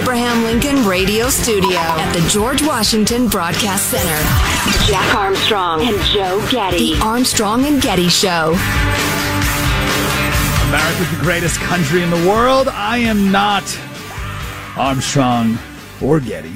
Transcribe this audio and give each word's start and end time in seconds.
Abraham 0.00 0.44
Lincoln 0.44 0.86
Radio 0.86 1.28
Studio 1.28 1.76
at 1.76 2.10
the 2.14 2.26
George 2.30 2.62
Washington 2.62 3.28
Broadcast 3.28 3.90
Center, 3.90 4.86
Jack 4.90 5.14
Armstrong 5.14 5.82
and 5.82 6.00
Joe 6.04 6.42
Getty. 6.50 6.94
The 6.94 7.00
Armstrong 7.02 7.66
and 7.66 7.82
Getty 7.82 8.08
Show. 8.08 8.56
America's 10.68 11.10
the 11.10 11.18
greatest 11.20 11.58
country 11.60 12.02
in 12.02 12.08
the 12.08 12.26
world. 12.26 12.68
I 12.68 12.96
am 12.96 13.30
not 13.30 13.62
Armstrong 14.78 15.58
or 16.00 16.18
Getty. 16.18 16.54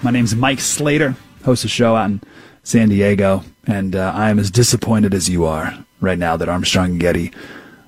My 0.00 0.10
name's 0.10 0.34
Mike 0.34 0.60
Slater, 0.60 1.14
host 1.44 1.66
a 1.66 1.68
show 1.68 1.94
out 1.94 2.08
in 2.08 2.22
San 2.62 2.88
Diego, 2.88 3.44
and 3.66 3.96
uh, 3.96 4.12
I 4.14 4.30
am 4.30 4.38
as 4.38 4.50
disappointed 4.50 5.12
as 5.12 5.28
you 5.28 5.44
are 5.44 5.84
right 6.00 6.18
now 6.18 6.38
that 6.38 6.48
Armstrong 6.48 6.92
and 6.92 7.00
Getty 7.00 7.32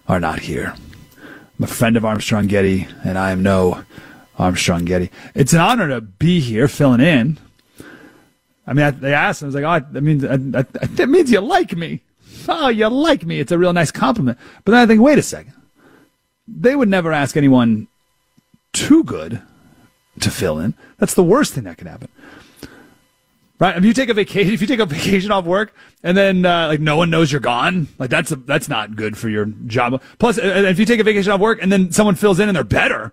are 0.09 0.21
not 0.21 0.41
here. 0.41 0.75
I'm 1.59 1.65
a 1.65 1.67
friend 1.67 1.97
of 1.97 2.05
Armstrong 2.05 2.49
Getty, 2.49 2.87
and 3.03 3.17
I 3.17 3.31
am 3.31 3.43
no 3.43 3.83
Armstrong 4.41 4.85
Getty. 4.85 5.11
It's 5.35 5.53
an 5.53 5.61
honor 5.61 5.89
to 5.89 6.01
be 6.01 6.41
here 6.41 6.67
filling 6.67 7.01
in. 7.01 7.39
I 8.67 8.73
mean, 8.73 8.87
I, 8.87 8.91
they 8.91 9.15
asked, 9.15 9.43
I 9.43 9.47
was 9.47 9.55
like, 9.55 9.65
oh, 9.65 9.87
that 9.93 10.01
means, 10.01 10.25
I, 10.25 10.35
I, 10.35 10.63
that 10.63 11.09
means 11.09 11.31
you 11.31 11.41
like 11.41 11.77
me. 11.77 12.03
Oh, 12.49 12.69
you 12.69 12.89
like 12.89 13.25
me. 13.25 13.41
It's 13.41 13.53
a 13.53 13.59
real 13.59 13.73
nice 13.73 13.91
compliment. 13.91 14.39
But 14.65 14.73
then 14.73 14.81
I 14.81 14.87
think, 14.87 15.01
wait 15.01 15.19
a 15.19 15.23
second. 15.23 15.55
They 16.49 16.75
would 16.75 16.89
never 16.89 17.13
ask 17.13 17.37
anyone 17.37 17.89
too 18.73 19.05
good 19.05 19.43
to 20.21 20.31
fill 20.31 20.59
in. 20.59 20.75
That's 20.99 21.15
the 21.15 21.25
worst 21.25 21.55
thing 21.55 21.65
that 21.65 21.79
could 21.79 21.87
happen. 21.87 22.09
Right? 23.59 23.77
If 23.77 23.85
you 23.85 23.93
take 23.93 24.09
a 24.09 24.15
vacation, 24.15 24.55
if 24.55 24.63
you 24.63 24.67
take 24.67 24.81
a 24.81 24.87
vacation 24.87 25.31
off 25.31 25.45
work 25.45 25.75
and 26.03 26.17
then 26.17 26.47
uh, 26.47 26.69
like 26.69 26.81
no 26.81 26.97
one 26.97 27.11
knows 27.11 27.31
you're 27.31 27.41
gone, 27.41 27.89
like 27.99 28.09
that's 28.09 28.33
a, 28.33 28.37
that's 28.37 28.69
not 28.69 28.97
good 28.97 29.19
for 29.19 29.29
your 29.29 29.47
job. 29.67 30.01
Plus, 30.19 30.39
uh, 30.39 30.65
if 30.67 30.79
you 30.79 30.87
take 30.87 30.99
a 30.99 31.05
vacation 31.05 31.31
off 31.31 31.41
work 31.41 31.59
and 31.61 31.71
then 31.71 31.93
someone 31.93 32.15
fills 32.15 32.41
in 32.41 32.49
and 32.49 32.57
they're 32.57 32.65
better, 32.65 33.13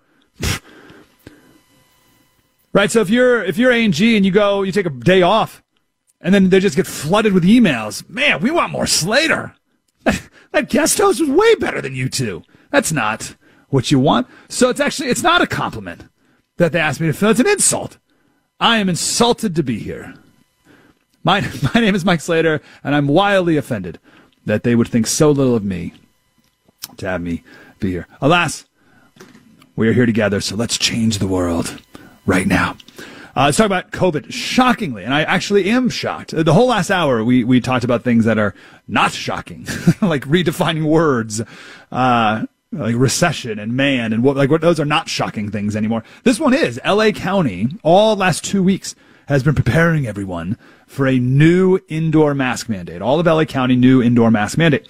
right? 2.78 2.92
So 2.92 3.00
if 3.00 3.10
you're 3.10 3.42
if 3.42 3.58
you're 3.58 3.72
A 3.72 3.84
and 3.84 3.92
G 3.92 4.16
and 4.16 4.24
you 4.24 4.30
go, 4.30 4.62
you 4.62 4.70
take 4.70 4.86
a 4.86 4.90
day 4.90 5.20
off, 5.20 5.62
and 6.20 6.32
then 6.32 6.48
they 6.48 6.60
just 6.60 6.76
get 6.76 6.86
flooded 6.86 7.32
with 7.32 7.42
emails. 7.44 8.08
Man, 8.08 8.40
we 8.40 8.50
want 8.52 8.72
more 8.72 8.86
Slater. 8.86 9.54
that 10.04 10.68
guest 10.68 10.98
host 10.98 11.20
was 11.20 11.28
way 11.28 11.56
better 11.56 11.80
than 11.80 11.96
you 11.96 12.08
two. 12.08 12.44
That's 12.70 12.92
not 12.92 13.34
what 13.68 13.90
you 13.90 13.98
want. 13.98 14.28
So 14.48 14.70
it's 14.70 14.80
actually 14.80 15.08
it's 15.08 15.24
not 15.24 15.42
a 15.42 15.46
compliment 15.46 16.04
that 16.58 16.70
they 16.72 16.78
asked 16.78 17.00
me 17.00 17.08
to 17.08 17.12
fill. 17.12 17.30
It's 17.30 17.40
an 17.40 17.48
insult. 17.48 17.98
I 18.60 18.78
am 18.78 18.88
insulted 18.88 19.56
to 19.56 19.62
be 19.64 19.80
here. 19.80 20.14
My 21.24 21.40
my 21.74 21.80
name 21.80 21.96
is 21.96 22.04
Mike 22.04 22.20
Slater, 22.20 22.60
and 22.84 22.94
I'm 22.94 23.08
wildly 23.08 23.56
offended 23.56 23.98
that 24.46 24.62
they 24.62 24.76
would 24.76 24.88
think 24.88 25.08
so 25.08 25.32
little 25.32 25.56
of 25.56 25.64
me 25.64 25.94
to 26.96 27.08
have 27.08 27.20
me 27.20 27.42
be 27.80 27.90
here. 27.90 28.06
Alas, 28.20 28.66
we 29.74 29.88
are 29.88 29.92
here 29.92 30.06
together, 30.06 30.40
so 30.40 30.54
let's 30.54 30.78
change 30.78 31.18
the 31.18 31.26
world 31.26 31.82
right 32.28 32.46
now. 32.46 32.76
Uh, 33.34 33.46
let's 33.46 33.56
talk 33.56 33.66
about 33.66 33.90
COVID. 33.90 34.32
Shockingly, 34.32 35.04
and 35.04 35.14
I 35.14 35.22
actually 35.22 35.70
am 35.70 35.88
shocked. 35.88 36.32
The 36.36 36.52
whole 36.52 36.68
last 36.68 36.90
hour, 36.90 37.24
we, 37.24 37.42
we 37.42 37.60
talked 37.60 37.84
about 37.84 38.04
things 38.04 38.24
that 38.26 38.38
are 38.38 38.54
not 38.86 39.12
shocking, 39.12 39.64
like 40.02 40.24
redefining 40.24 40.84
words, 40.84 41.40
uh, 41.90 42.46
like 42.70 42.96
recession 42.96 43.58
and 43.58 43.74
man, 43.74 44.12
and 44.12 44.22
what, 44.22 44.36
like 44.36 44.50
what, 44.50 44.60
those 44.60 44.78
are 44.78 44.84
not 44.84 45.08
shocking 45.08 45.50
things 45.50 45.74
anymore. 45.74 46.04
This 46.24 46.38
one 46.38 46.52
is. 46.52 46.80
LA 46.84 47.12
County, 47.12 47.68
all 47.82 48.14
last 48.14 48.44
two 48.44 48.62
weeks, 48.62 48.94
has 49.26 49.42
been 49.42 49.54
preparing 49.54 50.06
everyone 50.06 50.58
for 50.86 51.06
a 51.06 51.18
new 51.18 51.78
indoor 51.88 52.34
mask 52.34 52.68
mandate. 52.68 53.00
All 53.00 53.20
of 53.20 53.26
LA 53.26 53.44
County 53.44 53.76
new 53.76 54.02
indoor 54.02 54.30
mask 54.30 54.58
mandate. 54.58 54.86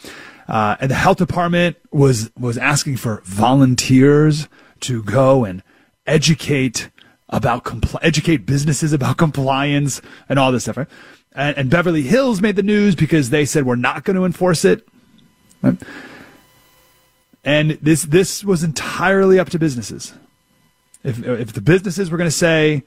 Uh, 0.48 0.76
and 0.80 0.90
the 0.90 0.94
health 0.94 1.18
department 1.18 1.76
was, 1.92 2.30
was 2.38 2.56
asking 2.56 2.96
for 2.96 3.20
volunteers 3.24 4.48
to 4.80 5.02
go 5.02 5.44
and 5.44 5.62
educate 6.06 6.88
about 7.28 7.64
compl- 7.64 7.98
educate 8.02 8.46
businesses 8.46 8.92
about 8.92 9.16
compliance 9.18 10.00
and 10.28 10.38
all 10.38 10.52
this 10.52 10.64
stuff. 10.64 10.78
Right? 10.78 10.88
And, 11.32 11.56
and, 11.56 11.70
Beverly 11.70 12.02
Hills 12.02 12.40
made 12.40 12.56
the 12.56 12.62
news 12.62 12.94
because 12.94 13.30
they 13.30 13.44
said 13.44 13.66
we're 13.66 13.76
not 13.76 14.04
going 14.04 14.16
to 14.16 14.24
enforce 14.24 14.64
it. 14.64 14.88
Right? 15.62 15.76
And 17.44 17.72
this 17.82 18.02
this 18.02 18.44
was 18.44 18.62
entirely 18.64 19.38
up 19.38 19.50
to 19.50 19.58
businesses. 19.58 20.14
If 21.04 21.24
if 21.24 21.52
the 21.52 21.60
businesses 21.60 22.10
were 22.10 22.18
going 22.18 22.30
to 22.30 22.36
say 22.36 22.82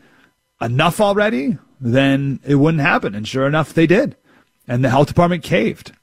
enough 0.59 0.99
already, 0.99 1.57
then 1.79 2.39
it 2.45 2.55
wouldn't 2.55 2.81
happen. 2.81 3.15
And 3.15 3.27
sure 3.27 3.47
enough, 3.47 3.73
they 3.73 3.87
did. 3.87 4.15
And 4.67 4.83
the 4.83 4.89
health 4.89 5.07
department 5.07 5.43
caved. 5.43 5.93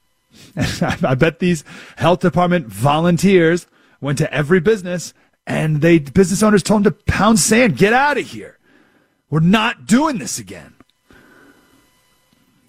And 0.55 0.83
I 1.05 1.15
bet 1.15 1.39
these 1.39 1.63
health 1.97 2.19
department 2.19 2.67
volunteers 2.67 3.67
went 4.01 4.17
to 4.17 4.33
every 4.33 4.59
business 4.59 5.13
and 5.49 5.81
they 5.81 5.97
business 5.97 6.43
owners 6.43 6.61
told 6.61 6.83
them 6.83 6.93
to 6.93 7.03
pound 7.11 7.39
sand, 7.39 7.75
get 7.75 7.91
out 7.91 8.17
of 8.17 8.25
here. 8.27 8.57
We're 9.31 9.39
not 9.39 9.87
doing 9.87 10.19
this 10.19 10.37
again. 10.37 10.75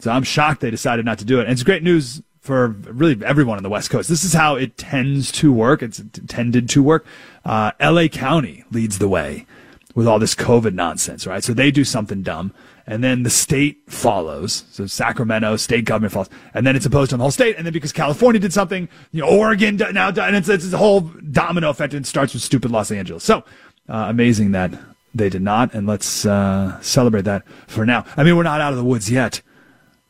So 0.00 0.11
I'm 0.11 0.23
shocked 0.23 0.62
they 0.62 0.71
decided 0.71 1.05
not 1.05 1.19
to 1.19 1.27
do 1.27 1.38
it. 1.38 1.43
And 1.43 1.53
it's 1.53 1.62
great 1.62 1.82
news 1.82 2.23
for 2.41 2.69
really 2.69 3.23
everyone 3.25 3.59
on 3.59 3.62
the 3.62 3.69
West 3.69 3.91
Coast. 3.91 4.09
This 4.09 4.25
is 4.25 4.32
how 4.32 4.56
it 4.56 4.79
tends 4.79 5.31
to 5.32 5.53
work. 5.53 5.82
It's 5.82 6.03
tended 6.27 6.71
to 6.71 6.82
work. 6.82 7.05
Uh, 7.44 7.73
LA 7.81 8.09
County 8.09 8.65
leads 8.71 8.99
the 8.99 9.09
way 9.09 9.47
with 9.94 10.09
all 10.09 10.19
this 10.19 10.35
COVID 10.35 10.73
nonsense, 10.73 11.27
right? 11.27 11.44
So 11.44 11.53
they 11.53 11.71
do 11.71 11.85
something 11.85 12.23
dumb 12.23 12.55
and 12.90 13.04
then 13.04 13.22
the 13.22 13.31
state 13.31 13.81
follows. 13.87 14.64
So 14.72 14.84
Sacramento 14.84 15.56
state 15.56 15.84
government 15.84 16.12
follows, 16.12 16.28
and 16.52 16.66
then 16.66 16.75
it's 16.75 16.84
imposed 16.84 17.12
on 17.12 17.20
the 17.20 17.22
whole 17.22 17.31
state. 17.31 17.54
And 17.56 17.64
then 17.64 17.72
because 17.72 17.92
California 17.92 18.40
did 18.40 18.52
something, 18.52 18.88
you 19.12 19.20
know, 19.20 19.28
Oregon 19.28 19.76
now, 19.92 20.08
and 20.08 20.34
it's, 20.34 20.48
it's 20.48 20.72
a 20.72 20.76
whole 20.76 21.02
domino 21.31 21.70
effect. 21.70 21.94
And 21.94 22.04
it 22.04 22.08
starts 22.08 22.34
with 22.34 22.42
stupid 22.42 22.72
Los 22.72 22.90
Angeles. 22.90 23.22
So 23.22 23.44
uh, 23.88 24.06
amazing 24.08 24.50
that 24.52 24.72
they 25.14 25.28
did 25.28 25.40
not, 25.40 25.72
and 25.72 25.87
let's 25.87 26.26
uh, 26.26 26.81
celebrate 26.81 27.22
that 27.22 27.46
for 27.69 27.87
now. 27.87 28.04
I 28.16 28.25
mean, 28.25 28.37
we're 28.37 28.42
not 28.42 28.60
out 28.60 28.72
of 28.72 28.78
the 28.78 28.84
woods 28.84 29.08
yet. 29.08 29.40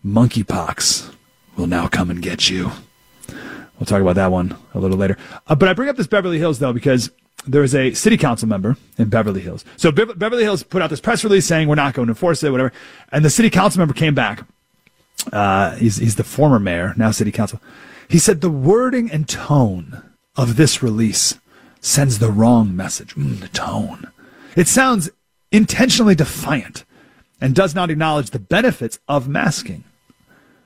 Monkeypox 0.03 1.15
will 1.57 1.67
now 1.67 1.87
come 1.87 2.09
and 2.09 2.23
get 2.23 2.49
you. 2.49 2.73
We'll 3.79 3.87
talk 3.87 4.01
about 4.01 4.17
that 4.17 4.33
one 4.33 4.57
a 4.73 4.79
little 4.79 4.97
later. 4.97 5.19
Uh, 5.47 5.55
but 5.55 5.69
I 5.69 5.75
bring 5.75 5.91
up 5.91 5.97
this 5.97 6.07
Beverly 6.07 6.39
Hills 6.39 6.59
though 6.59 6.73
because 6.73 7.11
there 7.47 7.63
was 7.63 7.75
a 7.75 7.95
city 7.95 8.17
council 8.17 8.49
member 8.49 8.77
in 8.99 9.09
Beverly 9.09 9.41
Hills. 9.41 9.65
So 9.77 9.91
Be- 9.91 10.05
Beverly 10.05 10.43
Hills 10.43 10.63
put 10.63 10.83
out 10.83 10.91
this 10.91 11.01
press 11.01 11.25
release 11.25 11.47
saying 11.47 11.69
we're 11.69 11.75
not 11.75 11.95
going 11.95 12.07
to 12.07 12.13
enforce 12.13 12.43
it, 12.43 12.51
whatever. 12.51 12.73
And 13.13 13.25
the 13.25 13.31
city 13.31 13.51
council 13.51 13.79
member 13.79 13.95
came 13.95 14.15
back. 14.15 14.45
Uh, 15.33 15.75
he's, 15.77 15.97
he's 15.97 16.17
the 16.17 16.25
former 16.25 16.59
mayor, 16.59 16.95
now 16.97 17.11
city 17.11 17.33
council. 17.33 17.61
He 18.09 18.19
said 18.19 18.41
the 18.41 18.51
wording 18.51 19.11
and 19.11 19.29
tone 19.29 20.03
of 20.37 20.57
this 20.57 20.83
release 20.83 21.39
sends 21.81 22.19
the 22.19 22.31
wrong 22.31 22.75
message. 22.75 23.15
Mm, 23.15 23.41
the 23.41 23.49
tone. 23.49 24.11
It 24.57 24.69
sounds 24.69 25.11
intentionally 25.53 26.15
defiant 26.15 26.85
and 27.41 27.55
does 27.55 27.75
not 27.75 27.91
acknowledge 27.91 28.31
the 28.31 28.39
benefits 28.39 28.99
of 29.09 29.29
masking. 29.29 29.85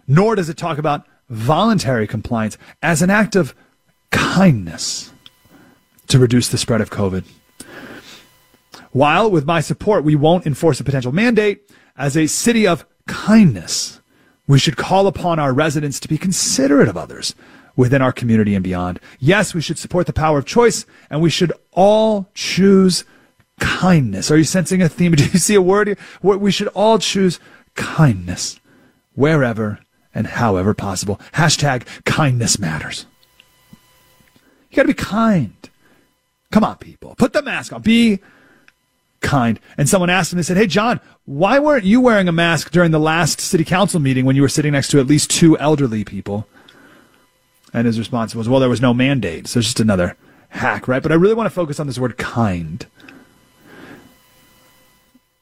Nor 0.06 0.34
does 0.34 0.48
it 0.48 0.56
talk 0.56 0.78
about 0.78 1.06
voluntary 1.28 2.06
compliance 2.06 2.58
as 2.82 3.00
an 3.00 3.10
act 3.10 3.36
of 3.36 3.54
kindness 4.10 5.12
to 6.14 6.18
reduce 6.20 6.46
the 6.46 6.56
spread 6.56 6.80
of 6.80 6.90
COVID. 6.90 7.24
While, 8.92 9.32
with 9.32 9.44
my 9.44 9.60
support, 9.60 10.04
we 10.04 10.14
won't 10.14 10.46
enforce 10.46 10.78
a 10.78 10.84
potential 10.84 11.10
mandate, 11.10 11.68
as 11.96 12.16
a 12.16 12.28
city 12.28 12.68
of 12.68 12.86
kindness, 13.08 14.00
we 14.46 14.60
should 14.60 14.76
call 14.76 15.08
upon 15.08 15.40
our 15.40 15.52
residents 15.52 15.98
to 15.98 16.06
be 16.06 16.16
considerate 16.16 16.86
of 16.86 16.96
others 16.96 17.34
within 17.74 18.00
our 18.00 18.12
community 18.12 18.54
and 18.54 18.62
beyond. 18.62 19.00
Yes, 19.18 19.54
we 19.54 19.60
should 19.60 19.76
support 19.76 20.06
the 20.06 20.12
power 20.12 20.38
of 20.38 20.46
choice, 20.46 20.86
and 21.10 21.20
we 21.20 21.30
should 21.30 21.52
all 21.72 22.28
choose 22.32 23.02
kindness. 23.58 24.30
Are 24.30 24.36
you 24.36 24.44
sensing 24.44 24.82
a 24.82 24.88
theme? 24.88 25.12
Do 25.16 25.24
you 25.24 25.40
see 25.40 25.56
a 25.56 25.60
word 25.60 25.88
here? 25.88 25.98
We 26.22 26.52
should 26.52 26.68
all 26.68 27.00
choose 27.00 27.40
kindness 27.74 28.60
wherever 29.16 29.80
and 30.14 30.28
however 30.28 30.74
possible. 30.74 31.20
Hashtag 31.32 32.04
kindness 32.04 32.60
matters. 32.60 33.04
You 34.70 34.76
gotta 34.76 34.86
be 34.86 34.94
kind. 34.94 35.56
Come 36.54 36.62
on, 36.62 36.76
people. 36.76 37.16
Put 37.16 37.32
the 37.32 37.42
mask 37.42 37.72
on. 37.72 37.82
Be 37.82 38.20
kind. 39.20 39.58
And 39.76 39.88
someone 39.88 40.08
asked 40.08 40.32
him, 40.32 40.36
they 40.36 40.44
said, 40.44 40.56
Hey, 40.56 40.68
John, 40.68 41.00
why 41.24 41.58
weren't 41.58 41.82
you 41.84 42.00
wearing 42.00 42.28
a 42.28 42.32
mask 42.32 42.70
during 42.70 42.92
the 42.92 43.00
last 43.00 43.40
city 43.40 43.64
council 43.64 43.98
meeting 43.98 44.24
when 44.24 44.36
you 44.36 44.42
were 44.42 44.48
sitting 44.48 44.70
next 44.70 44.92
to 44.92 45.00
at 45.00 45.08
least 45.08 45.32
two 45.32 45.58
elderly 45.58 46.04
people? 46.04 46.46
And 47.72 47.88
his 47.88 47.98
response 47.98 48.36
was, 48.36 48.48
Well, 48.48 48.60
there 48.60 48.68
was 48.68 48.80
no 48.80 48.94
mandate. 48.94 49.48
So 49.48 49.58
it's 49.58 49.66
just 49.66 49.80
another 49.80 50.16
hack, 50.50 50.86
right? 50.86 51.02
But 51.02 51.10
I 51.10 51.16
really 51.16 51.34
want 51.34 51.48
to 51.48 51.50
focus 51.50 51.80
on 51.80 51.88
this 51.88 51.98
word 51.98 52.18
kind. 52.18 52.86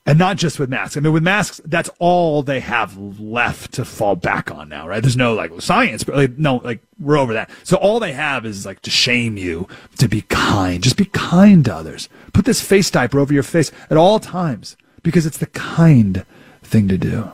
And 0.04 0.18
not 0.18 0.36
just 0.36 0.58
with 0.58 0.68
masks. 0.68 0.96
I 0.96 1.00
mean, 1.00 1.12
with 1.12 1.22
masks, 1.22 1.60
that's 1.64 1.88
all 2.00 2.42
they 2.42 2.58
have 2.58 2.98
left 3.20 3.74
to 3.74 3.84
fall 3.84 4.16
back 4.16 4.50
on 4.50 4.68
now, 4.68 4.88
right? 4.88 5.00
There's 5.00 5.16
no 5.16 5.32
like 5.32 5.52
science, 5.60 6.02
but 6.02 6.16
like, 6.16 6.36
no, 6.36 6.56
like 6.56 6.80
we're 6.98 7.16
over 7.16 7.32
that. 7.34 7.50
So 7.62 7.76
all 7.76 8.00
they 8.00 8.12
have 8.12 8.44
is 8.44 8.66
like 8.66 8.82
to 8.82 8.90
shame 8.90 9.36
you, 9.36 9.68
to 9.98 10.08
be 10.08 10.22
kind. 10.22 10.82
Just 10.82 10.96
be 10.96 11.04
kind 11.04 11.64
to 11.66 11.74
others. 11.76 12.08
Put 12.32 12.46
this 12.46 12.60
face 12.60 12.90
diaper 12.90 13.20
over 13.20 13.32
your 13.32 13.44
face 13.44 13.70
at 13.90 13.96
all 13.96 14.18
times 14.18 14.76
because 15.04 15.24
it's 15.24 15.38
the 15.38 15.46
kind 15.46 16.26
thing 16.64 16.88
to 16.88 16.98
do. 16.98 17.30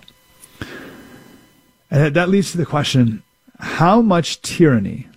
And 1.91 2.15
that 2.15 2.29
leads 2.29 2.51
to 2.53 2.59
the 2.59 2.67
question, 2.67 3.23
how 3.61 4.03
much 4.03 4.43
tyranny 4.43 5.09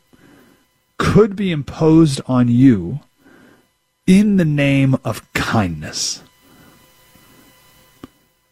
could 0.97 1.35
be 1.35 1.51
imposed 1.51 2.21
on 2.27 2.47
you 2.47 3.01
in 4.07 4.37
the 4.37 4.45
name 4.45 4.95
of 5.03 5.33
kindness? 5.33 6.23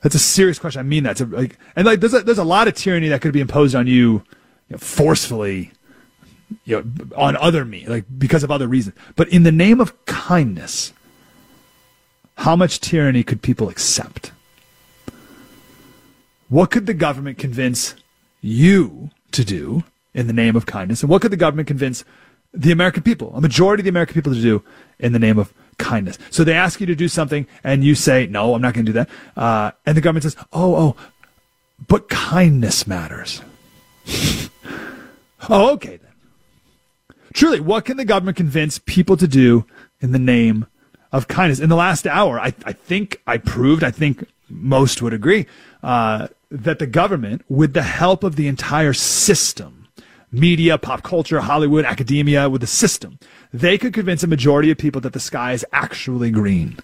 That's 0.01 0.15
a 0.15 0.19
serious 0.19 0.59
question. 0.59 0.79
I 0.79 0.83
mean 0.83 1.03
that. 1.03 1.19
A, 1.19 1.25
like, 1.25 1.57
and 1.75 1.85
like, 1.85 1.99
there's 1.99 2.13
a, 2.13 2.21
there's 2.21 2.37
a 2.37 2.43
lot 2.43 2.67
of 2.67 2.73
tyranny 2.73 3.09
that 3.09 3.21
could 3.21 3.33
be 3.33 3.41
imposed 3.41 3.75
on 3.75 3.87
you, 3.87 4.11
you 4.11 4.23
know, 4.71 4.77
forcefully, 4.77 5.71
you 6.63 6.77
know, 6.77 7.15
on 7.15 7.35
other 7.37 7.65
me, 7.65 7.85
like 7.87 8.05
because 8.17 8.43
of 8.43 8.51
other 8.51 8.67
reasons. 8.67 8.95
But 9.15 9.29
in 9.29 9.43
the 9.43 9.51
name 9.51 9.81
of 9.81 10.05
kindness, 10.05 10.93
how 12.35 12.55
much 12.55 12.79
tyranny 12.79 13.23
could 13.23 13.41
people 13.41 13.67
accept? 13.69 14.31
What 16.47 16.71
could 16.71 16.85
the 16.85 16.93
government 16.93 17.37
convince 17.37 17.95
you 18.41 19.11
to 19.31 19.43
do 19.43 19.83
in 20.13 20.27
the 20.27 20.33
name 20.33 20.55
of 20.55 20.65
kindness? 20.65 21.03
And 21.03 21.09
what 21.09 21.21
could 21.21 21.31
the 21.31 21.37
government 21.37 21.67
convince 21.67 22.05
the 22.53 22.71
American 22.71 23.03
people, 23.03 23.35
a 23.35 23.41
majority 23.41 23.81
of 23.81 23.85
the 23.85 23.89
American 23.89 24.15
people 24.15 24.33
to 24.33 24.41
do 24.41 24.63
in 24.99 25.11
the 25.11 25.19
name 25.19 25.37
of 25.37 25.53
kindness. 25.79 26.19
So 26.29 26.43
they 26.43 26.53
ask 26.53 26.79
you 26.79 26.85
to 26.85 26.95
do 26.95 27.07
something 27.07 27.47
and 27.63 27.83
you 27.83 27.95
say, 27.95 28.27
no, 28.27 28.53
I'm 28.53 28.61
not 28.61 28.75
going 28.75 28.85
to 28.85 28.91
do 28.91 28.99
that. 28.99 29.09
Uh, 29.35 29.71
and 29.85 29.97
the 29.97 30.01
government 30.01 30.23
says, 30.23 30.35
oh, 30.53 30.75
oh, 30.75 30.95
but 31.87 32.09
kindness 32.09 32.85
matters. 32.85 33.41
oh, 35.49 35.71
okay 35.73 35.97
then. 35.97 36.11
Truly, 37.33 37.59
what 37.59 37.85
can 37.85 37.97
the 37.97 38.05
government 38.05 38.37
convince 38.37 38.79
people 38.79 39.17
to 39.17 39.27
do 39.27 39.65
in 40.01 40.11
the 40.11 40.19
name 40.19 40.67
of 41.11 41.27
kindness? 41.27 41.59
In 41.59 41.69
the 41.69 41.75
last 41.75 42.05
hour, 42.05 42.39
I, 42.39 42.53
I 42.65 42.73
think 42.73 43.21
I 43.25 43.37
proved, 43.37 43.83
I 43.83 43.91
think 43.91 44.25
most 44.49 45.01
would 45.01 45.13
agree, 45.13 45.45
uh, 45.81 46.27
that 46.51 46.79
the 46.79 46.87
government, 46.87 47.43
with 47.47 47.73
the 47.73 47.83
help 47.83 48.23
of 48.23 48.35
the 48.35 48.47
entire 48.47 48.93
system, 48.93 49.78
media, 50.31 50.77
pop 50.77 51.03
culture, 51.03 51.39
Hollywood, 51.39 51.85
academia, 51.85 52.49
with 52.49 52.61
the 52.61 52.67
system, 52.67 53.19
they 53.53 53.77
could 53.77 53.93
convince 53.93 54.23
a 54.23 54.27
majority 54.27 54.71
of 54.71 54.77
people 54.77 55.01
that 55.01 55.13
the 55.13 55.19
sky 55.19 55.53
is 55.53 55.65
actually 55.71 56.31
green. 56.31 56.77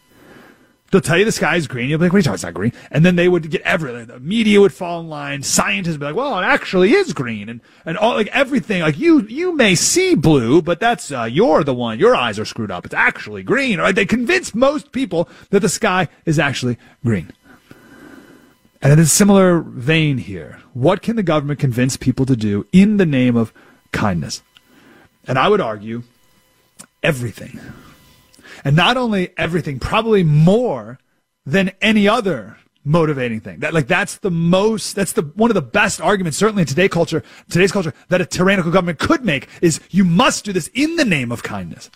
They'll 0.92 1.02
tell 1.02 1.18
you 1.18 1.26
the 1.26 1.32
sky 1.32 1.56
is 1.56 1.68
green. 1.68 1.90
You'll 1.90 1.98
be 1.98 2.06
like, 2.06 2.14
what 2.14 2.18
are 2.18 2.20
you 2.20 2.24
talking? 2.24 2.36
It's 2.36 2.44
not 2.44 2.54
green. 2.54 2.72
And 2.92 3.04
then 3.04 3.16
they 3.16 3.28
would 3.28 3.50
get 3.50 3.62
everything. 3.62 4.06
The 4.06 4.20
media 4.20 4.62
would 4.62 4.74
fall 4.74 5.00
in 5.02 5.10
line. 5.10 5.42
Scientists 5.42 5.94
would 5.94 6.00
be 6.00 6.06
like, 6.06 6.16
well, 6.16 6.40
it 6.40 6.44
actually 6.44 6.94
is 6.94 7.12
green. 7.12 7.50
And, 7.50 7.60
and 7.86 7.98
all, 7.98 8.14
like 8.14 8.28
everything, 8.28 8.82
like 8.82 8.98
you, 8.98 9.24
you 9.24 9.54
may 9.54 9.74
see 9.74 10.16
blue, 10.16 10.62
but 10.62 10.80
that's, 10.80 11.12
uh, 11.12 11.24
you're 11.24 11.64
the 11.64 11.74
one. 11.74 12.00
Your 12.00 12.16
eyes 12.16 12.38
are 12.40 12.46
screwed 12.46 12.72
up. 12.72 12.86
It's 12.86 12.94
actually 12.94 13.42
green. 13.42 13.80
Right? 13.80 13.96
They 13.96 14.06
convince 14.06 14.54
most 14.54 14.92
people 14.92 15.28
that 15.50 15.62
the 15.62 15.70
sky 15.70 16.08
is 16.24 16.38
actually 16.38 16.78
green. 17.04 17.32
And 18.86 18.94
in 18.94 19.00
a 19.00 19.06
similar 19.08 19.62
vein 19.62 20.20
here, 20.20 20.60
what 20.76 21.02
can 21.02 21.16
the 21.16 21.24
government 21.24 21.60
convince 21.60 21.98
people 21.98 22.24
to 22.28 22.36
do 22.36 22.68
in 22.72 22.98
the 22.98 23.06
name 23.08 23.36
of 23.36 23.52
kindness? 23.92 24.44
And 25.28 25.40
I 25.40 25.50
would 25.50 25.60
argue 25.60 26.04
everything. 27.02 27.60
And 28.64 28.76
not 28.76 28.96
only 28.96 29.34
everything, 29.38 29.80
probably 29.80 30.24
more 30.24 31.00
than 31.48 31.72
any 31.82 32.08
other 32.08 32.58
motivating 32.84 33.40
thing. 33.40 33.62
That 33.62 33.74
like 33.74 33.88
that's 33.88 34.18
the 34.18 34.30
most 34.30 34.96
that's 34.96 35.14
the 35.14 35.24
one 35.24 35.50
of 35.50 35.56
the 35.56 35.64
best 35.64 36.00
arguments 36.00 36.38
certainly 36.38 36.62
in 36.62 36.68
today's 36.68 36.92
culture, 36.92 37.24
today's 37.50 37.72
culture 37.72 37.96
that 38.10 38.22
a 38.22 38.26
tyrannical 38.28 38.72
government 38.72 39.00
could 39.00 39.26
make 39.26 39.48
is 39.64 39.80
you 39.90 40.04
must 40.04 40.46
do 40.46 40.54
this 40.54 40.70
in 40.76 40.96
the 40.96 41.06
name 41.06 41.32
of 41.32 41.42
kindness. 41.42 41.90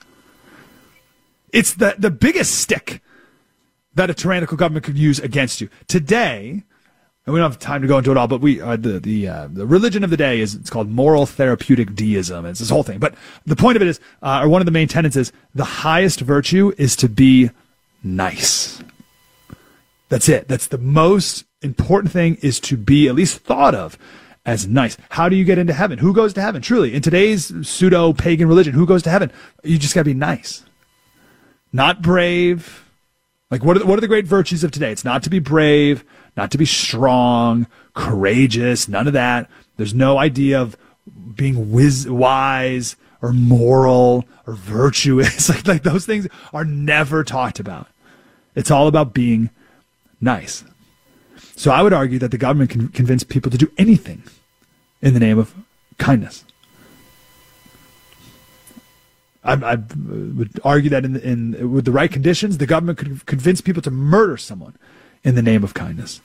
It's 1.54 1.76
the 1.76 1.94
the 2.00 2.10
biggest 2.10 2.56
stick 2.56 3.04
that 3.94 4.10
a 4.10 4.16
tyrannical 4.16 4.58
government 4.58 4.86
could 4.86 4.98
use 4.98 5.20
against 5.20 5.62
you. 5.62 5.70
Today, 5.88 6.64
and 7.30 7.36
we 7.36 7.40
don't 7.40 7.52
have 7.52 7.60
time 7.60 7.84
to 7.84 7.88
go 7.88 8.00
into 8.00 8.10
it 8.10 8.18
all, 8.18 8.28
but 8.28 8.42
we 8.42 8.60
uh, 8.60 8.76
the 8.76 9.00
the 9.00 9.28
uh, 9.28 9.48
the 9.52 9.68
religion 9.68 10.04
of 10.04 10.10
the 10.10 10.18
day 10.18 10.40
is 10.40 10.56
it's 10.56 10.72
called 10.72 10.90
moral 10.90 11.28
therapeutic 11.28 11.94
deism. 11.94 12.44
It's 12.48 12.58
this 12.58 12.72
whole 12.72 12.82
thing, 12.82 12.98
but 12.98 13.14
the 13.46 13.56
point 13.56 13.76
of 13.76 13.84
it 13.84 13.88
is, 13.88 14.00
uh, 14.24 14.42
or 14.42 14.50
one 14.50 14.64
of 14.64 14.66
the 14.66 14.72
main 14.72 14.88
tenets 14.88 15.16
is, 15.16 15.32
the 15.54 15.64
highest 15.64 16.22
virtue 16.22 16.74
is 16.80 16.96
to 16.96 17.08
be 17.08 17.52
nice. 18.04 18.82
That's 20.10 20.28
it. 20.28 20.48
That's 20.48 20.66
the 20.66 20.80
most 20.80 21.46
important 21.62 22.12
thing 22.12 22.40
is 22.42 22.60
to 22.62 22.76
be 22.76 23.08
at 23.08 23.14
least 23.14 23.42
thought 23.42 23.76
of 23.76 23.96
as 24.44 24.68
nice. 24.68 24.98
How 25.10 25.30
do 25.30 25.36
you 25.36 25.46
get 25.46 25.60
into 25.60 25.74
heaven? 25.74 26.00
Who 26.00 26.16
goes 26.16 26.34
to 26.34 26.42
heaven? 26.42 26.64
Truly, 26.64 26.96
in 26.96 27.04
today's 27.04 27.54
pseudo 27.62 28.12
pagan 28.12 28.48
religion, 28.48 28.74
who 28.74 28.88
goes 28.88 29.04
to 29.04 29.12
heaven? 29.12 29.32
You 29.64 29.78
just 29.78 29.94
got 29.94 30.02
to 30.02 30.06
be 30.06 30.16
nice, 30.16 30.66
not 31.72 32.02
brave. 32.02 32.86
Like 33.52 33.64
what 33.64 33.76
are 33.78 33.82
the, 33.82 33.86
what 33.86 34.00
are 34.00 34.02
the 34.02 34.08
great 34.08 34.26
virtues 34.26 34.64
of 34.64 34.72
today? 34.72 34.92
It's 34.92 35.06
not 35.06 35.22
to 35.24 35.30
be 35.30 35.38
brave 35.38 36.04
not 36.38 36.52
to 36.52 36.58
be 36.58 36.66
strong, 36.66 37.68
courageous, 37.94 38.88
none 38.88 39.08
of 39.08 39.14
that. 39.14 39.50
There's 39.78 39.94
no 39.94 40.18
idea 40.18 40.62
of 40.62 40.78
being 41.36 41.72
wise 41.72 42.96
or 43.22 43.34
moral 43.34 44.26
or 44.48 44.54
virtuous. 44.54 45.50
like, 45.50 45.68
like 45.68 45.84
those 45.84 46.06
things 46.06 46.28
are 46.54 46.66
never 46.66 47.24
talked 47.24 47.60
about. 47.60 47.88
It's 48.56 48.72
all 48.72 48.88
about 48.88 49.14
being 49.14 49.50
nice. 50.20 50.64
So 51.56 51.72
I 51.72 51.82
would 51.82 51.94
argue 51.94 52.20
that 52.20 52.32
the 52.32 52.38
government 52.38 52.70
can 52.70 52.88
convince 52.90 53.24
people 53.24 53.52
to 53.52 53.58
do 53.58 53.72
anything 53.78 54.24
in 55.02 55.14
the 55.14 55.20
name 55.20 55.38
of 55.38 55.54
kindness. 55.98 56.46
I, 59.44 59.54
I 59.54 59.76
would 59.76 60.60
argue 60.64 60.90
that 60.90 61.06
in, 61.06 61.16
in 61.18 61.72
with 61.72 61.86
the 61.86 61.92
right 61.92 62.12
conditions, 62.12 62.58
the 62.58 62.66
government 62.66 62.98
could 62.98 63.26
convince 63.26 63.62
people 63.62 63.82
to 63.84 63.92
murder 63.92 64.38
someone 64.38 64.78
in 65.24 65.36
the 65.36 65.42
name 65.42 65.64
of 65.64 65.74
kindness. 65.74 66.22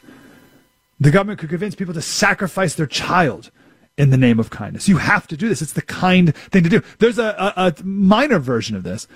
The 1.00 1.10
government 1.10 1.40
could 1.40 1.48
convince 1.48 1.74
people 1.74 1.94
to 1.94 2.02
sacrifice 2.02 2.74
their 2.74 2.86
child 2.86 3.50
in 3.96 4.10
the 4.10 4.16
name 4.16 4.40
of 4.40 4.50
kindness. 4.50 4.88
You 4.88 4.98
have 4.98 5.26
to 5.28 5.36
do 5.36 5.48
this. 5.48 5.62
It's 5.62 5.72
the 5.72 5.82
kind 5.82 6.34
thing 6.36 6.62
to 6.64 6.68
do. 6.68 6.82
There's 6.98 7.18
a, 7.18 7.52
a, 7.56 7.66
a 7.66 7.84
minor 7.84 8.38
version 8.38 8.76
of 8.76 8.82
this 8.82 9.06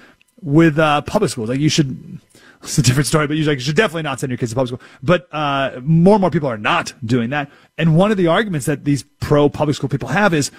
with 0.40 0.78
uh, 0.78 1.02
public 1.02 1.30
schools. 1.30 1.48
Like 1.48 1.60
you 1.60 1.68
should, 1.68 2.20
it's 2.62 2.78
a 2.78 2.82
different 2.82 3.06
story, 3.06 3.26
but 3.26 3.36
you, 3.36 3.44
like, 3.44 3.58
you 3.58 3.64
should 3.64 3.76
definitely 3.76 4.02
not 4.02 4.20
send 4.20 4.30
your 4.30 4.38
kids 4.38 4.52
to 4.52 4.56
public 4.56 4.68
school. 4.68 4.88
But 5.02 5.28
uh, 5.32 5.80
more 5.82 6.14
and 6.14 6.20
more 6.20 6.30
people 6.30 6.48
are 6.48 6.58
not 6.58 6.94
doing 7.04 7.30
that. 7.30 7.50
And 7.76 7.96
one 7.96 8.10
of 8.10 8.16
the 8.16 8.26
arguments 8.26 8.66
that 8.66 8.84
these 8.84 9.02
pro 9.20 9.48
public 9.48 9.76
school 9.76 9.88
people 9.88 10.08
have 10.08 10.34
is 10.34 10.50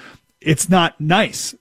it's 0.41 0.69
not 0.69 0.99
nice 0.99 1.55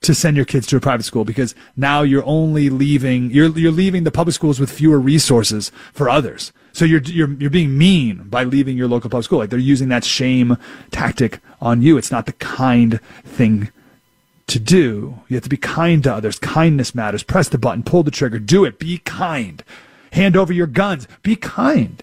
to 0.00 0.14
send 0.14 0.36
your 0.36 0.46
kids 0.46 0.66
to 0.68 0.76
a 0.76 0.80
private 0.80 1.04
school 1.04 1.24
because 1.24 1.54
now 1.76 2.02
you're 2.02 2.24
only 2.24 2.70
leaving 2.70 3.30
you're 3.30 3.56
you're 3.58 3.72
leaving 3.72 4.04
the 4.04 4.10
public 4.10 4.34
schools 4.34 4.60
with 4.60 4.70
fewer 4.70 4.98
resources 4.98 5.72
for 5.92 6.08
others. 6.08 6.52
So 6.72 6.84
you're 6.84 7.02
you're 7.02 7.32
you're 7.34 7.50
being 7.50 7.76
mean 7.76 8.28
by 8.28 8.44
leaving 8.44 8.76
your 8.76 8.88
local 8.88 9.10
public 9.10 9.24
school. 9.24 9.38
Like 9.38 9.50
they're 9.50 9.58
using 9.58 9.88
that 9.88 10.04
shame 10.04 10.56
tactic 10.90 11.40
on 11.60 11.82
you. 11.82 11.98
It's 11.98 12.10
not 12.10 12.26
the 12.26 12.32
kind 12.32 13.00
thing 13.24 13.70
to 14.46 14.58
do. 14.58 15.20
You 15.28 15.36
have 15.36 15.44
to 15.44 15.50
be 15.50 15.56
kind 15.56 16.02
to 16.04 16.14
others. 16.14 16.38
Kindness 16.38 16.94
matters. 16.94 17.22
Press 17.22 17.48
the 17.48 17.58
button, 17.58 17.82
pull 17.82 18.02
the 18.02 18.10
trigger, 18.10 18.38
do 18.38 18.64
it. 18.64 18.78
Be 18.78 18.98
kind. 18.98 19.62
Hand 20.12 20.36
over 20.36 20.52
your 20.52 20.66
guns. 20.66 21.06
Be 21.22 21.36
kind. 21.36 22.02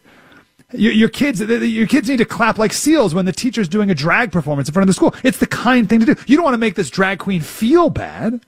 Your, 0.73 0.91
your 0.91 1.09
kids, 1.09 1.39
your 1.41 1.87
kids 1.87 2.09
need 2.09 2.17
to 2.17 2.25
clap 2.25 2.57
like 2.57 2.73
seals 2.73 3.13
when 3.13 3.25
the 3.25 3.31
teacher's 3.31 3.69
doing 3.69 3.91
a 3.91 3.95
drag 3.95 4.31
performance 4.31 4.67
in 4.67 4.73
front 4.73 4.83
of 4.83 4.87
the 4.87 4.93
school. 4.93 5.13
It's 5.23 5.37
the 5.37 5.47
kind 5.47 5.87
thing 5.87 5.99
to 5.99 6.05
do. 6.05 6.15
You 6.27 6.35
don't 6.35 6.43
want 6.43 6.55
to 6.55 6.59
make 6.59 6.75
this 6.75 6.89
drag 6.89 7.19
queen 7.19 7.41
feel 7.41 7.89
bad. 7.89 8.41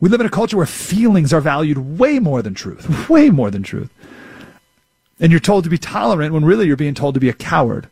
We 0.00 0.08
live 0.08 0.20
in 0.20 0.26
a 0.26 0.30
culture 0.30 0.56
where 0.56 0.66
feelings 0.66 1.32
are 1.32 1.40
valued 1.40 1.98
way 1.98 2.18
more 2.18 2.40
than 2.40 2.54
truth, 2.54 3.08
way 3.10 3.30
more 3.30 3.50
than 3.50 3.62
truth. 3.62 3.92
And 5.20 5.32
you're 5.32 5.40
told 5.40 5.64
to 5.64 5.70
be 5.70 5.78
tolerant 5.78 6.32
when 6.32 6.44
really 6.44 6.66
you're 6.66 6.76
being 6.76 6.94
told 6.94 7.14
to 7.14 7.20
be 7.20 7.28
a 7.28 7.34
coward. 7.34 7.90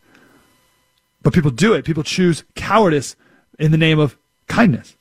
But 1.22 1.34
people 1.34 1.50
do 1.50 1.74
it. 1.74 1.84
People 1.84 2.04
choose 2.04 2.44
cowardice 2.54 3.16
in 3.58 3.72
the 3.72 3.76
name 3.76 3.98
of 3.98 4.16
kindness. 4.46 4.96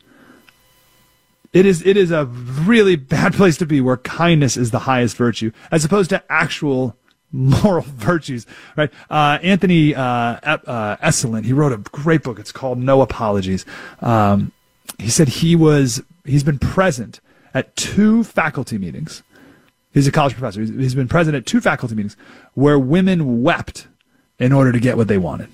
It 1.54 1.66
is, 1.66 1.86
it 1.86 1.96
is 1.96 2.12
a 2.12 2.26
really 2.26 2.96
bad 2.96 3.34
place 3.36 3.58
to 3.58 3.66
be 3.66 3.80
where 3.80 3.98
kindness 3.98 4.58
is 4.58 4.72
the 4.72 4.80
highest 4.80 5.16
virtue 5.16 5.52
as 5.72 5.86
opposed 5.86 6.10
to 6.10 6.24
actual 6.30 6.98
moral 7.36 7.82
virtues, 7.88 8.46
right? 8.76 8.92
Uh, 9.10 9.38
Anthony 9.44 9.94
uh, 9.94 10.02
uh, 10.02 10.98
Esolen, 10.98 11.46
he 11.46 11.54
wrote 11.54 11.74
a 11.74 11.78
great 11.78 12.24
book. 12.24 12.40
It's 12.40 12.52
called 12.52 12.80
No 12.80 13.02
Apologies. 13.02 13.66
Um, 14.02 14.52
he 14.98 15.10
said 15.10 15.28
he 15.28 15.56
was 15.56 16.02
he's 16.24 16.44
been 16.44 16.60
present 16.60 17.20
at 17.54 17.76
two 17.76 18.24
faculty 18.24 18.78
meetings. 18.78 19.24
He's 19.94 20.08
a 20.08 20.12
college 20.12 20.34
professor. 20.34 20.62
he's, 20.62 20.70
he's 20.70 20.96
been 20.96 21.08
present 21.08 21.36
at 21.36 21.46
two 21.46 21.62
faculty 21.62 21.96
meetings 21.96 22.18
where 22.54 22.80
women 22.80 23.44
wept 23.44 23.88
in 24.40 24.52
order 24.52 24.72
to 24.72 24.80
get 24.80 24.98
what 24.98 25.08
they 25.08 25.18
wanted. 25.18 25.50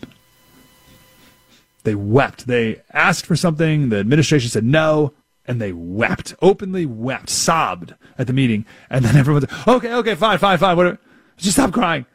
They 1.83 1.95
wept. 1.95 2.47
They 2.47 2.81
asked 2.91 3.25
for 3.25 3.35
something. 3.35 3.89
The 3.89 3.97
administration 3.97 4.49
said 4.49 4.63
no, 4.63 5.13
and 5.45 5.59
they 5.59 5.73
wept, 5.73 6.35
openly 6.41 6.85
wept, 6.85 7.29
sobbed 7.29 7.95
at 8.17 8.27
the 8.27 8.33
meeting. 8.33 8.65
And 8.89 9.03
then 9.03 9.15
everyone 9.17 9.47
said, 9.47 9.67
okay, 9.67 9.93
okay, 9.93 10.15
fine, 10.15 10.37
fine, 10.37 10.57
fine, 10.57 10.77
whatever. 10.77 10.99
Just 11.41 11.57
stop 11.57 11.73
crying. 11.73 12.05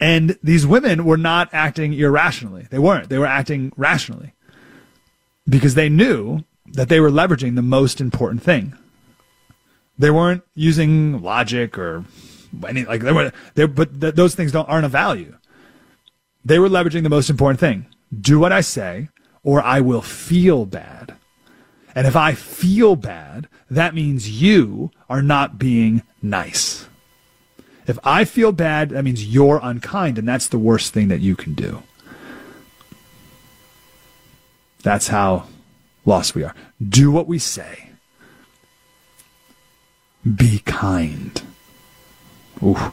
And 0.00 0.38
these 0.42 0.66
women 0.66 1.04
were 1.04 1.16
not 1.16 1.48
acting 1.52 1.94
irrationally. 1.94 2.66
They 2.70 2.78
weren't. 2.78 3.08
They 3.08 3.18
were 3.18 3.26
acting 3.26 3.72
rationally 3.76 4.34
because 5.48 5.74
they 5.74 5.88
knew 5.88 6.44
that 6.72 6.88
they 6.88 7.00
were 7.00 7.10
leveraging 7.10 7.54
the 7.54 7.62
most 7.62 8.00
important 8.00 8.42
thing. 8.42 8.76
They 9.96 10.10
weren't 10.10 10.42
using 10.54 11.22
logic 11.22 11.78
or 11.78 12.04
any 12.66 12.84
like 12.84 13.02
they 13.02 13.12
were 13.12 13.32
they 13.54 13.66
but 13.66 14.00
th- 14.00 14.14
those 14.14 14.34
things 14.34 14.50
don't 14.52 14.68
aren't 14.68 14.86
of 14.86 14.90
value. 14.90 15.36
They 16.44 16.58
were 16.58 16.68
leveraging 16.68 17.04
the 17.04 17.10
most 17.10 17.30
important 17.30 17.60
thing. 17.60 17.86
Do 18.20 18.38
what 18.38 18.52
I 18.52 18.60
say 18.60 19.08
or 19.44 19.62
I 19.62 19.80
will 19.80 20.02
feel 20.02 20.66
bad. 20.66 21.14
And 21.94 22.08
if 22.08 22.16
I 22.16 22.34
feel 22.34 22.96
bad, 22.96 23.48
that 23.70 23.94
means 23.94 24.42
you 24.42 24.90
are 25.08 25.22
not 25.22 25.58
being 25.58 26.02
nice. 26.20 26.88
If 27.86 27.98
I 28.02 28.24
feel 28.24 28.52
bad, 28.52 28.90
that 28.90 29.04
means 29.04 29.26
you're 29.26 29.60
unkind, 29.62 30.18
and 30.18 30.26
that's 30.26 30.48
the 30.48 30.58
worst 30.58 30.94
thing 30.94 31.08
that 31.08 31.20
you 31.20 31.36
can 31.36 31.54
do. 31.54 31.82
That's 34.82 35.08
how 35.08 35.46
lost 36.04 36.34
we 36.34 36.44
are. 36.44 36.54
Do 36.86 37.10
what 37.10 37.26
we 37.26 37.38
say. 37.38 37.90
Be 40.24 40.60
kind. 40.60 41.42
Ooh. 42.62 42.92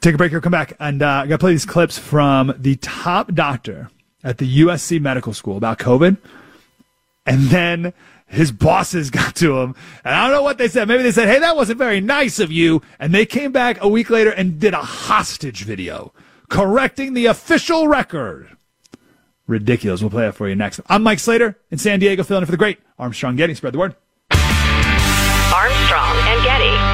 Take 0.00 0.14
a 0.14 0.18
break 0.18 0.30
here, 0.30 0.40
come 0.40 0.52
back, 0.52 0.74
and 0.80 1.02
uh, 1.02 1.22
I 1.24 1.26
got 1.26 1.36
to 1.36 1.38
play 1.38 1.52
these 1.52 1.64
clips 1.64 1.98
from 1.98 2.54
the 2.58 2.76
top 2.76 3.32
doctor 3.34 3.90
at 4.22 4.38
the 4.38 4.60
USC 4.62 5.00
Medical 5.00 5.32
School 5.32 5.56
about 5.56 5.78
COVID. 5.78 6.16
And 7.26 7.42
then 7.44 7.92
his 8.26 8.52
bosses 8.52 9.10
got 9.12 9.36
to 9.36 9.58
him. 9.60 9.74
And 10.04 10.14
I 10.14 10.22
don't 10.22 10.36
know 10.36 10.42
what 10.42 10.58
they 10.58 10.68
said. 10.68 10.88
Maybe 10.88 11.02
they 11.02 11.12
said, 11.12 11.28
hey, 11.28 11.38
that 11.40 11.56
wasn't 11.56 11.78
very 11.78 12.00
nice 12.00 12.38
of 12.38 12.50
you. 12.52 12.82
And 12.98 13.14
they 13.14 13.26
came 13.26 13.52
back 13.52 13.78
a 13.80 13.88
week 13.88 14.10
later 14.10 14.30
and 14.30 14.58
did 14.58 14.74
a 14.74 14.78
hostage 14.78 15.64
video 15.64 16.12
correcting 16.48 17.14
the 17.14 17.26
official 17.26 17.88
record. 17.88 18.56
Ridiculous. 19.46 20.00
We'll 20.00 20.10
play 20.10 20.22
that 20.24 20.34
for 20.34 20.48
you 20.48 20.54
next. 20.54 20.80
I'm 20.86 21.02
Mike 21.02 21.18
Slater 21.18 21.58
in 21.70 21.78
San 21.78 22.00
Diego, 22.00 22.22
filling 22.22 22.42
in 22.42 22.46
for 22.46 22.52
the 22.52 22.58
great 22.58 22.78
Armstrong 22.98 23.36
Getty. 23.36 23.54
Spread 23.54 23.74
the 23.74 23.78
word. 23.78 23.94
Armstrong 25.52 26.16
and 26.16 26.42
Getty. 26.42 26.93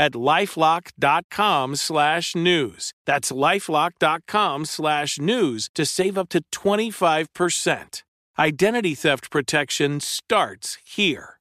at 0.00 0.12
lifelock.com 0.12 1.76
slash 1.76 2.34
news. 2.34 2.94
That's 3.04 3.30
lifelock.com 3.30 4.64
slash 4.64 5.18
news 5.18 5.68
to 5.74 5.84
save 5.84 6.16
up 6.16 6.30
to 6.30 6.40
25%. 6.50 8.02
Identity 8.38 8.94
theft 8.94 9.30
protection 9.30 10.00
starts 10.00 10.78
here. 10.82 11.36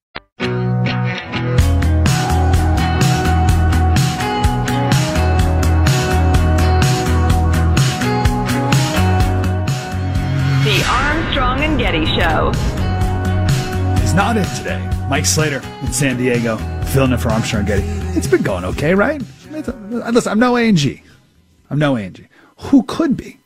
The 10.66 10.84
Armstrong 10.90 11.62
and 11.62 11.80
Getty 11.80 12.06
Show. 12.08 12.79
Not 14.20 14.36
in 14.36 14.44
today. 14.58 15.08
Mike 15.10 15.26
Slater 15.26 15.62
in 15.82 15.94
San 15.94 16.18
Diego, 16.18 16.58
filling 16.88 17.14
in 17.14 17.18
for 17.18 17.30
Armstrong 17.30 17.64
Getty. 17.64 17.84
It's 18.18 18.28
been 18.28 18.42
going 18.42 18.66
okay, 18.66 18.94
right? 18.94 19.24
Listen, 19.50 20.28
I'm 20.28 20.40
no 20.40 20.58
A&G. 20.58 21.02
I'm 21.70 21.80
no 21.80 21.96
A&G. 21.96 22.28
Who 22.58 22.84
could 22.84 23.16
be? 23.16 23.40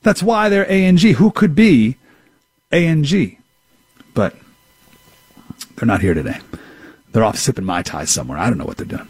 That's 0.00 0.22
why 0.22 0.48
they're 0.48 0.64
A&G. 0.70 1.12
Who 1.12 1.30
could 1.30 1.54
be 1.54 1.98
A&G? 2.72 3.38
But 4.14 4.34
they're 5.76 5.86
not 5.86 6.00
here 6.00 6.14
today. 6.14 6.38
They're 7.12 7.22
off 7.22 7.36
sipping 7.36 7.66
Mai 7.66 7.82
Tais 7.82 8.06
somewhere. 8.06 8.38
I 8.38 8.48
don't 8.48 8.56
know 8.56 8.64
what 8.64 8.78
they're 8.78 8.86
doing. 8.86 9.06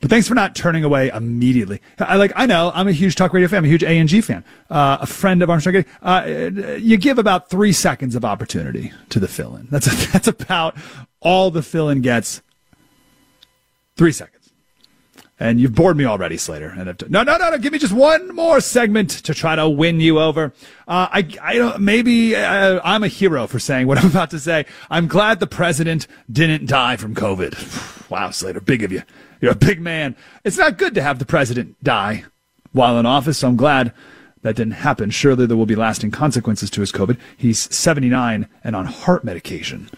But 0.00 0.08
thanks 0.08 0.26
for 0.26 0.34
not 0.34 0.54
turning 0.54 0.82
away 0.82 1.08
immediately. 1.08 1.82
I 1.98 2.16
like. 2.16 2.32
I 2.34 2.46
know. 2.46 2.72
I'm 2.74 2.88
a 2.88 2.92
huge 2.92 3.16
talk 3.16 3.34
radio 3.34 3.48
fan. 3.48 3.58
I'm 3.58 3.64
a 3.66 3.68
huge 3.68 3.82
A 3.82 3.98
and 3.98 4.08
G 4.08 4.22
fan. 4.22 4.44
Uh, 4.70 4.98
a 5.00 5.06
friend 5.06 5.42
of 5.42 5.50
Armstrong. 5.50 5.84
Uh, 6.02 6.50
you 6.78 6.96
give 6.96 7.18
about 7.18 7.50
three 7.50 7.72
seconds 7.72 8.14
of 8.14 8.24
opportunity 8.24 8.92
to 9.10 9.20
the 9.20 9.28
fill-in. 9.28 9.68
That's 9.70 9.86
a, 9.86 10.10
that's 10.12 10.28
about 10.28 10.74
all 11.20 11.50
the 11.50 11.62
fill-in 11.62 12.00
gets. 12.00 12.40
Three 13.96 14.12
seconds. 14.12 14.40
And 15.38 15.58
you've 15.58 15.74
bored 15.74 15.96
me 15.96 16.04
already, 16.04 16.36
Slater. 16.36 16.68
And 16.68 16.98
to, 16.98 17.08
no, 17.10 17.22
no, 17.22 17.36
no, 17.36 17.50
no. 17.50 17.58
Give 17.58 17.72
me 17.72 17.78
just 17.78 17.94
one 17.94 18.34
more 18.34 18.60
segment 18.60 19.10
to 19.10 19.34
try 19.34 19.56
to 19.56 19.68
win 19.68 19.98
you 20.00 20.18
over. 20.18 20.52
Uh, 20.88 21.08
I, 21.10 21.28
I 21.42 21.54
don't. 21.56 21.80
Maybe 21.80 22.36
uh, 22.36 22.80
I'm 22.84 23.02
a 23.02 23.08
hero 23.08 23.46
for 23.46 23.58
saying 23.58 23.86
what 23.86 23.98
I'm 24.02 24.10
about 24.10 24.30
to 24.30 24.38
say. 24.38 24.64
I'm 24.88 25.08
glad 25.08 25.40
the 25.40 25.46
president 25.46 26.06
didn't 26.30 26.66
die 26.66 26.96
from 26.96 27.14
COVID. 27.14 28.10
wow, 28.10 28.30
Slater, 28.30 28.60
big 28.62 28.82
of 28.82 28.92
you. 28.92 29.02
You're 29.40 29.52
a 29.52 29.56
big 29.56 29.80
man. 29.80 30.16
It's 30.44 30.58
not 30.58 30.78
good 30.78 30.94
to 30.94 31.02
have 31.02 31.18
the 31.18 31.24
president 31.24 31.82
die 31.82 32.24
while 32.72 32.98
in 32.98 33.06
office, 33.06 33.38
so 33.38 33.48
I'm 33.48 33.56
glad 33.56 33.92
that 34.42 34.56
didn't 34.56 34.74
happen. 34.74 35.10
Surely 35.10 35.46
there 35.46 35.56
will 35.56 35.66
be 35.66 35.76
lasting 35.76 36.10
consequences 36.10 36.70
to 36.70 36.80
his 36.80 36.92
COVID. 36.92 37.18
He's 37.36 37.74
79 37.74 38.48
and 38.64 38.76
on 38.76 38.86
heart 38.86 39.24
medication. 39.24 39.90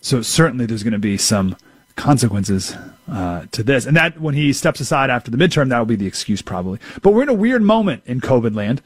So 0.00 0.22
certainly 0.22 0.66
there's 0.66 0.82
going 0.82 0.92
to 0.92 0.98
be 0.98 1.16
some 1.16 1.56
consequences 1.96 2.76
uh, 3.08 3.46
to 3.52 3.62
this. 3.62 3.86
And 3.86 3.96
that 3.96 4.20
when 4.20 4.34
he 4.34 4.52
steps 4.52 4.80
aside 4.80 5.10
after 5.10 5.30
the 5.30 5.36
midterm, 5.36 5.68
that 5.68 5.78
will 5.78 5.86
be 5.86 5.96
the 5.96 6.06
excuse 6.06 6.42
probably. 6.42 6.78
But 7.02 7.12
we're 7.12 7.22
in 7.22 7.28
a 7.28 7.34
weird 7.34 7.62
moment 7.62 8.02
in 8.06 8.20
COVID 8.20 8.54
land. 8.54 8.82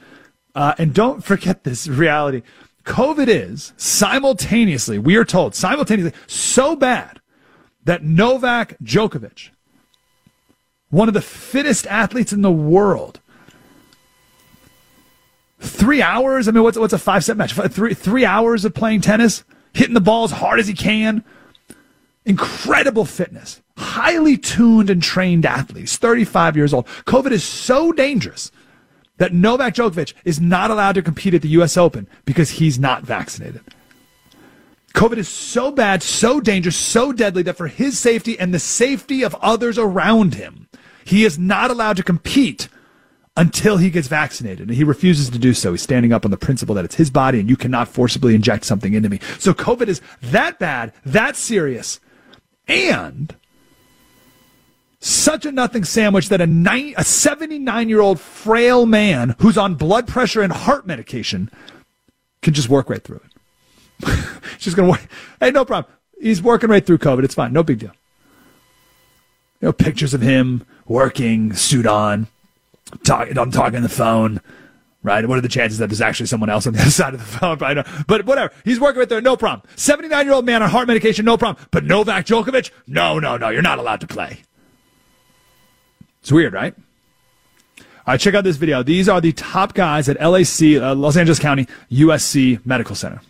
Uh, 0.55 0.75
and 0.79 0.95
don't 0.95 1.23
forget 1.23 1.65
this 1.65 1.87
reality. 1.87 2.43
COVID 2.85 3.29
is 3.29 3.73
simultaneously, 3.77 4.99
we 4.99 5.17
are 5.17 5.25
told, 5.25 5.55
simultaneously 5.55 6.19
so 6.27 6.77
bad 6.77 7.21
that 7.85 8.03
Novak 8.05 8.77
Djokovic 8.83 9.51
one 10.91 11.09
of 11.09 11.15
the 11.15 11.23
fittest 11.23 11.87
athletes 11.87 12.33
in 12.33 12.43
the 12.43 12.51
world. 12.51 13.21
Three 15.59 16.03
hours. 16.03 16.49
I 16.49 16.51
mean, 16.51 16.63
what's 16.63 16.79
what's 16.79 16.93
a 16.93 16.99
five 16.99 17.25
set 17.25 17.37
match? 17.37 17.53
Three 17.53 17.95
three 17.95 18.25
hours 18.25 18.65
of 18.65 18.75
playing 18.75 19.01
tennis, 19.01 19.43
hitting 19.73 19.95
the 19.95 20.01
ball 20.01 20.25
as 20.25 20.33
hard 20.33 20.61
as 20.61 20.69
he 20.69 20.75
can. 20.75 21.25
Incredible 22.25 23.05
fitness, 23.05 23.63
highly 23.79 24.37
tuned 24.37 24.91
and 24.91 25.03
trained 25.03 25.47
athletes. 25.47 25.97
Thirty 25.97 26.25
five 26.25 26.57
years 26.57 26.75
old. 26.75 26.87
COVID 27.07 27.31
is 27.31 27.45
so 27.45 27.93
dangerous 27.93 28.51
that 29.17 29.33
Novak 29.33 29.75
Djokovic 29.75 30.13
is 30.25 30.41
not 30.41 30.71
allowed 30.71 30.93
to 30.93 31.03
compete 31.03 31.35
at 31.35 31.43
the 31.43 31.49
U.S. 31.51 31.77
Open 31.77 32.07
because 32.27 32.51
he's 32.51 32.79
not 32.79 33.03
vaccinated. 33.03 33.63
COVID 34.95 35.19
is 35.19 35.29
so 35.29 35.71
bad, 35.71 36.03
so 36.03 36.41
dangerous, 36.41 36.77
so 36.77 37.13
deadly 37.13 37.43
that 37.43 37.57
for 37.57 37.67
his 37.67 37.99
safety 37.99 38.39
and 38.39 38.53
the 38.53 38.59
safety 38.59 39.23
of 39.23 39.35
others 39.37 39.79
around 39.79 40.35
him, 40.35 40.66
he 41.07 41.25
is 41.25 41.39
not 41.39 41.71
allowed 41.71 41.97
to 41.97 42.03
compete 42.03 42.69
until 43.37 43.77
he 43.77 43.91
gets 43.91 44.09
vaccinated. 44.09 44.69
And 44.69 44.77
he 44.77 44.83
refuses 44.83 45.31
to 45.31 45.39
do 45.39 45.55
so. 45.55 45.71
He's 45.73 45.83
standing 45.83 46.13
up 46.13 46.25
on 46.25 46.31
the 46.31 46.37
principle 46.37 46.75
that 46.75 46.85
it's 46.85 46.97
his 46.97 47.11
body 47.11 47.39
and 47.39 47.49
you 47.49 47.57
cannot 47.57 47.89
forcibly 47.89 48.35
inject 48.35 48.65
something 48.65 48.95
into 48.95 49.09
me. 49.09 49.21
So 49.39 49.55
COVID 49.55 49.89
is 49.89 50.01
that 50.23 50.59
bad, 50.59 50.93
that 51.05 51.37
serious, 51.37 52.01
and 52.67 53.37
such 54.99 55.47
a 55.47 55.53
nothing 55.53 55.85
sandwich 55.85 56.29
that 56.31 56.41
a, 56.41 56.95
a 56.97 57.05
79 57.05 57.89
year 57.89 58.01
old 58.01 58.19
frail 58.19 58.87
man 58.87 59.37
who's 59.39 59.57
on 59.57 59.75
blood 59.75 60.09
pressure 60.09 60.43
and 60.43 60.53
heart 60.53 60.87
medication 60.87 61.51
can 62.43 62.55
just 62.55 62.69
work 62.69 62.91
right 62.91 63.05
through 63.05 63.21
it. 63.25 64.19
She's 64.59 64.75
going 64.75 64.87
to 64.87 64.91
work. 64.91 65.09
Hey, 65.39 65.53
no 65.53 65.65
problem. 65.65 65.93
He's 66.21 66.43
working 66.43 66.71
right 66.71 66.85
through 66.85 66.99
COVID. 66.99 67.23
It's 67.23 67.35
fine. 67.35 67.53
No 67.53 67.63
big 67.63 67.79
deal. 67.79 67.93
You 69.61 69.69
know, 69.69 69.73
pictures 69.73 70.15
of 70.15 70.21
him 70.21 70.65
working, 70.87 71.55
suit 71.55 71.87
on, 71.87 72.27
talking, 73.05 73.39
I'm 73.39 73.51
talking 73.51 73.77
on 73.77 73.83
the 73.83 73.89
phone, 73.89 74.41
right? 75.03 75.27
What 75.27 75.39
are 75.39 75.43
the 75.43 75.49
chances 75.49 75.79
that 75.79 75.89
there's 75.89 76.01
actually 76.01 76.27
someone 76.27 76.51
else 76.51 76.67
on 76.67 76.75
the 76.75 76.81
other 76.83 76.91
side 76.91 77.15
of 77.15 77.21
the 77.21 77.27
phone? 77.27 77.59
But 78.07 78.27
whatever. 78.27 78.53
He's 78.65 78.79
working 78.79 79.01
right 79.01 79.09
there. 79.09 79.21
No 79.21 79.37
problem. 79.37 79.69
79 79.77 80.27
year 80.27 80.35
old 80.35 80.45
man 80.45 80.63
on 80.63 80.71
heart 80.71 80.87
medication. 80.87 81.25
No 81.25 81.37
problem. 81.39 81.65
But 81.71 81.85
Novak 81.85 82.27
Djokovic? 82.27 82.71
No, 82.87 83.19
no, 83.19 83.37
no. 83.37 83.49
You're 83.49 83.63
not 83.63 83.79
allowed 83.79 84.01
to 84.01 84.07
play. 84.07 84.43
It's 86.21 86.33
weird, 86.33 86.53
right? 86.53 86.75
All 87.79 88.13
right, 88.13 88.21
check 88.21 88.35
out 88.35 88.45
this 88.45 88.57
video. 88.57 88.83
These 88.83 89.09
are 89.09 89.21
the 89.21 89.33
top 89.33 89.75
guys 89.75 90.09
at 90.09 90.21
LAC, 90.21 90.81
uh, 90.81 90.95
Los 90.95 91.17
Angeles 91.17 91.41
County 91.41 91.67
USC 91.91 92.65
Medical 92.65 92.95
Center. 92.95 93.21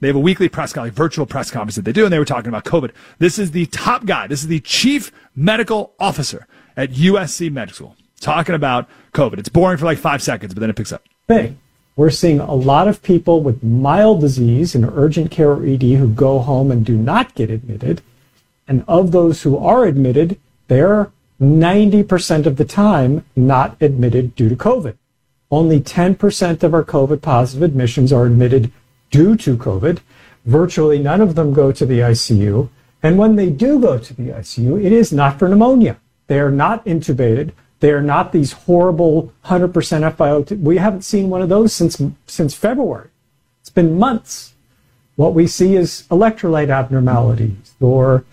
They 0.00 0.08
have 0.08 0.16
a 0.16 0.20
weekly 0.20 0.48
press 0.48 0.72
conference, 0.72 0.96
virtual 0.96 1.26
press 1.26 1.50
conference 1.50 1.76
that 1.76 1.84
they 1.84 1.92
do, 1.92 2.04
and 2.04 2.12
they 2.12 2.18
were 2.18 2.24
talking 2.24 2.48
about 2.48 2.64
COVID. 2.64 2.92
This 3.18 3.38
is 3.38 3.50
the 3.50 3.66
top 3.66 4.06
guy. 4.06 4.26
This 4.26 4.40
is 4.40 4.48
the 4.48 4.60
chief 4.60 5.12
medical 5.36 5.92
officer 6.00 6.46
at 6.76 6.90
USC 6.92 7.52
Medical 7.52 7.74
School 7.74 7.96
talking 8.20 8.54
about 8.54 8.88
COVID. 9.12 9.38
It's 9.38 9.48
boring 9.48 9.78
for 9.78 9.86
like 9.86 9.98
five 9.98 10.22
seconds, 10.22 10.54
but 10.54 10.60
then 10.60 10.70
it 10.70 10.76
picks 10.76 10.92
up. 10.92 11.02
Thing. 11.26 11.58
We're 11.96 12.10
seeing 12.10 12.40
a 12.40 12.54
lot 12.54 12.88
of 12.88 13.02
people 13.02 13.42
with 13.42 13.62
mild 13.62 14.20
disease 14.20 14.74
in 14.74 14.84
urgent 14.84 15.30
care 15.30 15.50
or 15.50 15.66
ED 15.66 15.82
who 15.82 16.08
go 16.08 16.38
home 16.38 16.70
and 16.70 16.84
do 16.84 16.96
not 16.96 17.34
get 17.34 17.50
admitted. 17.50 18.00
And 18.68 18.84
of 18.86 19.12
those 19.12 19.42
who 19.42 19.58
are 19.58 19.84
admitted, 19.84 20.38
they're 20.68 21.10
90% 21.40 22.46
of 22.46 22.56
the 22.56 22.64
time 22.64 23.24
not 23.34 23.76
admitted 23.82 24.34
due 24.34 24.48
to 24.48 24.56
COVID. 24.56 24.96
Only 25.50 25.80
10% 25.80 26.62
of 26.62 26.72
our 26.72 26.84
COVID 26.84 27.20
positive 27.20 27.62
admissions 27.62 28.12
are 28.12 28.26
admitted 28.26 28.72
due 29.10 29.36
to 29.36 29.56
COVID. 29.56 30.00
Virtually 30.44 30.98
none 30.98 31.20
of 31.20 31.34
them 31.34 31.52
go 31.52 31.72
to 31.72 31.84
the 31.84 31.98
ICU. 31.98 32.68
And 33.02 33.18
when 33.18 33.36
they 33.36 33.50
do 33.50 33.78
go 33.78 33.98
to 33.98 34.14
the 34.14 34.28
ICU, 34.30 34.82
it 34.84 34.92
is 34.92 35.12
not 35.12 35.38
for 35.38 35.48
pneumonia. 35.48 35.98
They 36.26 36.38
are 36.38 36.50
not 36.50 36.84
intubated. 36.84 37.52
They 37.80 37.92
are 37.92 38.02
not 38.02 38.32
these 38.32 38.52
horrible 38.52 39.32
100% 39.46 39.72
FiO2. 39.72 40.60
We 40.60 40.76
haven't 40.76 41.02
seen 41.02 41.30
one 41.30 41.42
of 41.42 41.48
those 41.48 41.72
since, 41.72 42.00
since 42.26 42.54
February. 42.54 43.08
It's 43.60 43.70
been 43.70 43.98
months. 43.98 44.54
What 45.16 45.34
we 45.34 45.46
see 45.46 45.76
is 45.76 46.04
electrolyte 46.10 46.70
abnormalities 46.70 47.74
or 47.80 48.24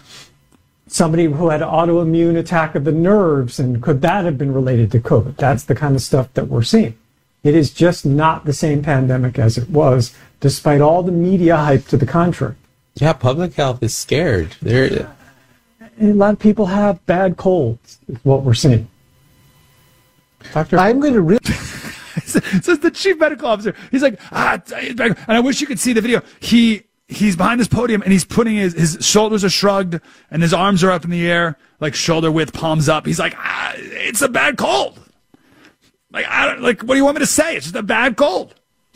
somebody 0.87 1.25
who 1.25 1.49
had 1.49 1.61
autoimmune 1.61 2.37
attack 2.37 2.75
of 2.75 2.85
the 2.85 2.91
nerves 2.91 3.59
and 3.59 3.81
could 3.81 4.01
that 4.01 4.25
have 4.25 4.37
been 4.37 4.53
related 4.53 4.91
to 4.91 4.99
COVID? 4.99 5.37
That's 5.37 5.63
the 5.63 5.75
kind 5.75 5.95
of 5.95 6.01
stuff 6.01 6.33
that 6.33 6.47
we're 6.47 6.63
seeing. 6.63 6.97
It 7.43 7.55
is 7.55 7.71
just 7.71 8.05
not 8.05 8.45
the 8.45 8.53
same 8.53 8.81
pandemic 8.81 9.39
as 9.39 9.57
it 9.57 9.69
was, 9.69 10.13
despite 10.39 10.81
all 10.81 11.03
the 11.03 11.11
media 11.11 11.57
hype 11.57 11.85
to 11.87 11.97
the 11.97 12.05
contrary. 12.05 12.55
Yeah, 12.95 13.13
public 13.13 13.53
health 13.53 13.81
is 13.83 13.95
scared. 13.95 14.55
They're... 14.61 15.13
A 15.99 16.05
lot 16.05 16.33
of 16.33 16.39
people 16.39 16.67
have 16.67 17.03
bad 17.07 17.37
colds, 17.37 17.99
is 18.07 18.17
what 18.23 18.43
we're 18.43 18.53
seeing. 18.53 18.87
Doctor, 20.53 20.77
I'm 20.77 20.99
going 20.99 21.13
to 21.13 21.21
really. 21.21 21.39
says 22.25 22.79
the 22.79 22.91
chief 22.91 23.17
medical 23.17 23.47
officer. 23.47 23.73
He's 23.91 24.01
like, 24.01 24.19
ah, 24.31 24.59
and 24.73 25.15
I 25.27 25.39
wish 25.39 25.61
you 25.61 25.67
could 25.67 25.79
see 25.79 25.93
the 25.93 26.01
video. 26.01 26.21
He 26.39 26.83
he's 27.07 27.35
behind 27.35 27.59
this 27.59 27.67
podium 27.67 28.01
and 28.01 28.11
he's 28.11 28.25
putting 28.25 28.55
his, 28.55 28.73
his 28.73 28.97
shoulders 29.01 29.43
are 29.43 29.49
shrugged 29.49 29.99
and 30.29 30.41
his 30.41 30.53
arms 30.53 30.83
are 30.83 30.91
up 30.91 31.05
in 31.05 31.09
the 31.09 31.29
air, 31.29 31.57
like 31.79 31.95
shoulder 31.95 32.31
width, 32.31 32.53
palms 32.53 32.89
up. 32.89 33.05
He's 33.05 33.19
like, 33.19 33.33
ah, 33.37 33.73
it's 33.75 34.21
a 34.21 34.27
bad 34.27 34.57
cold. 34.57 34.99
Like, 36.11 36.25
I 36.27 36.47
don't, 36.47 36.61
like, 36.61 36.81
what 36.81 36.95
do 36.95 36.97
you 36.97 37.05
want 37.05 37.15
me 37.15 37.19
to 37.19 37.27
say? 37.27 37.55
It's 37.55 37.67
just 37.67 37.75
a 37.75 37.83
bad 37.83 38.17
cold. 38.17 38.55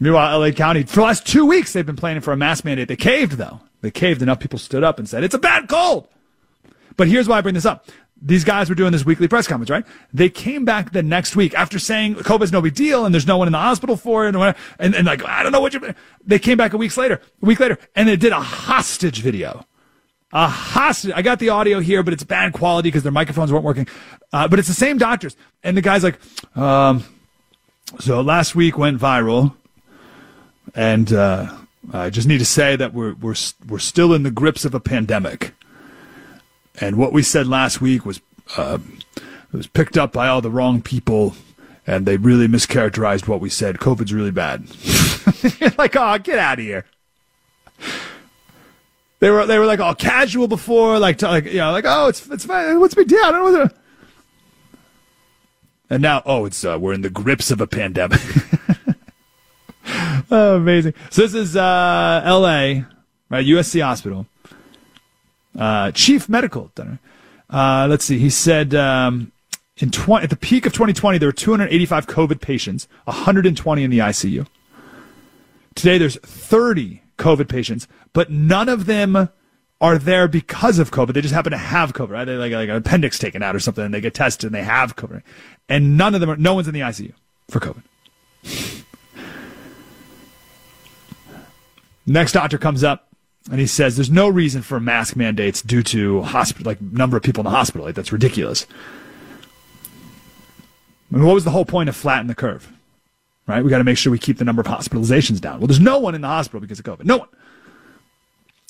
Meanwhile, 0.00 0.40
LA 0.40 0.50
County, 0.50 0.82
for 0.84 0.96
the 0.96 1.02
last 1.02 1.26
two 1.26 1.44
weeks, 1.44 1.74
they've 1.74 1.84
been 1.84 1.94
planning 1.94 2.22
for 2.22 2.32
a 2.32 2.36
mask 2.36 2.64
mandate. 2.64 2.88
They 2.88 2.96
caved, 2.96 3.32
though. 3.32 3.60
They 3.82 3.90
caved. 3.90 4.22
Enough 4.22 4.40
people 4.40 4.58
stood 4.58 4.82
up 4.82 4.98
and 4.98 5.06
said, 5.06 5.22
it's 5.22 5.34
a 5.34 5.38
bad 5.38 5.68
cold. 5.68 6.08
But 6.96 7.06
here's 7.06 7.28
why 7.28 7.38
I 7.38 7.40
bring 7.42 7.54
this 7.54 7.66
up. 7.66 7.86
These 8.22 8.44
guys 8.44 8.68
were 8.68 8.74
doing 8.74 8.92
this 8.92 9.04
weekly 9.04 9.28
press 9.28 9.46
conference, 9.46 9.70
right? 9.70 9.84
They 10.12 10.28
came 10.28 10.64
back 10.64 10.92
the 10.92 11.02
next 11.02 11.36
week 11.36 11.54
after 11.54 11.78
saying 11.78 12.16
COVID's 12.16 12.52
no 12.52 12.60
big 12.60 12.74
deal 12.74 13.06
and 13.06 13.14
there's 13.14 13.26
no 13.26 13.38
one 13.38 13.48
in 13.48 13.52
the 13.52 13.58
hospital 13.58 13.96
for 13.96 14.26
it. 14.26 14.34
And, 14.34 14.54
and, 14.78 14.94
and 14.94 15.06
like, 15.06 15.24
I 15.24 15.42
don't 15.42 15.52
know 15.52 15.60
what 15.60 15.72
you, 15.72 15.94
they 16.24 16.38
came 16.38 16.58
back 16.58 16.72
a 16.72 16.76
week 16.76 16.94
later, 16.96 17.20
a 17.42 17.46
week 17.46 17.60
later, 17.60 17.78
and 17.94 18.08
they 18.08 18.16
did 18.16 18.32
a 18.32 18.40
hostage 18.40 19.20
video. 19.20 19.64
A 20.32 20.48
hostage. 20.48 21.12
I 21.14 21.22
got 21.22 21.38
the 21.38 21.48
audio 21.48 21.80
here, 21.80 22.02
but 22.02 22.12
it's 22.12 22.22
bad 22.22 22.52
quality 22.52 22.88
because 22.88 23.02
their 23.02 23.12
microphones 23.12 23.52
weren't 23.52 23.64
working. 23.64 23.88
Uh, 24.32 24.46
but 24.46 24.58
it's 24.58 24.68
the 24.68 24.74
same 24.74 24.96
doctors. 24.96 25.34
And 25.64 25.76
the 25.76 25.82
guy's 25.82 26.04
like, 26.04 26.18
um, 26.56 27.02
so 27.98 28.20
last 28.20 28.54
week 28.54 28.78
went 28.78 29.00
viral 29.00 29.56
and, 30.74 31.12
uh, 31.12 31.56
I 31.92 32.10
just 32.10 32.28
need 32.28 32.38
to 32.38 32.44
say 32.44 32.76
that 32.76 32.92
we're, 32.92 33.14
we're, 33.14 33.34
we're 33.66 33.78
still 33.78 34.12
in 34.12 34.22
the 34.22 34.30
grips 34.30 34.64
of 34.64 34.74
a 34.74 34.80
pandemic. 34.80 35.54
And 36.80 36.96
what 36.96 37.12
we 37.12 37.22
said 37.22 37.46
last 37.46 37.80
week 37.80 38.06
was 38.06 38.20
uh, 38.56 38.78
was 39.52 39.66
picked 39.66 39.98
up 39.98 40.12
by 40.12 40.28
all 40.28 40.40
the 40.40 40.50
wrong 40.50 40.80
people, 40.80 41.34
and 41.86 42.06
they 42.06 42.16
really 42.16 42.46
mischaracterized 42.46 43.28
what 43.28 43.40
we 43.40 43.50
said. 43.50 43.78
COVID's 43.78 44.12
really 44.12 44.30
bad. 44.30 44.66
like, 45.78 45.96
oh, 45.96 46.18
get 46.18 46.38
out 46.38 46.58
of 46.58 46.64
here. 46.64 46.86
They 49.18 49.30
were 49.30 49.44
they 49.46 49.58
were 49.58 49.66
like 49.66 49.80
all 49.80 49.94
casual 49.94 50.48
before, 50.48 50.98
like 50.98 51.18
to, 51.18 51.28
like 51.28 51.44
you 51.44 51.58
know, 51.58 51.72
like 51.72 51.84
oh, 51.86 52.08
it's 52.08 52.26
it's 52.28 52.46
fine. 52.46 52.80
What's 52.80 52.94
the 52.94 53.02
big 53.02 53.08
deal? 53.08 53.22
I 53.22 53.32
don't 53.32 53.52
know. 53.52 53.68
And 55.90 56.02
now, 56.02 56.22
oh, 56.24 56.46
it's 56.46 56.64
uh, 56.64 56.78
we're 56.80 56.94
in 56.94 57.02
the 57.02 57.10
grips 57.10 57.50
of 57.50 57.60
a 57.60 57.66
pandemic. 57.66 58.20
oh, 60.30 60.56
amazing. 60.56 60.94
So 61.10 61.22
this 61.22 61.34
is 61.34 61.56
uh, 61.56 62.22
L.A. 62.24 62.84
right, 63.28 63.46
USC 63.46 63.82
Hospital 63.82 64.26
uh, 65.58 65.90
chief 65.92 66.28
medical. 66.28 66.70
Uh, 67.48 67.86
let's 67.88 68.04
see. 68.04 68.18
He 68.18 68.30
said 68.30 68.74
um, 68.74 69.32
in 69.76 69.90
20, 69.90 70.24
at 70.24 70.30
the 70.30 70.36
peak 70.36 70.66
of 70.66 70.72
2020, 70.72 71.18
there 71.18 71.28
were 71.28 71.32
285 71.32 72.06
COVID 72.06 72.40
patients, 72.40 72.88
120 73.04 73.84
in 73.84 73.90
the 73.90 73.98
ICU. 73.98 74.46
Today, 75.74 75.98
there's 75.98 76.16
30 76.16 77.02
COVID 77.18 77.48
patients, 77.48 77.86
but 78.12 78.30
none 78.30 78.68
of 78.68 78.86
them 78.86 79.28
are 79.80 79.98
there 79.98 80.28
because 80.28 80.78
of 80.78 80.90
COVID. 80.90 81.14
They 81.14 81.22
just 81.22 81.34
happen 81.34 81.52
to 81.52 81.58
have 81.58 81.94
COVID, 81.94 82.10
right? 82.10 82.24
They 82.24 82.36
like, 82.36 82.52
like 82.52 82.68
an 82.68 82.76
appendix 82.76 83.18
taken 83.18 83.42
out 83.42 83.56
or 83.56 83.60
something, 83.60 83.84
and 83.84 83.94
they 83.94 84.00
get 84.00 84.14
tested 84.14 84.46
and 84.46 84.54
they 84.54 84.62
have 84.62 84.96
COVID. 84.96 85.22
And 85.68 85.96
none 85.96 86.14
of 86.14 86.20
them 86.20 86.30
are. 86.30 86.36
No 86.36 86.54
one's 86.54 86.68
in 86.68 86.74
the 86.74 86.80
ICU 86.80 87.12
for 87.48 87.60
COVID. 87.60 88.84
Next 92.06 92.32
doctor 92.32 92.58
comes 92.58 92.82
up 92.82 93.08
and 93.50 93.60
he 93.60 93.66
says 93.66 93.96
there's 93.96 94.10
no 94.10 94.28
reason 94.28 94.62
for 94.62 94.80
mask 94.80 95.16
mandates 95.16 95.62
due 95.62 95.82
to 95.84 96.22
hospital, 96.22 96.68
like 96.68 96.80
number 96.80 97.16
of 97.16 97.22
people 97.22 97.40
in 97.40 97.44
the 97.44 97.50
hospital. 97.50 97.86
Like 97.86 97.94
that's 97.94 98.12
ridiculous. 98.12 98.66
I 101.12 101.16
mean, 101.16 101.26
what 101.26 101.34
was 101.34 101.44
the 101.44 101.50
whole 101.50 101.64
point 101.64 101.88
of 101.88 101.96
flatten 101.96 102.26
the 102.26 102.34
curve? 102.34 102.70
Right? 103.46 103.64
We 103.64 103.70
got 103.70 103.78
to 103.78 103.84
make 103.84 103.98
sure 103.98 104.12
we 104.12 104.18
keep 104.18 104.38
the 104.38 104.44
number 104.44 104.60
of 104.60 104.68
hospitalizations 104.68 105.40
down. 105.40 105.58
Well, 105.58 105.66
there's 105.66 105.80
no 105.80 105.98
one 105.98 106.14
in 106.14 106.20
the 106.20 106.28
hospital 106.28 106.60
because 106.60 106.78
of 106.78 106.84
COVID. 106.84 107.04
No 107.04 107.18
one. 107.18 107.28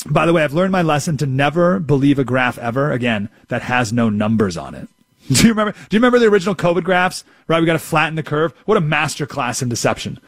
By 0.06 0.24
the 0.24 0.32
way, 0.32 0.42
I've 0.42 0.54
learned 0.54 0.72
my 0.72 0.80
lesson 0.80 1.18
to 1.18 1.26
never 1.26 1.78
believe 1.78 2.18
a 2.18 2.24
graph 2.24 2.56
ever 2.56 2.90
again 2.90 3.28
that 3.48 3.62
has 3.62 3.92
no 3.92 4.08
numbers 4.08 4.56
on 4.56 4.74
it. 4.74 4.88
Do 5.28 5.42
you 5.42 5.50
remember? 5.50 5.72
Do 5.72 5.96
you 5.96 5.98
remember 5.98 6.18
the 6.18 6.28
original 6.28 6.54
COVID 6.54 6.84
graphs? 6.84 7.24
Right? 7.46 7.60
We 7.60 7.66
got 7.66 7.74
to 7.74 7.78
flatten 7.78 8.14
the 8.14 8.22
curve. 8.22 8.54
What 8.64 8.78
a 8.78 8.80
master 8.80 9.26
class 9.26 9.60
in 9.60 9.68
deception. 9.68 10.18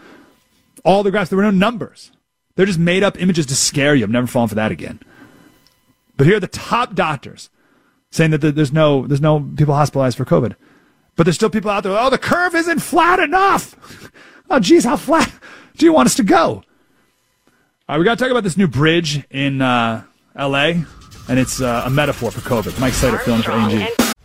All 0.84 1.02
the 1.02 1.10
graphs, 1.10 1.30
there 1.30 1.38
were 1.38 1.44
no 1.44 1.50
numbers. 1.50 2.12
They're 2.54 2.66
just 2.66 2.78
made 2.78 3.02
up 3.02 3.20
images 3.20 3.46
to 3.46 3.54
scare 3.54 3.94
you. 3.94 4.04
I'm 4.04 4.12
never 4.12 4.26
falling 4.26 4.48
for 4.48 4.54
that 4.56 4.72
again. 4.72 5.00
But 6.16 6.26
here 6.26 6.36
are 6.36 6.40
the 6.40 6.46
top 6.46 6.94
doctors 6.94 7.50
saying 8.10 8.30
that 8.32 8.38
there's 8.38 8.72
no 8.72 9.06
there's 9.06 9.20
no 9.20 9.40
people 9.56 9.74
hospitalized 9.74 10.16
for 10.16 10.24
COVID. 10.24 10.54
But 11.16 11.24
there's 11.24 11.36
still 11.36 11.50
people 11.50 11.70
out 11.70 11.82
there. 11.82 11.96
Oh, 11.98 12.10
the 12.10 12.18
curve 12.18 12.54
isn't 12.54 12.80
flat 12.80 13.18
enough. 13.18 14.10
oh, 14.50 14.58
geez, 14.60 14.84
how 14.84 14.96
flat 14.96 15.32
do 15.76 15.86
you 15.86 15.92
want 15.92 16.06
us 16.06 16.14
to 16.16 16.24
go? 16.24 16.62
All 17.88 17.96
right, 17.96 17.98
we 17.98 18.04
got 18.04 18.16
to 18.16 18.24
talk 18.24 18.30
about 18.30 18.44
this 18.44 18.56
new 18.56 18.68
bridge 18.68 19.24
in 19.30 19.60
uh, 19.60 20.04
L.A. 20.36 20.84
and 21.28 21.38
it's 21.38 21.60
uh, 21.60 21.82
a 21.84 21.90
metaphor 21.90 22.30
for 22.30 22.40
COVID. 22.40 22.78
Mike 22.80 22.94
Slater 22.94 23.18
filling 23.18 23.42
for 23.42 23.50
A&G. 23.50 24.11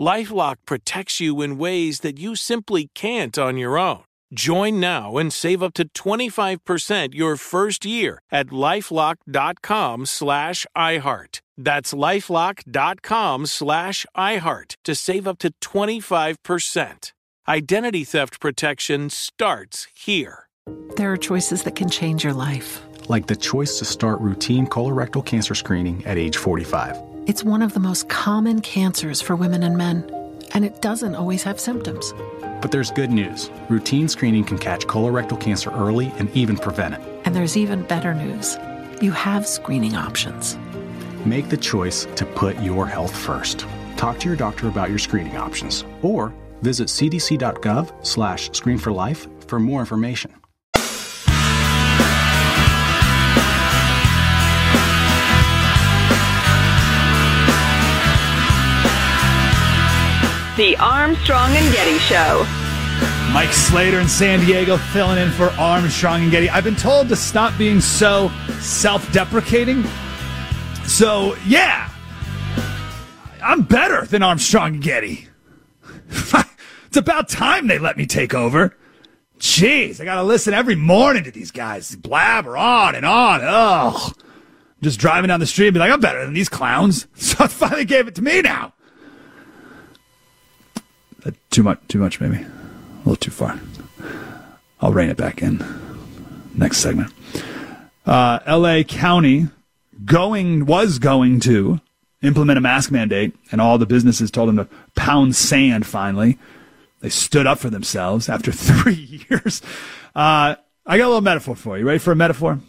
LifeLock 0.00 0.56
protects 0.66 1.20
you 1.20 1.40
in 1.42 1.58
ways 1.58 2.00
that 2.00 2.18
you 2.18 2.34
simply 2.36 2.90
can't 2.94 3.38
on 3.38 3.56
your 3.56 3.78
own. 3.78 4.02
Join 4.34 4.80
now 4.80 5.16
and 5.16 5.32
save 5.32 5.62
up 5.62 5.74
to 5.74 5.88
25% 5.88 7.14
your 7.14 7.36
first 7.36 7.84
year 7.84 8.18
at 8.32 8.48
lifelock.com 8.48 10.06
slash 10.06 10.66
iHeart. 10.76 11.40
That's 11.56 11.94
lifelock.com 11.94 13.46
slash 13.46 14.06
iHeart 14.16 14.74
to 14.84 14.94
save 14.94 15.28
up 15.28 15.38
to 15.38 15.52
25%. 15.60 17.12
Identity 17.46 18.04
theft 18.04 18.40
protection 18.40 19.10
starts 19.10 19.86
here. 19.94 20.48
There 20.96 21.12
are 21.12 21.16
choices 21.16 21.62
that 21.64 21.76
can 21.76 21.90
change 21.90 22.24
your 22.24 22.32
life. 22.32 22.80
Like 23.08 23.26
the 23.26 23.36
choice 23.36 23.78
to 23.78 23.84
start 23.84 24.20
routine 24.20 24.66
colorectal 24.66 25.24
cancer 25.24 25.54
screening 25.54 26.04
at 26.06 26.16
age 26.16 26.38
45. 26.38 27.13
It's 27.26 27.42
one 27.42 27.62
of 27.62 27.72
the 27.72 27.80
most 27.80 28.08
common 28.08 28.60
cancers 28.60 29.20
for 29.22 29.34
women 29.36 29.62
and 29.62 29.76
men. 29.76 30.10
and 30.52 30.64
it 30.64 30.80
doesn't 30.80 31.16
always 31.16 31.42
have 31.42 31.58
symptoms. 31.58 32.14
But 32.60 32.70
there's 32.70 32.92
good 32.92 33.10
news. 33.10 33.50
Routine 33.68 34.06
screening 34.08 34.44
can 34.44 34.56
catch 34.56 34.86
colorectal 34.86 35.40
cancer 35.40 35.70
early 35.70 36.12
and 36.18 36.30
even 36.36 36.56
prevent 36.56 36.94
it. 36.94 37.00
And 37.24 37.34
there's 37.34 37.56
even 37.56 37.82
better 37.82 38.14
news 38.14 38.56
you 39.02 39.10
have 39.10 39.46
screening 39.48 39.96
options. 39.96 40.56
Make 41.26 41.48
the 41.48 41.56
choice 41.56 42.06
to 42.14 42.24
put 42.24 42.56
your 42.62 42.86
health 42.86 43.14
first. 43.16 43.66
Talk 43.96 44.20
to 44.20 44.28
your 44.28 44.36
doctor 44.36 44.68
about 44.68 44.90
your 44.90 45.00
screening 45.00 45.36
options 45.36 45.84
or 46.02 46.32
visit 46.62 46.86
cdc.gov 46.88 48.06
slash 48.06 48.50
screen 48.52 48.78
for 48.78 48.92
life 48.92 49.26
for 49.48 49.58
more 49.58 49.80
information. 49.80 50.32
The 60.56 60.76
Armstrong 60.76 61.50
and 61.50 61.74
Getty 61.74 61.98
Show. 61.98 62.46
Mike 63.32 63.52
Slater 63.52 63.98
in 63.98 64.06
San 64.06 64.38
Diego 64.38 64.76
filling 64.76 65.18
in 65.18 65.32
for 65.32 65.48
Armstrong 65.58 66.22
and 66.22 66.30
Getty. 66.30 66.48
I've 66.48 66.62
been 66.62 66.76
told 66.76 67.08
to 67.08 67.16
stop 67.16 67.58
being 67.58 67.80
so 67.80 68.30
self 68.60 69.10
deprecating. 69.12 69.82
So, 70.86 71.34
yeah, 71.44 71.90
I'm 73.42 73.62
better 73.62 74.06
than 74.06 74.22
Armstrong 74.22 74.74
and 74.74 74.82
Getty. 74.82 75.26
it's 76.08 76.96
about 76.96 77.28
time 77.28 77.66
they 77.66 77.80
let 77.80 77.96
me 77.96 78.06
take 78.06 78.32
over. 78.32 78.76
Jeez, 79.40 80.00
I 80.00 80.04
got 80.04 80.14
to 80.14 80.22
listen 80.22 80.54
every 80.54 80.76
morning 80.76 81.24
to 81.24 81.32
these 81.32 81.50
guys 81.50 81.96
blabber 81.96 82.56
on 82.56 82.94
and 82.94 83.04
on. 83.04 83.40
Ugh. 83.42 84.16
Just 84.82 85.00
driving 85.00 85.28
down 85.28 85.40
the 85.40 85.46
street 85.46 85.68
and 85.68 85.74
be 85.74 85.80
like, 85.80 85.90
I'm 85.90 85.98
better 85.98 86.24
than 86.24 86.32
these 86.34 86.48
clowns. 86.48 87.08
So 87.16 87.42
I 87.42 87.48
finally 87.48 87.84
gave 87.84 88.06
it 88.06 88.14
to 88.14 88.22
me 88.22 88.40
now. 88.40 88.72
Uh, 91.24 91.30
too 91.50 91.62
much, 91.62 91.80
too 91.88 91.98
much, 91.98 92.20
maybe. 92.20 92.36
A 92.36 92.98
little 92.98 93.16
too 93.16 93.30
far. 93.30 93.58
I'll 94.80 94.92
rein 94.92 95.10
it 95.10 95.16
back 95.16 95.42
in. 95.42 95.64
Next 96.54 96.78
segment. 96.78 97.12
Uh, 98.06 98.40
L.A. 98.44 98.84
County 98.84 99.48
going 100.04 100.66
was 100.66 100.98
going 100.98 101.40
to 101.40 101.80
implement 102.22 102.58
a 102.58 102.60
mask 102.60 102.90
mandate, 102.90 103.34
and 103.50 103.60
all 103.60 103.78
the 103.78 103.86
businesses 103.86 104.30
told 104.30 104.48
them 104.48 104.56
to 104.56 104.68
pound 104.94 105.36
sand. 105.36 105.86
Finally, 105.86 106.38
they 107.00 107.08
stood 107.08 107.46
up 107.46 107.58
for 107.58 107.70
themselves 107.70 108.28
after 108.28 108.52
three 108.52 109.24
years. 109.28 109.62
Uh, 110.14 110.56
I 110.86 110.98
got 110.98 111.06
a 111.06 111.08
little 111.08 111.20
metaphor 111.20 111.56
for 111.56 111.78
you. 111.78 111.86
Ready 111.86 111.98
for 111.98 112.12
a 112.12 112.16
metaphor? 112.16 112.60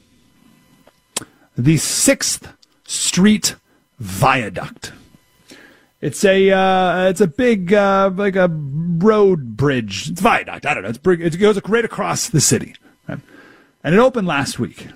The 1.58 1.78
Sixth 1.78 2.54
Street 2.86 3.56
Viaduct. 4.00 4.92
It's 6.02 6.24
a 6.26 6.52
uh, 6.52 7.08
it's 7.10 7.22
a 7.22 7.28
big 7.28 7.74
uh, 7.74 8.12
like 8.14 8.36
a 8.36 8.48
road 8.50 9.58
bridge. 9.58 10.10
It's 10.12 10.22
viaduct. 10.22 10.66
I 10.66 10.74
don't 10.74 10.84
know. 10.84 10.90
It's 10.90 10.98
big, 10.98 11.22
it 11.22 11.38
goes 11.38 11.60
right 11.68 11.86
across 11.86 12.30
the 12.30 12.42
city, 12.42 12.76
right? 13.08 13.20
and 13.84 13.96
it 13.96 13.98
opened 13.98 14.28
last 14.28 14.60
week, 14.60 14.88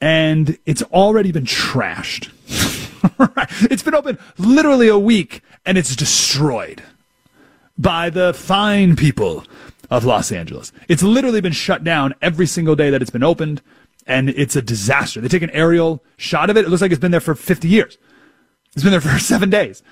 and 0.00 0.58
it's 0.64 0.82
already 0.84 1.32
been 1.32 1.46
trashed. 1.46 2.30
It's 3.70 3.82
been 3.82 3.94
open 3.94 4.18
literally 4.38 4.88
a 4.88 4.98
week, 4.98 5.42
and 5.66 5.76
it's 5.76 5.94
destroyed 5.94 6.82
by 7.76 8.08
the 8.08 8.32
fine 8.32 8.96
people 8.96 9.44
of 9.90 10.04
Los 10.04 10.32
Angeles. 10.32 10.72
It's 10.88 11.02
literally 11.02 11.40
been 11.42 11.52
shut 11.52 11.84
down 11.84 12.14
every 12.22 12.46
single 12.46 12.74
day 12.74 12.90
that 12.90 13.02
it's 13.02 13.10
been 13.10 13.22
opened, 13.22 13.60
and 14.06 14.30
it's 14.30 14.56
a 14.56 14.62
disaster. 14.62 15.20
They 15.20 15.28
take 15.28 15.42
an 15.42 15.50
aerial 15.50 16.02
shot 16.16 16.48
of 16.48 16.56
it. 16.56 16.64
It 16.64 16.70
looks 16.70 16.82
like 16.82 16.92
it's 16.92 17.00
been 17.00 17.10
there 17.10 17.20
for 17.20 17.34
50 17.34 17.68
years. 17.68 17.98
It's 18.74 18.82
been 18.82 18.92
there 18.92 19.00
for 19.00 19.18
seven 19.18 19.50
days. 19.50 19.82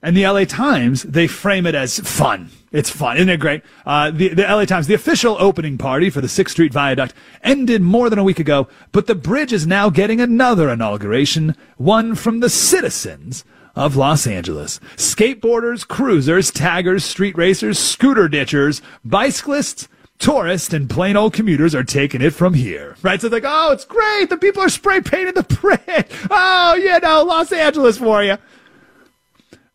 And 0.00 0.16
the 0.16 0.26
LA 0.28 0.44
Times, 0.44 1.02
they 1.02 1.26
frame 1.26 1.66
it 1.66 1.74
as 1.74 1.98
fun. 1.98 2.50
It's 2.70 2.90
fun. 2.90 3.16
Isn't 3.16 3.30
it 3.30 3.40
great? 3.40 3.62
Uh, 3.84 4.10
the, 4.10 4.28
the 4.28 4.42
LA 4.42 4.64
Times, 4.64 4.86
the 4.86 4.94
official 4.94 5.36
opening 5.40 5.76
party 5.76 6.08
for 6.08 6.20
the 6.20 6.28
6th 6.28 6.50
Street 6.50 6.72
Viaduct 6.72 7.14
ended 7.42 7.82
more 7.82 8.08
than 8.08 8.18
a 8.18 8.24
week 8.24 8.38
ago, 8.38 8.68
but 8.92 9.06
the 9.06 9.16
bridge 9.16 9.52
is 9.52 9.66
now 9.66 9.90
getting 9.90 10.20
another 10.20 10.68
inauguration, 10.68 11.56
one 11.78 12.14
from 12.14 12.40
the 12.40 12.50
citizens 12.50 13.44
of 13.74 13.96
Los 13.96 14.26
Angeles. 14.26 14.78
Skateboarders, 14.96 15.86
cruisers, 15.86 16.50
taggers, 16.50 17.04
street 17.04 17.36
racers, 17.36 17.78
scooter 17.78 18.28
ditchers, 18.28 18.82
bicyclists, 19.04 19.88
tourists, 20.18 20.72
and 20.72 20.90
plain 20.90 21.16
old 21.16 21.32
commuters 21.32 21.74
are 21.74 21.84
taking 21.84 22.20
it 22.20 22.30
from 22.30 22.54
here. 22.54 22.96
Right? 23.02 23.20
So 23.20 23.26
it's 23.26 23.32
like, 23.32 23.44
oh, 23.46 23.72
it's 23.72 23.84
great. 23.84 24.28
The 24.30 24.36
people 24.36 24.62
are 24.62 24.68
spray 24.68 25.00
painting 25.00 25.34
the 25.34 25.42
bridge. 25.42 25.78
Oh, 26.30 26.74
you 26.74 26.98
know, 27.00 27.22
Los 27.24 27.52
Angeles 27.52 27.98
for 27.98 28.22
you. 28.22 28.36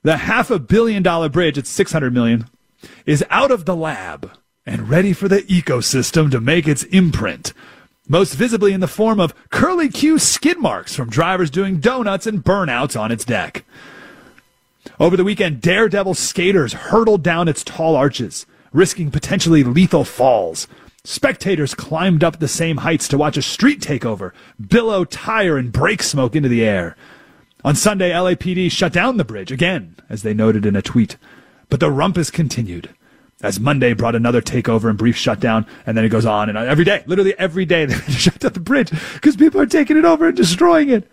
The 0.04 0.18
half 0.18 0.52
a 0.52 0.60
billion 0.60 1.02
dollar 1.02 1.30
bridge, 1.30 1.58
it's 1.58 1.70
600 1.70 2.14
million, 2.14 2.48
is 3.06 3.26
out 3.30 3.52
of 3.52 3.66
the 3.66 3.76
lab 3.76 4.32
and 4.66 4.90
ready 4.90 5.14
for 5.14 5.28
the 5.28 5.42
ecosystem 5.44 6.30
to 6.32 6.40
make 6.40 6.68
its 6.68 6.84
imprint. 6.84 7.54
Most 8.08 8.34
visibly 8.34 8.74
in 8.74 8.82
the 8.82 8.88
form 8.88 9.20
of 9.20 9.34
curly 9.50 9.88
Q 9.90 10.20
skid 10.20 10.60
marks 10.60 10.96
from 10.96 11.10
drivers 11.10 11.50
doing 11.50 11.80
donuts 11.80 12.28
and 12.28 12.44
burnouts 12.44 13.00
on 13.00 13.12
its 13.12 13.24
deck. 13.26 13.64
Over 15.00 15.16
the 15.16 15.24
weekend, 15.24 15.62
daredevil 15.62 16.14
skaters 16.16 16.74
hurtled 16.74 17.24
down 17.24 17.48
its 17.48 17.64
tall 17.64 17.96
arches, 17.96 18.46
risking 18.74 19.12
potentially 19.12 19.64
lethal 19.64 20.04
falls. 20.04 20.68
Spectators 21.06 21.74
climbed 21.74 22.24
up 22.24 22.40
the 22.40 22.48
same 22.48 22.78
heights 22.78 23.08
to 23.10 23.18
watch 23.18 23.38
a 23.38 23.42
street 23.42 23.82
takeover, 23.82 24.32
billow 24.66 25.06
tire 25.06 25.58
and 25.58 25.72
brake 25.72 26.04
smoke 26.04 26.36
into 26.36 26.50
the 26.50 26.64
air. 26.64 26.96
On 27.64 27.76
Sunday, 27.76 28.12
LAPD 28.12 28.72
shut 28.72 28.92
down 28.92 29.18
the 29.18 29.24
bridge 29.24 29.52
again, 29.52 29.96
as 30.10 30.24
they 30.24 30.34
noted 30.34 30.66
in 30.66 30.76
a 30.76 30.82
tweet. 30.82 31.18
But 31.70 31.80
the 31.80 31.92
rumpus 31.92 32.30
continued 32.30 32.90
as 33.44 33.60
Monday 33.60 33.94
brought 33.94 34.16
another 34.16 34.42
takeover 34.42 34.90
and 34.90 34.98
brief 34.98 35.18
shutdown, 35.18 35.66
and 35.86 35.98
then 35.98 36.06
it 36.06 36.10
goes 36.10 36.26
on 36.26 36.50
and 36.50 36.58
on. 36.58 36.68
every 36.68 36.86
day, 36.86 37.04
literally 37.06 37.38
every 37.38 37.66
day, 37.66 37.86
they 37.86 37.96
shut 38.14 38.40
down 38.40 38.54
the 38.54 38.60
bridge 38.60 38.90
because 39.14 39.36
people 39.36 39.60
are 39.60 39.66
taking 39.66 39.98
it 39.98 40.06
over 40.06 40.30
and 40.30 40.38
destroying 40.38 40.90
it. 40.90 41.12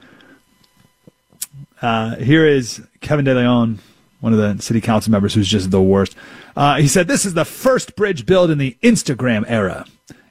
Uh, 1.82 2.14
here 2.16 2.46
is 2.46 2.80
Kevin 3.00 3.24
De 3.24 3.34
Leon, 3.34 3.80
one 4.20 4.32
of 4.32 4.38
the 4.38 4.62
city 4.62 4.80
council 4.80 5.10
members 5.10 5.34
who's 5.34 5.48
just 5.48 5.70
the 5.70 5.82
worst. 5.82 6.14
Uh, 6.56 6.76
he 6.76 6.88
said, 6.88 7.08
This 7.08 7.24
is 7.24 7.34
the 7.34 7.44
first 7.44 7.96
bridge 7.96 8.26
built 8.26 8.50
in 8.50 8.58
the 8.58 8.76
Instagram 8.82 9.44
era. 9.48 9.86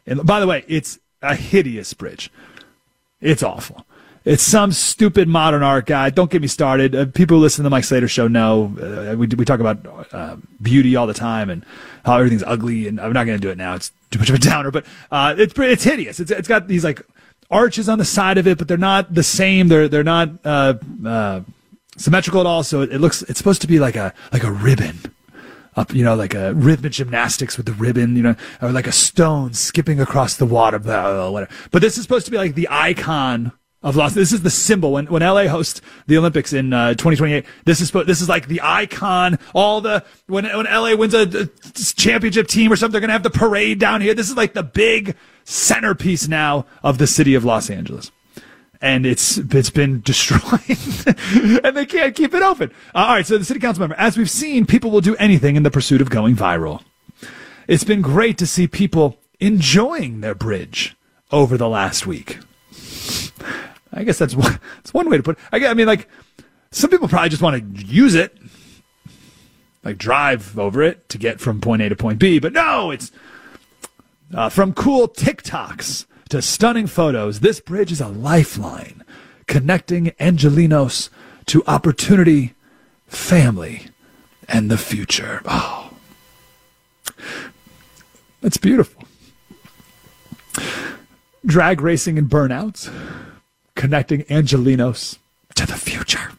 And 0.05 0.25
by 0.25 0.39
the 0.39 0.47
way, 0.47 0.63
it's 0.67 0.99
a 1.21 1.35
hideous 1.35 1.93
bridge. 1.93 2.31
It's 3.21 3.43
awful. 3.43 3.85
It's 4.25 4.43
some 4.43 4.71
stupid 4.71 5.27
modern 5.27 5.63
art 5.63 5.85
guy. 5.85 6.09
Don't 6.09 6.29
get 6.29 6.41
me 6.41 6.47
started. 6.47 6.93
Uh, 6.93 7.05
people 7.05 7.37
who 7.37 7.41
listen 7.41 7.63
to 7.63 7.63
the 7.63 7.69
Mike 7.69 7.83
Slater 7.83 8.07
show 8.07 8.27
know 8.27 8.75
uh, 8.81 9.15
we 9.15 9.27
we 9.27 9.45
talk 9.45 9.59
about 9.59 10.13
uh, 10.13 10.35
beauty 10.61 10.95
all 10.95 11.07
the 11.07 11.13
time 11.13 11.49
and 11.49 11.65
how 12.05 12.17
everything's 12.17 12.43
ugly. 12.43 12.87
And 12.87 12.99
I'm 12.99 13.13
not 13.13 13.25
going 13.25 13.37
to 13.37 13.41
do 13.41 13.49
it 13.49 13.57
now. 13.57 13.75
It's 13.75 13.91
too 14.11 14.19
much 14.19 14.29
of 14.29 14.35
a 14.35 14.39
downer. 14.39 14.71
But 14.71 14.85
uh, 15.11 15.35
it's 15.37 15.57
it's 15.57 15.83
hideous. 15.83 16.19
It's 16.19 16.31
it's 16.31 16.47
got 16.47 16.67
these 16.67 16.83
like 16.83 17.01
arches 17.49 17.89
on 17.89 17.97
the 17.97 18.05
side 18.05 18.37
of 18.37 18.47
it, 18.47 18.57
but 18.57 18.67
they're 18.67 18.77
not 18.77 19.13
the 19.13 19.23
same. 19.23 19.67
They're 19.67 19.87
they're 19.87 20.03
not 20.03 20.29
uh, 20.43 20.75
uh, 21.05 21.41
symmetrical 21.99 22.39
at 22.39 22.47
all. 22.47 22.63
So 22.63 22.81
it, 22.81 22.99
looks 22.99 23.21
it's 23.23 23.37
supposed 23.37 23.61
to 23.61 23.67
be 23.67 23.79
like 23.79 23.95
a 23.95 24.13
like 24.31 24.43
a 24.43 24.51
ribbon 24.51 24.99
up, 25.75 25.93
you 25.93 26.03
know, 26.03 26.15
like 26.15 26.33
a 26.33 26.53
rhythmic 26.53 26.93
gymnastics 26.93 27.57
with 27.57 27.65
the 27.65 27.73
ribbon, 27.73 28.15
you 28.15 28.23
know, 28.23 28.35
or 28.61 28.71
like 28.71 28.87
a 28.87 28.91
stone 28.91 29.53
skipping 29.53 29.99
across 29.99 30.35
the 30.35 30.45
water, 30.45 30.79
blah, 30.79 31.03
blah, 31.03 31.13
blah, 31.13 31.29
whatever. 31.31 31.51
But 31.71 31.81
this 31.81 31.97
is 31.97 32.03
supposed 32.03 32.25
to 32.25 32.31
be 32.31 32.37
like 32.37 32.55
the 32.55 32.67
icon 32.71 33.51
of 33.81 33.95
Los. 33.95 34.13
This 34.13 34.33
is 34.33 34.41
the 34.41 34.49
symbol 34.49 34.93
when 34.93 35.05
when 35.07 35.21
LA 35.21 35.47
hosts 35.47 35.81
the 36.07 36.17
Olympics 36.17 36.53
in 36.53 36.73
uh, 36.73 36.89
2028. 36.91 37.45
This 37.65 37.81
is 37.81 37.91
this 37.91 38.21
is 38.21 38.27
like 38.27 38.47
the 38.47 38.61
icon. 38.63 39.37
All 39.53 39.81
the 39.81 40.03
when 40.27 40.45
when 40.45 40.65
LA 40.65 40.95
wins 40.95 41.13
a, 41.13 41.21
a 41.21 41.49
championship 41.95 42.47
team 42.47 42.71
or 42.71 42.75
something, 42.75 42.93
they're 42.93 43.01
gonna 43.01 43.13
have 43.13 43.23
the 43.23 43.29
parade 43.29 43.79
down 43.79 44.01
here. 44.01 44.13
This 44.13 44.29
is 44.29 44.37
like 44.37 44.53
the 44.53 44.63
big 44.63 45.15
centerpiece 45.45 46.27
now 46.27 46.65
of 46.83 46.97
the 46.97 47.07
city 47.07 47.35
of 47.35 47.45
Los 47.45 47.69
Angeles. 47.69 48.11
And 48.81 49.05
it's 49.05 49.37
it's 49.37 49.69
been 49.69 50.01
destroyed, 50.05 50.63
and 51.63 51.75
they 51.75 51.85
can't 51.85 52.15
keep 52.15 52.33
it 52.33 52.41
open. 52.41 52.71
Uh, 52.95 52.99
all 52.99 53.15
right, 53.15 53.25
so 53.25 53.37
the 53.37 53.43
city 53.43 53.59
council 53.59 53.81
member, 53.81 53.95
as 53.95 54.17
we've 54.17 54.29
seen, 54.29 54.65
people 54.65 54.89
will 54.89 55.01
do 55.01 55.15
anything 55.17 55.55
in 55.57 55.63
the 55.63 55.71
pursuit 55.71 56.01
of 56.01 56.09
going 56.09 56.35
viral. 56.35 56.81
It's 57.67 57.83
been 57.83 58.01
great 58.01 58.37
to 58.37 58.47
see 58.47 58.67
people 58.67 59.19
enjoying 59.39 60.21
their 60.21 60.33
bridge 60.33 60.95
over 61.31 61.57
the 61.57 61.69
last 61.69 62.07
week. 62.07 62.39
I 63.91 64.03
guess 64.03 64.17
that's 64.17 64.35
one, 64.35 64.59
that's 64.77 64.93
one 64.93 65.09
way 65.09 65.17
to 65.17 65.23
put 65.23 65.37
it. 65.37 65.43
I, 65.51 65.67
I 65.67 65.73
mean, 65.73 65.87
like, 65.87 66.07
some 66.71 66.89
people 66.89 67.07
probably 67.07 67.29
just 67.29 67.41
want 67.41 67.77
to 67.77 67.85
use 67.85 68.15
it, 68.15 68.37
like 69.83 69.97
drive 69.97 70.57
over 70.57 70.81
it 70.81 71.09
to 71.09 71.17
get 71.17 71.39
from 71.39 71.61
point 71.61 71.81
A 71.81 71.89
to 71.89 71.95
point 71.95 72.19
B, 72.19 72.39
but 72.39 72.53
no, 72.53 72.91
it's 72.91 73.11
uh, 74.33 74.49
from 74.49 74.73
cool 74.73 75.07
TikToks 75.07 76.05
to 76.29 76.41
stunning 76.41 76.87
photos. 76.87 77.39
This 77.39 77.59
bridge 77.59 77.91
is 77.91 78.01
a 78.01 78.07
lifeline 78.07 79.03
connecting 79.47 80.07
Angelenos 80.19 81.09
to 81.47 81.63
opportunity, 81.65 82.53
family, 83.07 83.87
and 84.47 84.69
the 84.69 84.77
future. 84.77 85.41
Oh, 85.45 85.91
that's 88.41 88.57
beautiful. 88.57 89.03
Drag 91.45 91.81
racing 91.81 92.17
and 92.17 92.29
burnouts 92.29 92.93
connecting 93.75 94.23
Angelenos 94.23 95.17
to 95.55 95.65
the 95.65 95.73
future. 95.73 96.31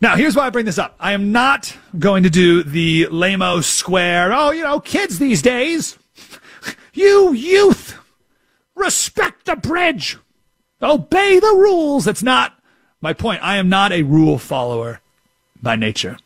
Now, 0.00 0.14
here's 0.14 0.36
why 0.36 0.46
I 0.46 0.50
bring 0.50 0.66
this 0.66 0.78
up. 0.78 0.94
I 1.00 1.12
am 1.12 1.32
not 1.32 1.76
going 1.98 2.22
to 2.22 2.30
do 2.30 2.62
the 2.62 3.06
lamo 3.06 3.60
square. 3.60 4.32
Oh, 4.32 4.52
you 4.52 4.62
know, 4.62 4.78
kids 4.78 5.18
these 5.18 5.42
days. 5.42 5.98
You 6.92 7.32
youth, 7.32 7.98
respect 8.78 9.46
the 9.46 9.56
bridge. 9.56 10.18
Obey 10.80 11.38
the 11.38 11.54
rules. 11.56 12.04
That's 12.04 12.22
not 12.22 12.58
my 13.00 13.12
point. 13.12 13.42
I 13.42 13.56
am 13.56 13.68
not 13.68 13.92
a 13.92 14.02
rule 14.02 14.38
follower 14.38 15.00
by 15.60 15.76
nature. 15.76 16.16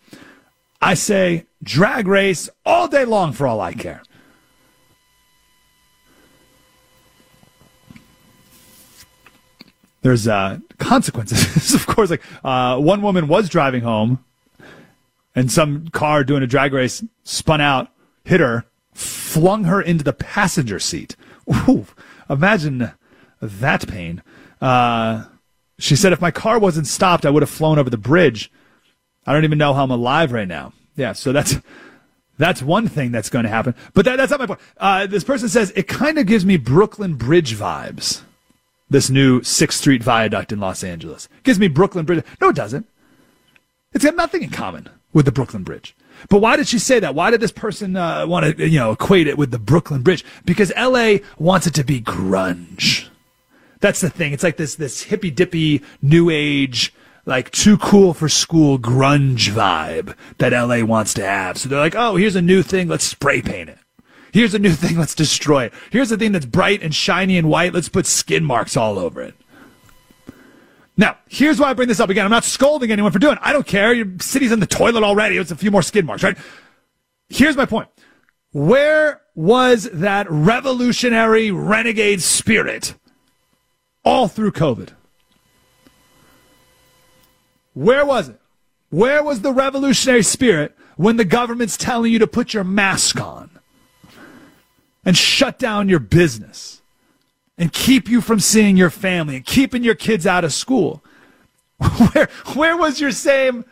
I 0.80 0.94
say 0.94 1.46
drag 1.62 2.06
race 2.08 2.50
all 2.66 2.88
day 2.88 3.04
long 3.04 3.32
for 3.32 3.46
all 3.46 3.60
I 3.60 3.72
care. 3.72 4.02
There's 10.02 10.26
uh, 10.26 10.58
consequences. 10.78 11.74
of 11.74 11.86
course, 11.86 12.10
like 12.10 12.22
uh, 12.44 12.78
one 12.78 13.02
woman 13.02 13.28
was 13.28 13.48
driving 13.48 13.82
home, 13.82 14.24
and 15.34 15.50
some 15.50 15.88
car 15.88 16.24
doing 16.24 16.42
a 16.42 16.46
drag 16.46 16.72
race 16.72 17.04
spun 17.22 17.60
out, 17.60 17.88
hit 18.24 18.40
her, 18.40 18.64
flung 18.92 19.64
her 19.64 19.80
into 19.80 20.02
the 20.02 20.12
passenger 20.12 20.80
seat. 20.80 21.14
Ooh, 21.48 21.86
imagine 22.28 22.92
that 23.40 23.88
pain. 23.88 24.22
Uh, 24.60 25.24
she 25.78 25.96
said, 25.96 26.12
if 26.12 26.20
my 26.20 26.30
car 26.30 26.58
wasn't 26.58 26.86
stopped, 26.86 27.26
I 27.26 27.30
would 27.30 27.42
have 27.42 27.50
flown 27.50 27.78
over 27.78 27.90
the 27.90 27.96
bridge. 27.96 28.50
I 29.26 29.32
don't 29.32 29.44
even 29.44 29.58
know 29.58 29.74
how 29.74 29.84
I'm 29.84 29.90
alive 29.90 30.32
right 30.32 30.48
now. 30.48 30.72
Yeah, 30.96 31.12
so 31.12 31.32
that's 31.32 31.56
that's 32.38 32.62
one 32.62 32.88
thing 32.88 33.12
that's 33.12 33.30
going 33.30 33.44
to 33.44 33.48
happen. 33.48 33.74
But 33.94 34.04
that, 34.04 34.16
that's 34.16 34.30
not 34.30 34.40
my 34.40 34.46
point. 34.46 34.60
Uh, 34.76 35.06
this 35.06 35.24
person 35.24 35.48
says 35.48 35.72
it 35.76 35.88
kind 35.88 36.18
of 36.18 36.26
gives 36.26 36.44
me 36.44 36.56
Brooklyn 36.56 37.14
Bridge 37.14 37.54
vibes. 37.54 38.22
This 38.90 39.08
new 39.08 39.42
Sixth 39.42 39.78
Street 39.78 40.02
Viaduct 40.02 40.52
in 40.52 40.60
Los 40.60 40.84
Angeles 40.84 41.28
gives 41.44 41.58
me 41.58 41.68
Brooklyn 41.68 42.04
Bridge. 42.04 42.24
No, 42.40 42.50
it 42.50 42.56
doesn't. 42.56 42.86
It's 43.92 44.04
got 44.04 44.16
nothing 44.16 44.42
in 44.42 44.50
common 44.50 44.88
with 45.12 45.24
the 45.24 45.32
Brooklyn 45.32 45.62
Bridge. 45.62 45.94
But 46.28 46.38
why 46.38 46.56
did 46.56 46.68
she 46.68 46.78
say 46.78 47.00
that? 47.00 47.14
Why 47.14 47.30
did 47.30 47.40
this 47.40 47.52
person 47.52 47.96
uh, 47.96 48.26
want 48.26 48.56
to, 48.56 48.68
you 48.68 48.78
know, 48.78 48.92
equate 48.92 49.26
it 49.26 49.38
with 49.38 49.50
the 49.50 49.58
Brooklyn 49.58 50.02
Bridge? 50.02 50.24
Because 50.44 50.72
L.A. 50.76 51.22
wants 51.38 51.66
it 51.66 51.74
to 51.74 51.84
be 51.84 52.00
grunge. 52.00 53.08
That's 53.80 54.00
the 54.00 54.10
thing. 54.10 54.32
It's 54.32 54.44
like 54.44 54.56
this 54.56 54.76
this 54.76 55.02
hippy 55.02 55.30
dippy 55.30 55.82
new 56.00 56.30
age 56.30 56.94
like 57.24 57.50
too 57.50 57.78
cool 57.78 58.14
for 58.14 58.28
school 58.28 58.78
grunge 58.78 59.50
vibe 59.50 60.14
that 60.38 60.52
LA 60.52 60.84
wants 60.84 61.14
to 61.14 61.24
have. 61.24 61.58
So 61.58 61.68
they're 61.68 61.78
like, 61.78 61.94
oh, 61.94 62.16
here's 62.16 62.36
a 62.36 62.42
new 62.42 62.62
thing, 62.62 62.88
let's 62.88 63.04
spray 63.04 63.42
paint 63.42 63.68
it. 63.70 63.78
Here's 64.32 64.54
a 64.54 64.58
new 64.58 64.72
thing, 64.72 64.96
let's 64.98 65.14
destroy 65.14 65.64
it. 65.64 65.74
Here's 65.90 66.10
a 66.10 66.16
thing 66.16 66.32
that's 66.32 66.46
bright 66.46 66.82
and 66.82 66.94
shiny 66.94 67.38
and 67.38 67.48
white, 67.48 67.74
let's 67.74 67.88
put 67.88 68.06
skin 68.06 68.44
marks 68.44 68.76
all 68.76 68.98
over 68.98 69.22
it. 69.22 69.34
Now, 71.02 71.18
here's 71.26 71.58
why 71.58 71.68
I 71.68 71.72
bring 71.72 71.88
this 71.88 71.98
up 71.98 72.10
again. 72.10 72.24
I'm 72.24 72.30
not 72.30 72.44
scolding 72.44 72.92
anyone 72.92 73.10
for 73.10 73.18
doing 73.18 73.32
it. 73.32 73.40
I 73.42 73.52
don't 73.52 73.66
care. 73.66 73.92
Your 73.92 74.06
city's 74.20 74.52
in 74.52 74.60
the 74.60 74.68
toilet 74.68 75.02
already. 75.02 75.36
It's 75.36 75.50
a 75.50 75.56
few 75.56 75.72
more 75.72 75.82
skid 75.82 76.06
marks, 76.06 76.22
right? 76.22 76.38
Here's 77.28 77.56
my 77.56 77.66
point. 77.66 77.88
Where 78.52 79.20
was 79.34 79.90
that 79.92 80.28
revolutionary 80.30 81.50
renegade 81.50 82.22
spirit 82.22 82.94
all 84.04 84.28
through 84.28 84.52
COVID? 84.52 84.90
Where 87.74 88.06
was 88.06 88.28
it? 88.28 88.40
Where 88.90 89.24
was 89.24 89.40
the 89.40 89.52
revolutionary 89.52 90.22
spirit 90.22 90.76
when 90.94 91.16
the 91.16 91.24
government's 91.24 91.76
telling 91.76 92.12
you 92.12 92.20
to 92.20 92.28
put 92.28 92.54
your 92.54 92.62
mask 92.62 93.20
on 93.20 93.50
and 95.04 95.16
shut 95.16 95.58
down 95.58 95.88
your 95.88 95.98
business 95.98 96.81
and 97.58 97.72
keep 97.72 98.08
you 98.08 98.20
from 98.20 98.40
seeing 98.40 98.76
your 98.76 98.90
family 98.90 99.36
and 99.36 99.44
keeping 99.44 99.84
your 99.84 99.94
kids 99.94 100.26
out 100.26 100.44
of 100.44 100.52
school? 100.52 101.02
Where, 102.12 102.28
where 102.54 102.76
was 102.76 103.00
your 103.00 103.10
same 103.10 103.64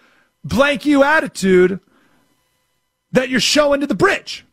blank 0.43 0.85
you 0.85 1.05
attitude 1.05 1.79
that 3.13 3.29
you're 3.29 3.39
showing 3.39 3.81
to 3.83 3.87
the 3.87 3.95
bridge? 3.95 4.45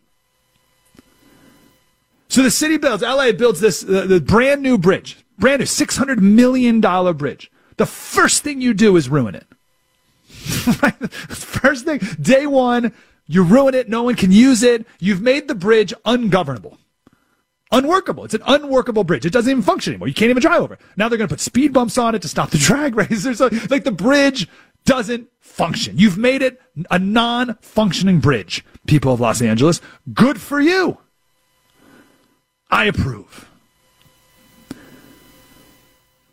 So 2.28 2.44
the 2.44 2.52
city 2.52 2.78
builds, 2.78 3.02
LA 3.02 3.32
builds 3.32 3.60
this 3.60 3.84
uh, 3.84 4.06
the 4.06 4.22
brand 4.22 4.62
new 4.62 4.78
bridge, 4.78 5.18
brand 5.40 5.60
new 5.60 5.66
$600 5.66 6.20
million 6.20 6.82
bridge. 6.82 7.52
The 7.78 7.86
first 7.86 8.44
thing 8.44 8.62
you 8.62 8.74
do 8.74 8.96
is 8.96 9.10
ruin 9.10 9.34
it. 9.34 9.48
First 11.30 11.86
thing, 11.86 12.00
day 12.20 12.46
one, 12.46 12.94
you 13.28 13.44
ruin 13.44 13.74
it. 13.76 13.90
No 13.90 14.04
one 14.04 14.16
can 14.16 14.32
use 14.32 14.64
it. 14.64 14.86
You've 15.00 15.22
made 15.22 15.48
the 15.48 15.56
bridge 15.56 15.94
ungovernable. 16.06 16.78
Unworkable. 17.72 18.24
It's 18.24 18.34
an 18.34 18.44
unworkable 18.46 19.04
bridge. 19.04 19.26
It 19.26 19.34
doesn't 19.34 19.50
even 19.50 19.64
function 19.64 19.94
anymore. 19.94 20.08
You 20.08 20.14
can't 20.14 20.30
even 20.30 20.42
drive 20.42 20.62
over 20.62 20.76
it. 20.76 20.82
Now 20.96 21.10
they're 21.10 21.18
going 21.18 21.28
to 21.28 21.34
put 21.34 21.42
speed 21.42 21.74
bumps 21.74 21.98
on 21.98 22.16
it 22.16 22.22
to 22.22 22.28
stop 22.28 22.50
the 22.50 22.58
drag 22.60 22.96
racers. 22.96 23.40
Like 23.40 23.84
the 23.84 23.92
bridge 23.92 24.48
doesn't 24.86 25.28
function. 25.40 25.98
You've 25.98 26.18
made 26.18 26.42
it 26.42 26.62
a 26.90 26.98
non-functioning 26.98 28.20
bridge. 28.20 28.64
People 28.88 29.14
of 29.14 29.20
Los 29.20 29.42
Angeles, 29.42 29.82
good 30.14 30.40
for 30.40 30.62
you. 30.62 30.98
I 32.72 32.86
approve. 32.86 33.50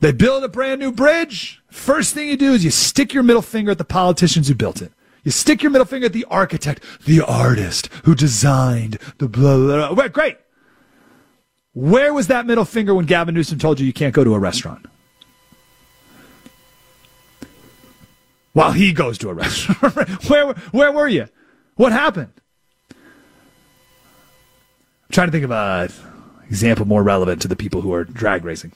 They 0.00 0.12
build 0.12 0.44
a 0.44 0.48
brand 0.48 0.80
new 0.80 0.92
bridge. 0.92 1.62
First 1.70 2.14
thing 2.14 2.28
you 2.28 2.36
do 2.36 2.52
is 2.52 2.64
you 2.64 2.70
stick 2.70 3.12
your 3.12 3.22
middle 3.22 3.42
finger 3.42 3.72
at 3.72 3.78
the 3.78 3.84
politicians 3.84 4.48
who 4.48 4.54
built 4.54 4.82
it. 4.82 4.92
You 5.24 5.30
stick 5.30 5.62
your 5.62 5.70
middle 5.70 5.86
finger 5.86 6.06
at 6.06 6.12
the 6.12 6.26
architect, 6.26 6.84
the 7.06 7.22
artist 7.22 7.88
who 8.04 8.14
designed 8.14 8.98
the 9.18 9.28
blah, 9.28 9.56
blah, 9.56 9.94
blah. 9.94 10.08
Great. 10.08 10.36
Where 11.74 12.14
was 12.14 12.28
that 12.28 12.46
middle 12.46 12.64
finger 12.64 12.94
when 12.94 13.04
Gavin 13.04 13.34
Newsom 13.34 13.58
told 13.58 13.80
you 13.80 13.86
you 13.86 13.92
can't 13.92 14.14
go 14.14 14.24
to 14.24 14.34
a 14.34 14.38
restaurant? 14.38 14.86
While 18.52 18.70
he 18.70 18.92
goes 18.92 19.18
to 19.18 19.28
a 19.30 19.34
restaurant. 19.34 20.24
where, 20.30 20.54
where 20.70 20.92
were 20.92 21.08
you? 21.08 21.26
What 21.74 21.90
happened? 21.90 22.32
I'm 22.90 22.96
trying 25.10 25.26
to 25.28 25.32
think 25.32 25.44
of 25.44 25.50
an 25.50 25.90
example 26.48 26.86
more 26.86 27.02
relevant 27.02 27.42
to 27.42 27.48
the 27.48 27.56
people 27.56 27.80
who 27.80 27.92
are 27.92 28.04
drag 28.04 28.44
racing. 28.44 28.72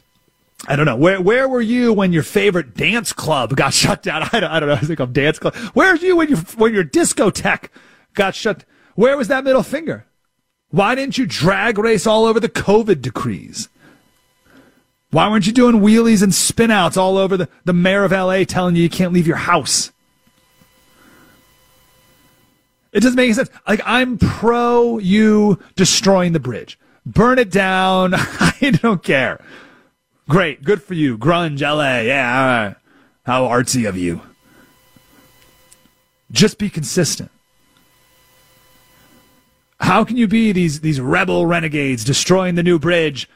I 0.66 0.74
don't 0.74 0.86
know. 0.86 0.96
Where 0.96 1.20
where 1.20 1.48
were 1.48 1.60
you 1.60 1.92
when 1.92 2.12
your 2.12 2.24
favorite 2.24 2.74
dance 2.74 3.12
club 3.12 3.54
got 3.54 3.72
shut 3.72 4.02
down? 4.02 4.28
I 4.32 4.40
don't, 4.40 4.50
I 4.50 4.58
don't 4.58 4.68
know. 4.68 4.74
I 4.74 4.80
think 4.80 4.98
of 4.98 5.12
dance 5.12 5.38
club. 5.38 5.54
Where 5.54 5.92
were 5.92 5.98
you 5.98 6.16
when 6.16 6.28
your 6.28 6.38
when 6.56 6.74
your 6.74 6.82
discotheque 6.82 7.68
got 8.14 8.34
shut? 8.34 8.64
Where 8.96 9.16
was 9.16 9.28
that 9.28 9.44
middle 9.44 9.62
finger? 9.62 10.07
Why 10.70 10.94
didn't 10.94 11.16
you 11.16 11.26
drag 11.26 11.78
race 11.78 12.06
all 12.06 12.26
over 12.26 12.40
the 12.40 12.48
COVID 12.48 13.00
decrees? 13.00 13.68
Why 15.10 15.28
weren't 15.30 15.46
you 15.46 15.52
doing 15.52 15.76
wheelies 15.76 16.22
and 16.22 16.32
spinouts 16.32 16.98
all 16.98 17.16
over 17.16 17.36
the, 17.36 17.48
the 17.64 17.72
mayor 17.72 18.04
of 18.04 18.12
LA 18.12 18.44
telling 18.44 18.76
you 18.76 18.82
you 18.82 18.90
can't 18.90 19.12
leave 19.12 19.26
your 19.26 19.36
house? 19.36 19.90
It 22.92 23.00
doesn't 23.00 23.16
make 23.16 23.32
sense. 23.34 23.50
Like, 23.66 23.80
I'm 23.84 24.18
pro 24.18 24.98
you 24.98 25.58
destroying 25.76 26.32
the 26.32 26.40
bridge. 26.40 26.78
Burn 27.06 27.38
it 27.38 27.50
down. 27.50 28.12
I 28.16 28.78
don't 28.82 29.02
care. 29.02 29.42
Great. 30.28 30.62
Good 30.62 30.82
for 30.82 30.94
you. 30.94 31.16
Grunge, 31.16 31.60
LA. 31.60 32.00
Yeah. 32.00 32.40
All 32.40 32.46
right. 32.46 32.76
How 33.24 33.46
artsy 33.46 33.88
of 33.88 33.96
you. 33.96 34.20
Just 36.30 36.58
be 36.58 36.68
consistent. 36.68 37.30
How 39.80 40.04
can 40.04 40.16
you 40.16 40.26
be 40.26 40.52
these, 40.52 40.80
these 40.80 41.00
rebel 41.00 41.46
renegades 41.46 42.04
destroying 42.04 42.56
the 42.56 42.62
new 42.62 42.78
bridge 42.78 43.28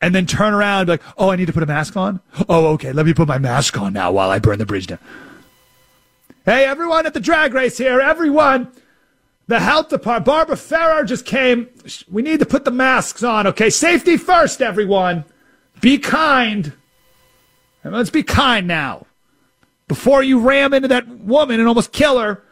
and 0.00 0.14
then 0.14 0.26
turn 0.26 0.54
around 0.54 0.80
and 0.80 0.86
be 0.86 0.92
like, 0.92 1.02
oh, 1.18 1.30
I 1.30 1.36
need 1.36 1.46
to 1.46 1.52
put 1.52 1.62
a 1.62 1.66
mask 1.66 1.96
on? 1.96 2.20
Oh, 2.48 2.66
okay. 2.68 2.92
Let 2.92 3.06
me 3.06 3.14
put 3.14 3.28
my 3.28 3.38
mask 3.38 3.78
on 3.78 3.92
now 3.92 4.10
while 4.12 4.30
I 4.30 4.38
burn 4.38 4.58
the 4.58 4.66
bridge 4.66 4.86
down. 4.86 4.98
Hey, 6.44 6.64
everyone 6.64 7.06
at 7.06 7.14
the 7.14 7.20
drag 7.20 7.54
race 7.54 7.78
here. 7.78 8.00
Everyone. 8.00 8.72
The 9.46 9.60
health 9.60 9.90
department. 9.90 10.26
Barbara 10.26 10.56
Ferrer 10.56 11.04
just 11.04 11.24
came. 11.24 11.68
We 12.10 12.22
need 12.22 12.40
to 12.40 12.46
put 12.46 12.64
the 12.64 12.70
masks 12.70 13.22
on, 13.22 13.46
okay? 13.48 13.70
Safety 13.70 14.16
first, 14.16 14.62
everyone. 14.62 15.24
Be 15.80 15.98
kind. 15.98 16.72
And 17.84 17.92
Let's 17.92 18.10
be 18.10 18.22
kind 18.22 18.66
now. 18.66 19.06
Before 19.88 20.22
you 20.22 20.38
ram 20.40 20.72
into 20.72 20.88
that 20.88 21.06
woman 21.06 21.60
and 21.60 21.68
almost 21.68 21.92
kill 21.92 22.18
her, 22.18 22.42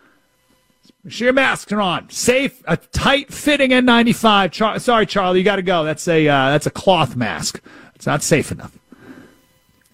make 1.04 1.12
sure 1.12 1.26
your 1.26 1.32
masks 1.32 1.70
are 1.72 1.80
on. 1.80 2.08
Safe, 2.10 2.62
a 2.66 2.76
tight-fitting 2.76 3.70
N95. 3.70 4.52
Char- 4.52 4.78
sorry, 4.78 5.06
Charlie, 5.06 5.38
you 5.38 5.44
got 5.44 5.56
to 5.56 5.62
go. 5.62 5.84
That's 5.84 6.06
a 6.08 6.28
uh, 6.28 6.50
that's 6.50 6.66
a 6.66 6.70
cloth 6.70 7.16
mask. 7.16 7.62
It's 7.94 8.06
not 8.06 8.22
safe 8.22 8.50
enough. 8.50 8.78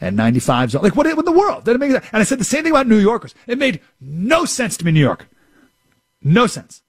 N95s, 0.01 0.81
like 0.83 0.95
what 0.95 1.07
in 1.07 1.17
the 1.25 1.33
world? 1.33 1.67
It 1.67 1.79
make? 1.79 1.91
And 1.91 2.03
I 2.13 2.23
said 2.23 2.39
the 2.39 2.45
same 2.45 2.65
thing 2.65 2.73
about 2.73 2.87
New 2.87 2.99
Yorkers. 2.99 3.35
It 3.47 3.59
made 3.59 3.81
no 4.01 4.45
sense 4.45 4.77
to 4.77 4.85
me, 4.85 4.93
New 4.93 5.01
York. 5.01 5.27
No 6.23 6.47
sense. 6.47 6.83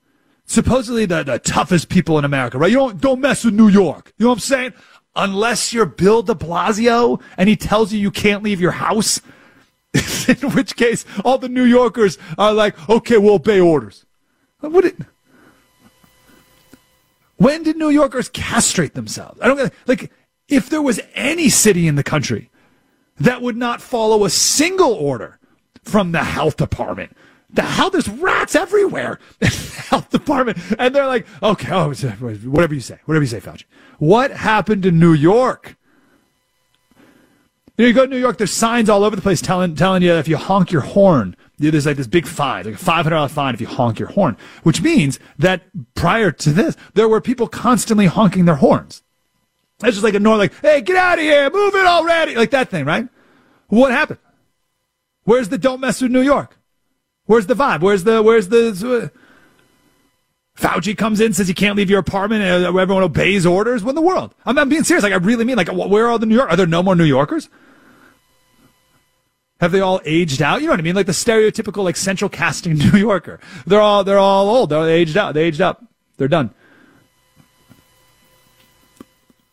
Supposedly 0.46 1.06
the, 1.06 1.24
the 1.24 1.40
toughest 1.40 1.90
people 1.90 2.18
in 2.20 2.26
America, 2.26 2.58
right? 2.58 2.70
You 2.70 2.78
don't 2.78 3.00
don't 3.00 3.22
mess 3.22 3.46
with 3.46 3.54
New 3.54 3.70
York. 3.70 4.14
You 4.18 4.26
know 4.26 4.32
what 4.32 4.36
I'm 4.36 4.40
saying? 4.42 4.74
unless 5.18 5.74
you're 5.74 5.86
Bill 5.86 6.22
de 6.22 6.34
Blasio 6.34 7.22
and 7.36 7.50
he 7.50 7.58
tells 7.58 7.92
you 7.92 8.00
you 8.00 8.12
can't 8.12 8.44
leave 8.44 8.62
your 8.62 8.72
house, 8.72 9.20
in 10.28 10.52
which 10.52 10.76
case 10.78 11.06
all 11.26 11.38
the 11.38 11.50
New 11.50 11.64
Yorkers 11.64 12.18
are 12.38 12.54
like, 12.54 12.90
okay, 12.90 13.18
we'll 13.18 13.36
obey 13.36 13.60
orders. 13.60 14.06
What 14.60 14.86
it, 14.86 14.98
when 17.38 17.64
did 17.64 17.78
New 17.78 17.90
Yorkers 17.90 18.30
castrate 18.30 18.96
themselves? 18.96 19.40
I 19.42 19.48
don't 19.48 19.74
like 19.86 20.12
if 20.48 20.70
there 20.70 20.82
was 20.82 21.00
any 21.14 21.50
city 21.50 21.88
in 21.88 21.96
the 21.96 22.04
country 22.04 22.50
that 23.20 23.42
would 23.42 23.56
not 23.56 23.82
follow 23.82 24.26
a 24.26 24.30
single 24.30 24.94
order 24.94 25.40
from 25.84 26.12
the 26.12 26.24
health 26.24 26.58
department. 26.58 27.16
The 27.50 27.62
hell, 27.62 27.90
there's 27.90 28.10
rats 28.10 28.56
everywhere. 28.56 29.20
in 29.42 29.50
the 29.50 29.84
health 29.90 30.10
department. 30.10 30.58
And 30.78 30.94
they're 30.94 31.08
like, 31.08 31.26
okay, 31.42 31.72
oh, 31.72 31.92
uh, 31.92 32.12
whatever 32.46 32.74
you 32.74 32.82
say, 32.82 33.00
whatever 33.06 33.24
you 33.24 33.30
say, 33.30 33.40
Fauci. 33.40 33.64
What 34.00 34.32
happened 34.32 34.86
in 34.86 35.00
New 35.00 35.14
York? 35.14 35.78
You, 37.78 37.84
know, 37.84 37.88
you 37.88 37.94
go 37.94 38.06
to 38.06 38.12
New 38.12 38.20
York, 38.20 38.38
there's 38.38 38.52
signs 38.52 38.90
all 38.90 39.04
over 39.04 39.16
the 39.16 39.22
place 39.22 39.40
telling, 39.40 39.76
telling 39.76 40.02
you 40.02 40.14
if 40.14 40.28
you 40.28 40.36
honk 40.36 40.72
your 40.72 40.82
horn, 40.82 41.36
there's 41.58 41.86
like 41.86 41.98
this 41.98 42.08
big 42.08 42.28
fine, 42.28 42.66
like 42.66 42.76
a 42.76 42.78
$500 42.78 43.30
fine 43.32 43.54
if 43.54 43.62
you 43.62 43.68
honk 43.68 44.00
your 44.00 44.10
horn, 44.10 44.38
which 44.64 44.82
means 44.82 45.20
that 45.40 45.64
prior 45.96 46.32
to 46.32 46.52
this, 46.52 46.78
there 46.94 47.08
were 47.08 47.20
people 47.20 47.48
constantly 47.48 48.06
honking 48.06 48.46
their 48.46 48.56
horns. 48.56 49.04
That's 49.80 49.94
just 49.94 50.04
like 50.04 50.14
a 50.14 50.20
normal, 50.20 50.40
like, 50.40 50.54
hey, 50.62 50.82
get 50.82 50.96
out 50.96 51.18
of 51.18 51.24
here, 51.24 51.50
move 51.50 51.76
it 51.76 51.86
already, 51.86 52.36
like 52.36 52.52
that 52.52 52.70
thing, 52.70 52.86
right? 52.86 53.08
What 53.68 53.92
happened? 53.92 54.20
Where's 55.24 55.50
the 55.50 55.58
don't 55.58 55.82
mess 55.82 56.02
with 56.02 56.12
New 56.12 56.22
York? 56.22 56.58
Where's 57.26 57.48
the 57.48 57.56
vibe? 57.56 57.82
Where's 57.82 58.04
the, 58.04 58.22
where's 58.22 58.48
the, 58.50 59.12
uh, 59.14 59.20
Fauci 60.58 60.98
comes 60.98 61.20
in, 61.20 61.34
says 61.34 61.48
you 61.48 61.54
can't 61.54 61.76
leave 61.76 61.90
your 61.90 62.00
apartment, 62.00 62.44
and 62.44 62.66
everyone 62.66 63.04
obeys 63.04 63.46
orders. 63.46 63.84
What 63.84 63.92
in 63.92 63.96
the 63.96 64.02
world? 64.02 64.34
I'm, 64.46 64.58
I'm 64.58 64.70
being 64.70 64.84
serious. 64.84 65.04
Like, 65.04 65.14
I 65.14 65.18
really 65.18 65.46
mean, 65.46 65.56
like, 65.56 65.68
where 65.72 66.06
are 66.06 66.10
all 66.10 66.18
the 66.20 66.26
New 66.26 66.36
York? 66.36 66.50
Are 66.50 66.56
there 66.56 66.66
no 66.66 66.82
more 66.82 66.96
New 66.96 67.04
Yorkers? 67.04 67.50
Have 69.60 69.72
they 69.72 69.80
all 69.80 70.02
aged 70.06 70.42
out? 70.42 70.62
You 70.62 70.68
know 70.68 70.74
what 70.74 70.80
I 70.80 70.84
mean? 70.84 70.96
Like 70.96 71.08
the 71.08 71.12
stereotypical, 71.12 71.84
like 71.84 71.96
central 71.96 72.30
casting 72.30 72.74
New 72.78 72.98
Yorker. 72.98 73.40
They're 73.66 73.82
all, 73.82 74.04
they're 74.04 74.20
all 74.20 74.50
old. 74.50 74.70
They're 74.70 74.90
aged 74.90 75.18
out. 75.18 75.34
They 75.34 75.44
aged 75.44 75.62
up. 75.62 75.84
They're 76.18 76.28
done. 76.28 76.52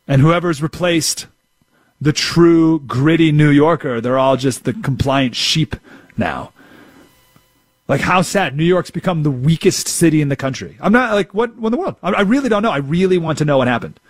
And 0.07 0.21
whoever's 0.21 0.63
replaced 0.63 1.27
the 2.01 2.13
true 2.13 2.81
gritty 2.81 3.33
New 3.33 3.49
Yorker, 3.51 4.01
they're 4.01 4.19
all 4.19 4.37
just 4.37 4.65
the 4.65 4.75
compliant 4.75 5.35
sheep 5.35 5.77
now. 6.17 6.53
Like 7.89 8.03
how 8.03 8.23
sad 8.23 8.57
New 8.57 8.65
York's 8.65 8.91
become 8.91 9.23
the 9.23 9.31
weakest 9.31 9.89
city 9.89 10.21
in 10.21 10.29
the 10.29 10.37
country. 10.37 10.77
I'm 10.81 10.93
not 10.93 11.13
like 11.13 11.33
what, 11.33 11.57
what 11.57 11.69
in 11.69 11.73
the 11.73 11.79
world? 11.79 11.97
I, 12.03 12.11
I 12.11 12.21
really 12.23 12.49
don't 12.49 12.63
know. 12.63 12.71
I 12.71 12.79
really 12.79 13.19
want 13.19 13.39
to 13.39 13.45
know 13.45 13.59
what 13.59 13.69
happened. 13.69 14.01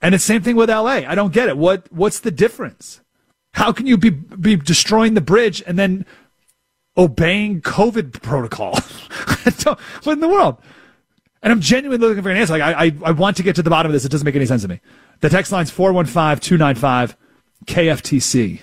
And 0.00 0.14
it's 0.14 0.24
same 0.24 0.42
thing 0.42 0.56
with 0.56 0.68
LA. 0.68 1.02
I 1.06 1.14
don't 1.14 1.32
get 1.32 1.48
it. 1.48 1.56
What 1.56 1.90
what's 1.92 2.20
the 2.20 2.30
difference? 2.30 3.00
How 3.52 3.72
can 3.72 3.86
you 3.86 3.96
be 3.96 4.10
be 4.10 4.56
destroying 4.56 5.14
the 5.14 5.20
bridge 5.20 5.62
and 5.66 5.78
then 5.78 6.04
obeying 6.96 7.60
COVID 7.60 8.22
protocol? 8.22 8.72
what 10.02 10.12
in 10.12 10.20
the 10.20 10.28
world? 10.28 10.58
And 11.42 11.52
I'm 11.52 11.60
genuinely 11.60 12.06
looking 12.06 12.22
for 12.22 12.30
an 12.30 12.36
answer. 12.36 12.58
Like 12.58 12.62
I, 12.62 12.86
I, 12.86 12.92
I 13.06 13.10
want 13.12 13.36
to 13.36 13.42
get 13.42 13.56
to 13.56 13.62
the 13.62 13.70
bottom 13.70 13.90
of 13.90 13.92
this. 13.92 14.04
It 14.04 14.10
doesn't 14.10 14.24
make 14.24 14.36
any 14.36 14.46
sense 14.46 14.62
to 14.62 14.68
me. 14.68 14.80
The 15.20 15.28
text 15.28 15.52
line's 15.52 15.70
415-295 15.70 17.14
KFTC. 17.66 18.60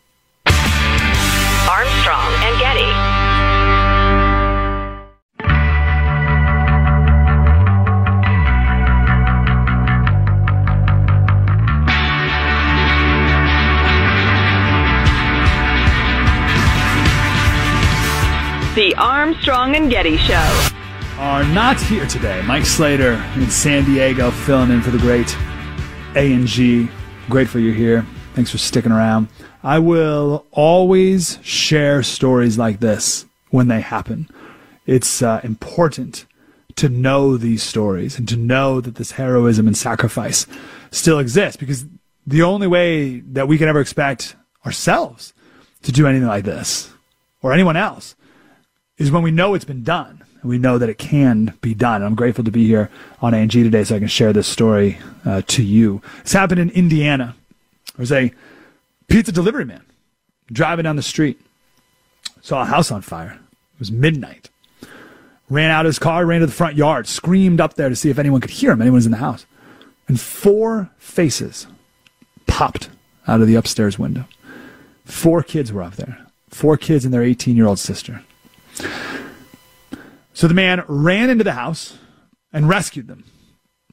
The 18.80 18.95
Armstrong 18.95 19.75
and 19.75 19.91
Getty 19.91 20.15
Show. 20.15 20.69
Are 21.17 21.43
not 21.43 21.82
here 21.82 22.07
today. 22.07 22.41
Mike 22.43 22.63
Slater 22.63 23.21
in 23.36 23.49
San 23.49 23.84
Diego 23.84 24.32
filling 24.32 24.71
in 24.71 24.82
for 24.82 24.89
the 24.89 24.97
great 24.99 25.38
A&G. 26.15 26.88
Grateful 27.30 27.59
you're 27.59 27.73
here. 27.73 28.05
Thanks 28.36 28.51
for 28.51 28.57
sticking 28.57 28.93
around. 28.93 29.27
I 29.63 29.80
will 29.80 30.45
always 30.51 31.39
share 31.41 32.03
stories 32.03 32.57
like 32.57 32.80
this 32.80 33.25
when 33.49 33.67
they 33.67 33.82
happen. 33.82 34.30
It's 34.86 35.21
uh, 35.21 35.41
important 35.43 36.25
to 36.77 36.88
know 36.88 37.36
these 37.36 37.61
stories 37.61 38.17
and 38.17 38.30
to 38.30 38.38
know 38.38 38.80
that 38.80 38.95
this 38.95 39.11
heroism 39.11 39.67
and 39.67 39.75
sacrifice 39.75 40.47
still 40.91 41.19
exists 41.19 41.57
because 41.57 41.86
the 42.25 42.43
only 42.43 42.67
way 42.67 43.19
that 43.19 43.49
we 43.49 43.57
can 43.57 43.67
ever 43.67 43.82
expect 43.82 44.38
ourselves 44.65 45.34
to 45.82 45.91
do 45.91 46.07
anything 46.07 46.30
like 46.30 46.45
this 46.45 46.89
or 47.41 47.51
anyone 47.51 47.75
else 47.75 48.15
is 49.00 49.10
when 49.10 49.24
we 49.24 49.32
know 49.32 49.56
it's 49.56 49.66
been 49.66 49.84
done 49.84 50.24
and 50.41 50.50
we 50.50 50.58
know 50.58 50.78
that 50.78 50.89
it 50.89 50.97
can 50.97 51.54
be 51.62 51.74
done. 51.74 52.04
I'm 52.04 52.16
grateful 52.16 52.43
to 52.43 52.52
be 52.52 52.68
here 52.68 52.91
on 53.22 53.34
A&G 53.34 53.64
today 53.64 53.84
so 53.84 53.95
I 53.95 54.00
can 54.00 54.08
share 54.08 54.32
this 54.32 54.47
story 54.47 55.00
uh, 55.26 55.41
to 55.47 55.64
you. 55.64 56.02
It's 56.20 56.34
happened 56.34 56.60
in 56.60 56.70
Indiana. 56.70 57.36
There's 57.97 58.12
a 58.12 58.32
pizza 59.08 59.32
delivery 59.32 59.66
man 59.66 59.84
driving 60.52 60.84
down 60.84 60.95
the 60.95 61.02
street, 61.02 61.39
saw 62.41 62.62
a 62.62 62.66
house 62.66 62.91
on 62.91 63.02
fire. 63.02 63.39
It 63.74 63.80
was 63.80 63.91
midnight. 63.91 64.50
Ran 65.50 65.72
out 65.72 65.86
of 65.86 65.89
his 65.89 66.00
car, 66.00 66.26
ran 66.26 66.41
to 66.41 66.45
the 66.45 66.52
front 66.52 66.76
yard, 66.76 67.08
screamed 67.08 67.60
up 67.60 67.74
there 67.74 67.89
to 67.89 67.95
see 67.95 68.10
if 68.10 68.20
anyone 68.20 68.41
could 68.41 68.52
hear 68.52 68.72
him, 68.72 68.82
anyone 68.82 68.97
was 68.97 69.06
in 69.06 69.12
the 69.12 69.18
house. 69.18 69.45
And 70.08 70.20
four 70.20 70.91
faces 70.97 71.68
popped 72.45 72.89
out 73.28 73.41
of 73.41 73.47
the 73.47 73.56
upstairs 73.56 73.97
window. 73.97 74.26
Four 75.06 75.41
kids 75.41 75.72
were 75.72 75.82
up 75.82 75.95
there. 75.95 76.26
Four 76.50 76.78
kids 76.78 77.06
and 77.06 77.14
their 77.14 77.24
18 77.24 77.56
year 77.56 77.68
old 77.68 77.80
sister. 77.80 78.24
So 80.40 80.48
the 80.48 80.54
man 80.54 80.86
ran 80.88 81.30
into 81.30 81.44
the 81.44 81.52
house 81.52 81.98
and 82.54 82.70
rescued 82.70 83.10
them, 83.10 83.26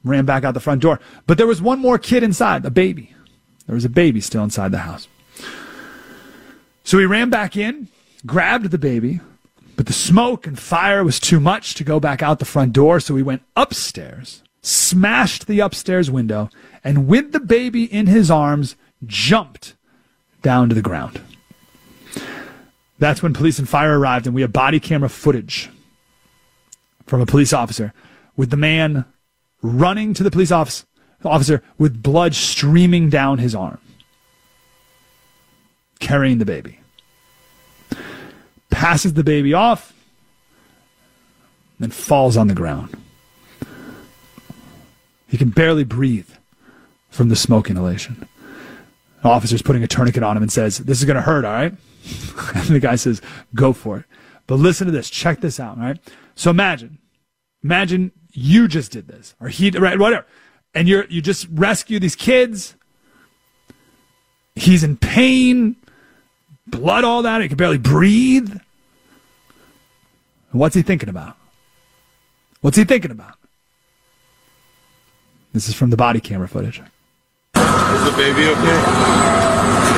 ran 0.05 0.25
back 0.27 0.45
out 0.45 0.55
the 0.55 0.61
front 0.61 0.81
door. 0.81 1.01
But 1.27 1.39
there 1.39 1.47
was 1.49 1.61
one 1.61 1.81
more 1.81 1.99
kid 1.99 2.23
inside, 2.23 2.65
a 2.65 2.71
baby. 2.71 3.13
There 3.67 3.75
was 3.75 3.85
a 3.85 3.89
baby 3.89 4.21
still 4.21 4.45
inside 4.45 4.71
the 4.71 4.79
house. 4.79 5.09
So 6.85 7.01
he 7.01 7.05
ran 7.05 7.31
back 7.31 7.57
in, 7.57 7.89
grabbed 8.25 8.71
the 8.71 8.79
baby, 8.79 9.19
but 9.75 9.87
the 9.87 9.93
smoke 9.93 10.47
and 10.47 10.57
fire 10.57 11.03
was 11.03 11.19
too 11.19 11.41
much 11.41 11.75
to 11.75 11.83
go 11.83 11.99
back 11.99 12.23
out 12.23 12.39
the 12.39 12.45
front 12.45 12.73
door. 12.73 13.01
So 13.01 13.17
he 13.17 13.25
went 13.25 13.43
upstairs, 13.57 14.45
smashed 14.63 15.49
the 15.49 15.59
upstairs 15.59 16.13
window, 16.13 16.49
and 16.85 17.09
with 17.09 17.33
the 17.33 17.41
baby 17.41 17.93
in 17.93 18.07
his 18.07 18.31
arms, 18.31 18.77
jumped 19.05 19.75
down 20.43 20.69
to 20.69 20.77
the 20.77 20.81
ground. 20.81 21.21
That's 23.01 23.21
when 23.21 23.35
police 23.35 23.59
and 23.59 23.69
fire 23.69 23.99
arrived, 23.99 24.27
and 24.27 24.35
we 24.37 24.43
have 24.43 24.53
body 24.53 24.79
camera 24.79 25.09
footage 25.09 25.71
from 27.07 27.21
a 27.21 27.27
police 27.27 27.53
officer 27.53 27.93
with 28.37 28.51
the 28.51 28.57
man 28.57 29.05
running 29.63 30.15
to 30.15 30.23
the 30.23 30.31
police 30.31 30.51
office, 30.51 30.85
officer 31.25 31.63
with 31.79 32.03
blood 32.03 32.35
streaming 32.35 33.09
down 33.09 33.39
his 33.39 33.55
arm, 33.55 33.79
carrying 35.99 36.39
the 36.39 36.45
baby. 36.45 36.79
Passes 38.71 39.15
the 39.15 39.25
baby 39.25 39.55
off, 39.55 39.95
then 41.79 41.91
falls 41.91 42.37
on 42.37 42.49
the 42.49 42.55
ground. 42.55 42.95
He 45.29 45.39
can 45.39 45.51
barely 45.51 45.85
breathe 45.85 46.29
from 47.11 47.29
the 47.29 47.37
smoke 47.37 47.71
inhalation. 47.71 48.29
The 49.23 49.29
officer's 49.29 49.63
putting 49.63 49.83
a 49.83 49.89
tourniquet 49.89 50.23
on 50.23 50.37
him 50.37 50.43
and 50.43 50.53
says, 50.53 50.79
This 50.79 50.99
is 50.99 51.05
going 51.05 51.17
to 51.17 51.23
hurt, 51.23 51.45
all 51.45 51.53
right? 51.53 51.73
and 52.55 52.67
the 52.69 52.81
guy 52.81 52.97
says, 52.97 53.21
Go 53.55 53.73
for 53.73 53.99
it. 53.99 54.05
But 54.47 54.57
listen 54.57 54.87
to 54.87 54.93
this. 54.93 55.11
Check 55.11 55.41
this 55.41 55.59
out, 55.59 55.79
all 55.79 55.85
right? 55.85 55.99
So 56.37 56.51
imagine, 56.51 56.99
imagine 57.65 58.13
you 58.33 58.69
just 58.69 58.93
did 58.93 59.09
this, 59.09 59.35
or 59.41 59.49
he, 59.49 59.71
right, 59.71 59.99
whatever, 59.99 60.27
and 60.75 60.87
you're 60.87 61.07
you 61.07 61.23
just 61.23 61.49
rescue 61.51 61.99
these 61.99 62.15
kids. 62.15 62.75
He's 64.55 64.85
in 64.85 64.99
pain, 64.99 65.77
blood 66.67 67.05
all 67.05 67.23
that. 67.23 67.41
He 67.41 67.49
can 67.49 67.57
barely 67.57 67.79
breathe. 67.79 68.59
What's 70.53 70.75
he 70.75 70.83
thinking 70.83 71.09
about? 71.09 71.37
What's 72.61 72.77
he 72.77 72.85
thinking 72.85 73.11
about? 73.11 73.35
This 75.53 75.69
is 75.69 75.75
from 75.75 75.91
the 75.91 75.97
body 75.97 76.21
camera 76.21 76.49
footage. 76.49 76.81
Is 76.81 78.05
the 78.05 78.15
baby 78.17 78.49
okay? 78.49 79.96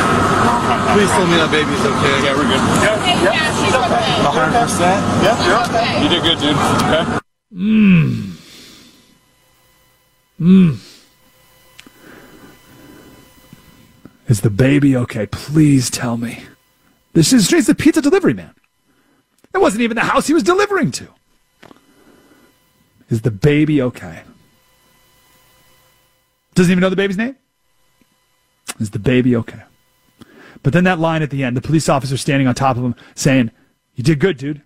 Please 0.68 1.08
tell 1.08 1.26
me 1.26 1.36
that 1.36 1.50
baby's 1.50 1.80
okay. 1.80 2.16
Yeah, 2.24 2.36
we're 2.36 2.44
good. 2.44 2.60
Yeah, 2.84 3.00
yeah, 3.24 3.48
she's 3.56 3.72
okay. 3.72 4.04
100%? 4.20 4.80
Yeah, 5.24 5.36
you're 5.46 5.64
yeah. 5.72 6.02
You 6.02 6.08
did 6.08 6.22
good, 6.22 6.38
dude. 6.38 6.56
Okay. 6.56 7.18
Mmm. 7.54 8.36
Mmm. 10.40 10.88
Is 14.28 14.42
the 14.42 14.50
baby 14.50 14.94
okay? 14.94 15.26
Please 15.26 15.88
tell 15.88 16.18
me. 16.18 16.44
This 17.14 17.32
is 17.32 17.48
he's 17.48 17.66
the 17.66 17.74
pizza 17.74 18.02
delivery 18.02 18.34
man. 18.34 18.54
That 19.52 19.60
wasn't 19.60 19.82
even 19.82 19.94
the 19.94 20.02
house 20.02 20.26
he 20.26 20.34
was 20.34 20.42
delivering 20.42 20.90
to. 20.92 21.08
Is 23.08 23.22
the 23.22 23.30
baby 23.30 23.80
okay? 23.80 24.20
Doesn't 26.54 26.70
even 26.70 26.82
know 26.82 26.90
the 26.90 26.96
baby's 26.96 27.16
name? 27.16 27.36
Is 28.78 28.90
the 28.90 28.98
baby 28.98 29.34
okay? 29.36 29.62
But 30.62 30.72
then 30.72 30.84
that 30.84 30.98
line 30.98 31.22
at 31.22 31.30
the 31.30 31.44
end, 31.44 31.56
the 31.56 31.60
police 31.60 31.88
officer 31.88 32.16
standing 32.16 32.46
on 32.46 32.54
top 32.54 32.76
of 32.76 32.84
him 32.84 32.94
saying, 33.14 33.50
You 33.94 34.04
did 34.04 34.18
good, 34.18 34.38
dude. 34.38 34.58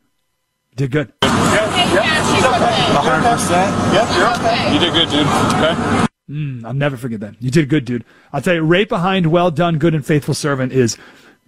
You 0.70 0.76
did 0.76 0.90
good. 0.90 1.12
hundred 1.22 3.28
percent. 3.30 3.94
Yep, 3.94 4.16
you're 4.16 4.30
okay. 4.34 4.72
You 4.72 4.78
did 4.78 4.92
good, 4.92 5.08
dude. 5.10 5.26
Okay. 5.26 6.06
Mm, 6.30 6.64
I'll 6.64 6.72
never 6.72 6.96
forget 6.96 7.20
that. 7.20 7.40
You 7.42 7.50
did 7.50 7.68
good, 7.68 7.84
dude. 7.84 8.04
I'll 8.32 8.40
tell 8.40 8.54
you, 8.54 8.62
right 8.62 8.88
behind 8.88 9.26
well 9.26 9.50
done, 9.50 9.78
good 9.78 9.94
and 9.94 10.04
faithful 10.04 10.34
servant 10.34 10.72
is 10.72 10.96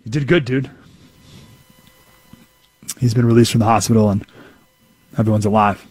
you 0.05 0.11
did 0.11 0.27
good, 0.27 0.45
dude. 0.45 0.71
He's 2.99 3.15
been 3.15 3.27
released 3.27 3.53
from 3.53 3.61
the 3.61 3.65
hospital 3.67 4.11
and 4.11 4.25
everyone's 5.17 5.47
alive. 5.47 5.85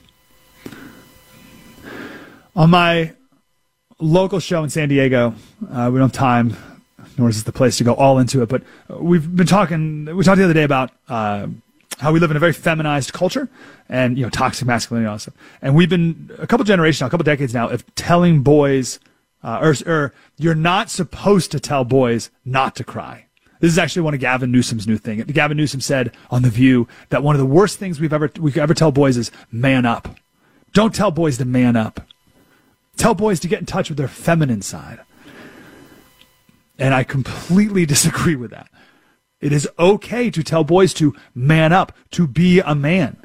On 2.56 2.70
my 2.70 3.14
local 4.00 4.40
show 4.40 4.64
in 4.64 4.70
San 4.70 4.90
Diego, 4.90 5.34
uh, 5.72 5.90
we 5.92 6.00
don't 6.00 6.10
have 6.10 6.12
time, 6.12 6.56
nor 7.18 7.30
is 7.30 7.36
this 7.36 7.44
the 7.44 7.52
place 7.52 7.78
to 7.78 7.84
go 7.84 7.94
all 7.94 8.20
into 8.20 8.42
it, 8.42 8.50
but 8.50 8.64
we've 8.90 9.36
been 9.36 9.48
talking, 9.48 10.06
we 10.16 10.24
talked 10.24 10.38
the 10.38 10.44
other 10.44 10.54
day 10.54 10.64
about 10.64 10.92
uh, 11.10 11.48
how 12.00 12.12
we 12.12 12.20
live 12.20 12.32
in 12.32 12.38
a 12.38 12.40
very 12.40 12.54
feminized 12.54 13.14
culture 13.14 13.50
and, 13.90 14.18
you 14.18 14.24
know, 14.24 14.30
toxic 14.30 14.68
masculinity 14.68 15.06
and 15.06 15.12
all 15.12 15.20
stuff. 15.20 15.36
And 15.62 15.76
we've 15.76 15.90
been 15.90 16.32
a 16.40 16.48
couple 16.48 16.64
generations 16.66 17.02
now, 17.02 17.08
a 17.08 17.10
couple 17.10 17.24
decades 17.24 17.54
now, 17.54 17.70
of 17.70 17.84
telling 17.96 18.42
boys, 18.42 19.00
uh, 19.44 19.60
or, 19.62 19.92
or 19.92 20.14
you're 20.38 20.56
not 20.56 20.90
supposed 20.90 21.52
to 21.52 21.60
tell 21.60 21.84
boys 21.84 22.30
not 22.46 22.76
to 22.78 22.84
cry. 22.84 23.26
This 23.60 23.72
is 23.72 23.78
actually 23.78 24.02
one 24.02 24.14
of 24.14 24.20
Gavin 24.20 24.52
Newsom's 24.52 24.88
new 24.88 24.98
thing. 24.98 25.22
Gavin 25.22 25.56
Newsom 25.56 25.80
said 25.80 26.12
on 26.30 26.42
The 26.42 26.50
View 26.50 26.88
that 27.10 27.24
one 27.24 27.36
of 27.36 27.40
the 27.40 27.46
worst 27.46 27.80
things 27.80 28.00
we've 28.00 28.12
ever, 28.12 28.30
we 28.38 28.52
could 28.52 28.62
ever 28.62 28.74
tell 28.74 28.92
boys 28.92 29.16
is 29.16 29.32
man 29.52 29.86
up. 29.86 30.18
Don't 30.74 30.94
tell 30.94 31.12
boys 31.12 31.38
to 31.38 31.46
man 31.46 31.78
up. 31.78 32.02
Tell 32.98 33.14
boys 33.14 33.40
to 33.40 33.48
get 33.48 33.60
in 33.60 33.66
touch 33.66 33.90
with 33.90 33.98
their 33.98 34.10
feminine 34.10 34.62
side. 34.62 35.00
And 36.78 36.94
I 36.94 37.04
completely 37.04 37.86
disagree 37.94 38.36
with 38.36 38.52
that. 38.52 38.70
It 39.42 39.52
is 39.52 39.68
okay 39.78 40.32
to 40.32 40.42
tell 40.42 40.64
boys 40.64 40.94
to 40.96 41.14
man 41.36 41.74
up, 41.74 41.96
to 42.12 42.28
be 42.28 42.60
a 42.62 42.74
man. 42.74 43.18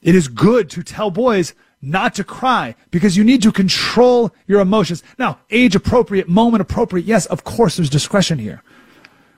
It 0.00 0.14
is 0.14 0.28
good 0.28 0.70
to 0.70 0.82
tell 0.82 1.10
boys 1.10 1.54
not 1.82 2.14
to 2.14 2.24
cry 2.24 2.74
because 2.90 3.16
you 3.16 3.24
need 3.24 3.42
to 3.42 3.52
control 3.52 4.34
your 4.46 4.60
emotions. 4.60 5.02
Now, 5.18 5.40
age 5.50 5.74
appropriate, 5.76 6.28
moment 6.28 6.62
appropriate. 6.62 7.06
Yes, 7.06 7.26
of 7.26 7.44
course, 7.44 7.76
there's 7.76 7.90
discretion 7.90 8.38
here. 8.38 8.62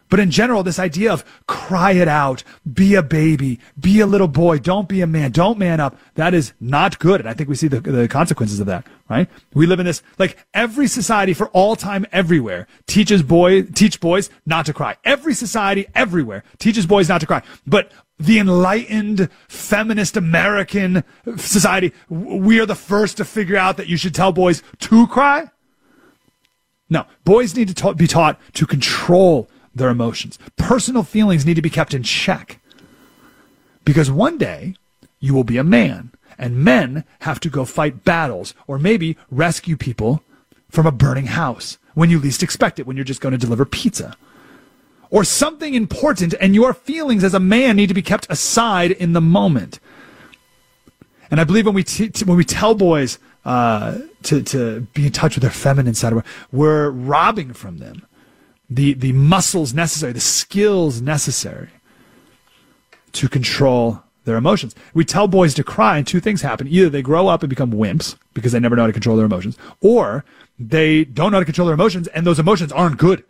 But 0.09 0.21
in 0.21 0.31
general, 0.31 0.63
this 0.63 0.79
idea 0.79 1.13
of 1.13 1.25
cry 1.47 1.93
it 1.93 2.09
out, 2.09 2.43
be 2.71 2.95
a 2.95 3.03
baby, 3.03 3.61
be 3.79 4.01
a 4.01 4.07
little 4.07 4.29
boy, 4.29 4.59
don't 4.59 4.89
be 4.89 5.01
a 5.01 5.07
man, 5.07 5.33
don't 5.33 5.59
man 5.59 5.81
up, 5.81 5.97
that 6.15 6.35
is 6.35 6.53
not 6.61 6.99
good. 6.99 7.21
And 7.21 7.29
I 7.29 7.35
think 7.35 7.49
we 7.49 7.55
see 7.55 7.69
the, 7.69 7.81
the 7.81 8.09
consequences 8.09 8.61
of 8.61 8.67
that, 8.67 8.87
right? 9.09 9.29
We 9.55 9.67
live 9.67 9.81
in 9.81 9.87
this, 9.87 10.03
like 10.19 10.39
every 10.55 10.87
society 10.87 11.35
for 11.35 11.49
all 11.49 11.77
time 11.77 12.07
everywhere 12.13 12.67
teaches 12.87 13.23
boy, 13.23 13.63
teach 13.63 14.01
boys 14.01 14.31
not 14.47 14.67
to 14.67 14.73
cry. 14.73 14.97
Every 15.05 15.35
society 15.35 15.87
everywhere 15.95 16.43
teaches 16.59 16.87
boys 16.87 17.09
not 17.09 17.21
to 17.21 17.27
cry. 17.27 17.43
But 17.67 17.93
the 18.19 18.39
enlightened 18.39 19.29
feminist 19.47 20.17
American 20.17 21.05
society, 21.37 21.93
we 22.09 22.59
are 22.61 22.67
the 22.67 22.75
first 22.75 23.19
to 23.19 23.25
figure 23.25 23.57
out 23.57 23.77
that 23.77 23.89
you 23.89 23.97
should 23.97 24.15
tell 24.15 24.33
boys 24.33 24.63
to 24.81 25.07
cry. 25.07 25.51
No, 26.91 27.05
boys 27.25 27.55
need 27.55 27.69
to 27.69 27.75
ta- 27.75 27.93
be 27.93 28.07
taught 28.07 28.41
to 28.55 28.67
control 28.67 29.49
their 29.79 29.89
emotions. 29.91 30.39
Personal 30.57 31.03
feelings 31.03 31.47
need 31.47 31.55
to 31.55 31.63
be 31.63 31.71
kept 31.71 31.95
in 31.95 32.03
check. 32.03 32.61
Because 33.85 34.11
one 34.11 34.39
day 34.39 34.75
you 35.19 35.35
will 35.35 35.45
be 35.45 35.57
a 35.57 35.65
man, 35.65 36.13
and 36.39 36.63
men 36.63 37.05
have 37.21 37.41
to 37.41 37.49
go 37.49 37.65
fight 37.65 38.05
battles 38.05 38.55
or 38.67 38.79
maybe 38.79 39.17
rescue 39.31 39.77
people 39.77 40.23
from 40.69 40.87
a 40.87 40.93
burning 40.93 41.27
house 41.27 41.79
when 41.95 42.11
you 42.11 42.19
least 42.19 42.43
expect 42.43 42.79
it, 42.79 42.87
when 42.87 42.97
you're 42.97 43.05
just 43.05 43.21
going 43.21 43.33
to 43.33 43.39
deliver 43.39 43.65
pizza. 43.65 44.17
Or 45.11 45.25
something 45.25 45.75
important, 45.75 46.35
and 46.41 46.55
your 46.55 46.75
feelings 46.75 47.25
as 47.25 47.35
a 47.35 47.41
man 47.41 47.77
need 47.77 47.89
to 47.89 47.95
be 47.95 48.03
kept 48.03 48.27
aside 48.31 48.91
in 48.91 49.15
the 49.15 49.21
moment. 49.21 49.81
And 51.31 51.41
I 51.41 51.45
believe 51.45 51.67
when 51.67 51.75
we, 51.75 51.83
t- 51.83 52.13
when 52.25 52.37
we 52.37 52.45
tell 52.45 52.75
boys 52.75 53.19
uh, 53.45 53.99
to, 54.25 54.43
to 54.43 54.81
be 54.93 55.07
in 55.07 55.13
touch 55.13 55.35
with 55.35 55.43
their 55.43 55.51
feminine 55.51 55.95
side, 55.95 56.13
we're 56.53 56.91
robbing 56.91 57.53
from 57.55 57.79
them 57.79 58.07
the, 58.71 58.95
the 58.95 59.13
muscles 59.13 59.73
necessary, 59.73 60.13
the 60.13 60.21
skills 60.21 61.01
necessary 61.01 61.71
to 63.13 63.29
control 63.29 64.03
their 64.25 64.37
emotions. 64.37 64.75
We 64.95 65.05
tell 65.05 65.27
boys 65.27 65.55
to 65.55 65.65
cry, 65.65 65.99
and 65.99 66.07
two 66.07 66.21
things 66.21 66.43
happen. 66.43 66.69
Either 66.69 66.91
they 66.91 67.03
grow 67.03 67.29
up 67.29 67.43
and 67.43 67.51
become 67.51 67.73
wimps 67.73 68.17
because 68.35 68.53
they 68.53 68.61
never 68.61 68.77
know 68.77 68.83
how 68.83 68.89
to 68.89 68.93
control 68.93 69.17
their 69.17 69.27
emotions, 69.27 69.57
or 69.81 70.25
they 70.59 71.05
don't 71.05 71.33
know 71.33 71.37
how 71.37 71.41
to 71.41 71.47
control 71.47 71.67
their 71.67 71.75
emotions, 71.75 72.09
and 72.09 72.27
those 72.27 72.39
emotions 72.39 72.71
aren't 72.73 72.99
good. 72.99 73.25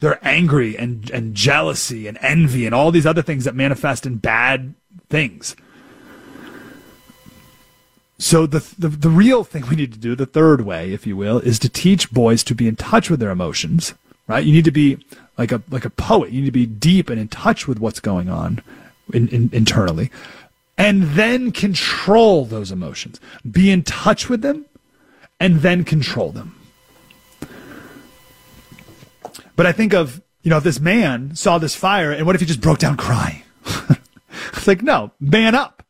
They're 0.00 0.18
angry 0.26 0.76
and, 0.76 1.08
and 1.10 1.34
jealousy 1.34 2.08
and 2.08 2.18
envy 2.20 2.66
and 2.66 2.74
all 2.74 2.90
these 2.90 3.06
other 3.06 3.22
things 3.22 3.44
that 3.44 3.54
manifest 3.54 4.04
in 4.04 4.16
bad 4.16 4.74
things. 5.08 5.54
So 8.18 8.46
the, 8.46 8.64
the 8.78 8.88
the 8.88 9.08
real 9.08 9.42
thing 9.42 9.66
we 9.68 9.74
need 9.74 9.92
to 9.94 9.98
do, 9.98 10.14
the 10.14 10.26
third 10.26 10.60
way, 10.60 10.92
if 10.92 11.08
you 11.08 11.16
will, 11.16 11.38
is 11.40 11.58
to 11.58 11.68
teach 11.68 12.12
boys 12.12 12.44
to 12.44 12.54
be 12.54 12.68
in 12.68 12.76
touch 12.76 13.10
with 13.10 13.18
their 13.18 13.30
emotions 13.30 13.94
right? 14.26 14.44
You 14.44 14.52
need 14.52 14.64
to 14.64 14.70
be 14.70 14.98
like 15.38 15.52
a 15.52 15.62
like 15.70 15.84
a 15.84 15.90
poet. 15.90 16.32
You 16.32 16.40
need 16.40 16.46
to 16.46 16.52
be 16.52 16.66
deep 16.66 17.10
and 17.10 17.20
in 17.20 17.28
touch 17.28 17.66
with 17.66 17.78
what's 17.78 18.00
going 18.00 18.28
on 18.28 18.62
in, 19.12 19.28
in, 19.28 19.50
internally, 19.52 20.10
and 20.78 21.02
then 21.02 21.52
control 21.52 22.44
those 22.44 22.70
emotions. 22.70 23.20
Be 23.48 23.70
in 23.70 23.82
touch 23.82 24.28
with 24.28 24.42
them, 24.42 24.66
and 25.40 25.60
then 25.60 25.84
control 25.84 26.32
them. 26.32 26.58
But 29.56 29.66
I 29.66 29.72
think 29.72 29.92
of 29.92 30.22
you 30.42 30.50
know 30.50 30.58
if 30.58 30.64
this 30.64 30.80
man 30.80 31.34
saw 31.34 31.58
this 31.58 31.74
fire, 31.74 32.12
and 32.12 32.26
what 32.26 32.34
if 32.34 32.40
he 32.40 32.46
just 32.46 32.60
broke 32.60 32.78
down 32.78 32.96
crying? 32.96 33.42
it's 34.52 34.66
like 34.66 34.82
no, 34.82 35.12
man 35.20 35.54
up, 35.54 35.82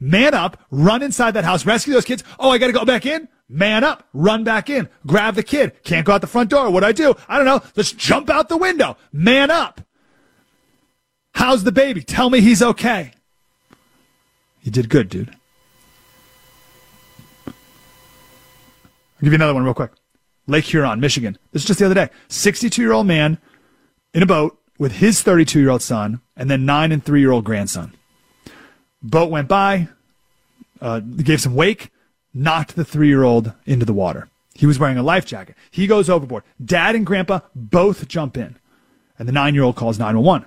man 0.00 0.34
up, 0.34 0.58
run 0.70 1.02
inside 1.02 1.32
that 1.32 1.44
house, 1.44 1.66
rescue 1.66 1.92
those 1.92 2.04
kids. 2.04 2.24
Oh, 2.38 2.50
I 2.50 2.58
got 2.58 2.68
to 2.68 2.72
go 2.72 2.84
back 2.84 3.06
in. 3.06 3.28
Man 3.48 3.84
up, 3.84 4.08
run 4.12 4.42
back 4.42 4.68
in, 4.68 4.88
grab 5.06 5.36
the 5.36 5.42
kid. 5.42 5.84
Can't 5.84 6.04
go 6.04 6.12
out 6.12 6.20
the 6.20 6.26
front 6.26 6.50
door. 6.50 6.70
What 6.70 6.80
do 6.80 6.86
I 6.86 6.92
do? 6.92 7.14
I 7.28 7.36
don't 7.36 7.46
know. 7.46 7.62
Let's 7.76 7.92
jump 7.92 8.28
out 8.28 8.48
the 8.48 8.56
window. 8.56 8.96
Man 9.12 9.50
up. 9.50 9.80
How's 11.32 11.64
the 11.64 11.72
baby? 11.72 12.02
Tell 12.02 12.28
me 12.28 12.40
he's 12.40 12.62
okay. 12.62 13.12
You 14.62 14.72
did 14.72 14.88
good, 14.88 15.08
dude. 15.08 15.36
I'll 17.46 17.52
give 19.22 19.32
you 19.32 19.36
another 19.36 19.54
one 19.54 19.64
real 19.64 19.74
quick. 19.74 19.92
Lake 20.48 20.64
Huron, 20.64 20.98
Michigan. 20.98 21.38
This 21.52 21.62
is 21.62 21.68
just 21.68 21.78
the 21.78 21.86
other 21.86 21.94
day. 21.94 22.08
62 22.28 22.82
year 22.82 22.92
old 22.92 23.06
man 23.06 23.38
in 24.12 24.22
a 24.22 24.26
boat 24.26 24.58
with 24.78 24.92
his 24.92 25.22
32 25.22 25.60
year 25.60 25.70
old 25.70 25.82
son 25.82 26.20
and 26.36 26.50
then 26.50 26.66
nine 26.66 26.90
and 26.90 27.04
three 27.04 27.20
year 27.20 27.30
old 27.30 27.44
grandson. 27.44 27.92
Boat 29.02 29.30
went 29.30 29.46
by, 29.46 29.88
uh, 30.80 31.00
gave 31.00 31.40
some 31.40 31.54
wake 31.54 31.90
knocked 32.36 32.76
the 32.76 32.84
three 32.84 33.08
year 33.08 33.24
old 33.24 33.52
into 33.64 33.86
the 33.86 33.92
water. 33.92 34.28
He 34.54 34.66
was 34.66 34.78
wearing 34.78 34.98
a 34.98 35.02
life 35.02 35.26
jacket. 35.26 35.56
He 35.70 35.86
goes 35.86 36.08
overboard. 36.08 36.44
Dad 36.64 36.94
and 36.94 37.04
grandpa 37.04 37.40
both 37.54 38.06
jump 38.08 38.36
in, 38.36 38.56
and 39.18 39.26
the 39.26 39.32
nine 39.32 39.54
year 39.54 39.64
old 39.64 39.76
calls 39.76 39.98
911. 39.98 40.46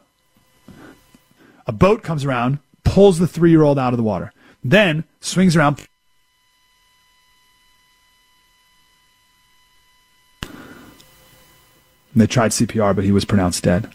A 1.67 1.71
boat 1.71 2.03
comes 2.03 2.25
around, 2.25 2.59
pulls 2.83 3.19
the 3.19 3.27
three 3.27 3.51
year 3.51 3.63
old 3.63 3.77
out 3.77 3.93
of 3.93 3.97
the 3.97 4.03
water, 4.03 4.31
then 4.63 5.03
swings 5.19 5.55
around. 5.55 5.85
They 12.15 12.27
tried 12.27 12.51
CPR, 12.51 12.95
but 12.95 13.05
he 13.05 13.11
was 13.11 13.23
pronounced 13.23 13.63
dead. 13.63 13.91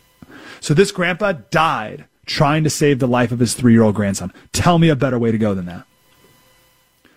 So 0.61 0.73
this 0.73 0.93
grandpa 0.93 1.33
died 1.51 2.07
trying 2.27 2.65
to 2.65 2.71
save 2.71 2.99
the 2.99 3.09
life 3.09 3.33
of 3.33 3.41
his 3.41 3.55
three 3.55 3.73
year 3.73 3.83
old 3.83 3.95
grandson. 3.95 4.33
Tell 4.53 4.79
me 4.79 4.89
a 4.89 4.97
better 4.97 5.19
way 5.19 5.31
to 5.31 5.39
go 5.39 5.55
than 5.55 5.67
that. 5.67 5.85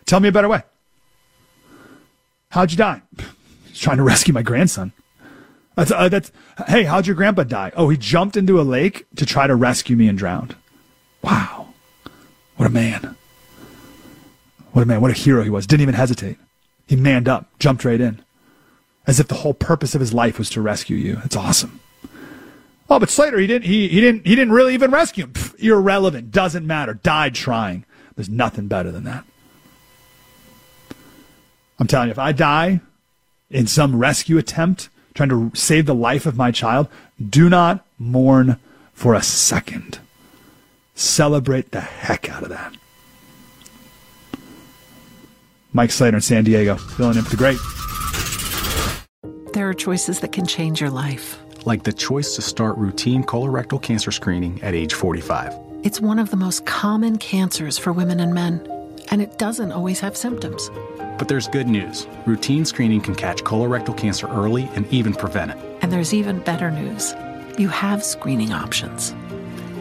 Tell 0.07 0.19
me 0.19 0.29
a 0.29 0.31
better 0.31 0.47
way. 0.47 0.63
How'd 2.49 2.71
you 2.71 2.77
die? 2.77 3.03
He's 3.67 3.79
trying 3.79 3.97
to 3.97 4.03
rescue 4.03 4.33
my 4.33 4.41
grandson. 4.41 4.93
That's, 5.75 5.91
uh, 5.91 6.09
that's, 6.09 6.31
hey, 6.67 6.85
how'd 6.85 7.05
your 7.05 7.15
grandpa 7.15 7.43
die? 7.43 7.71
Oh, 7.75 7.89
he 7.89 7.97
jumped 7.97 8.35
into 8.35 8.59
a 8.59 8.63
lake 8.63 9.05
to 9.17 9.25
try 9.27 9.45
to 9.45 9.53
rescue 9.53 9.95
me 9.95 10.07
and 10.07 10.17
drowned. 10.17 10.55
Wow. 11.21 11.73
What 12.55 12.65
a 12.65 12.71
man. 12.71 13.15
What 14.71 14.81
a 14.81 14.85
man. 14.85 15.01
What 15.01 15.11
a 15.11 15.13
hero 15.13 15.43
he 15.43 15.51
was. 15.51 15.67
Didn't 15.67 15.83
even 15.83 15.93
hesitate. 15.93 16.37
He 16.87 16.95
manned 16.95 17.27
up, 17.27 17.47
jumped 17.59 17.85
right 17.85 18.01
in. 18.01 18.23
As 19.05 19.19
if 19.19 19.27
the 19.27 19.35
whole 19.35 19.53
purpose 19.53 19.93
of 19.93 20.01
his 20.01 20.13
life 20.13 20.39
was 20.39 20.49
to 20.51 20.61
rescue 20.61 20.97
you. 20.97 21.21
It's 21.25 21.35
awesome. 21.35 21.79
Oh, 22.89 22.97
but 22.97 23.09
Slater, 23.09 23.37
he 23.37 23.47
didn't, 23.47 23.65
he, 23.65 23.89
he 23.89 23.99
didn't, 23.99 24.25
he 24.25 24.35
didn't 24.35 24.53
really 24.53 24.73
even 24.73 24.89
rescue 24.89 25.25
him. 25.25 25.33
Irrelevant. 25.59 26.31
Doesn't 26.31 26.65
matter. 26.65 26.93
Died 26.93 27.35
trying. 27.35 27.85
There's 28.15 28.29
nothing 28.29 28.67
better 28.67 28.91
than 28.91 29.03
that. 29.03 29.25
I'm 31.79 31.87
telling 31.87 32.07
you, 32.07 32.11
if 32.11 32.19
I 32.19 32.31
die 32.31 32.81
in 33.49 33.67
some 33.67 33.97
rescue 33.97 34.37
attempt 34.37 34.89
trying 35.13 35.29
to 35.29 35.51
save 35.55 35.85
the 35.85 35.95
life 35.95 36.25
of 36.25 36.37
my 36.37 36.51
child, 36.51 36.87
do 37.29 37.49
not 37.49 37.85
mourn 37.97 38.57
for 38.93 39.13
a 39.13 39.21
second. 39.21 39.99
Celebrate 40.95 41.71
the 41.71 41.81
heck 41.81 42.29
out 42.29 42.43
of 42.43 42.49
that. 42.49 42.75
Mike 45.73 45.91
Slater 45.91 46.17
in 46.17 46.21
San 46.21 46.43
Diego, 46.43 46.75
filling 46.75 47.17
in 47.17 47.23
for 47.23 47.29
the 47.29 47.37
great. 47.37 47.57
There 49.53 49.69
are 49.69 49.73
choices 49.73 50.19
that 50.21 50.31
can 50.31 50.45
change 50.45 50.81
your 50.81 50.89
life. 50.89 51.39
Like 51.65 51.83
the 51.83 51.93
choice 51.93 52.35
to 52.35 52.41
start 52.41 52.77
routine 52.77 53.23
colorectal 53.23 53.81
cancer 53.81 54.11
screening 54.11 54.61
at 54.63 54.73
age 54.73 54.93
45. 54.93 55.53
It's 55.83 56.01
one 56.01 56.17
of 56.17 56.31
the 56.31 56.37
most 56.37 56.65
common 56.65 57.17
cancers 57.17 57.77
for 57.77 57.93
women 57.93 58.19
and 58.19 58.33
men, 58.33 58.65
and 59.09 59.21
it 59.21 59.37
doesn't 59.37 59.71
always 59.71 59.99
have 59.99 60.17
symptoms. 60.17 60.69
But 61.17 61.27
there's 61.27 61.47
good 61.47 61.67
news. 61.67 62.07
Routine 62.25 62.65
screening 62.65 63.01
can 63.01 63.15
catch 63.15 63.43
colorectal 63.43 63.97
cancer 63.97 64.27
early 64.27 64.69
and 64.75 64.91
even 64.93 65.13
prevent 65.13 65.51
it. 65.51 65.57
And 65.81 65.91
there's 65.91 66.13
even 66.13 66.39
better 66.39 66.71
news. 66.71 67.15
You 67.57 67.69
have 67.69 68.03
screening 68.03 68.53
options. 68.53 69.15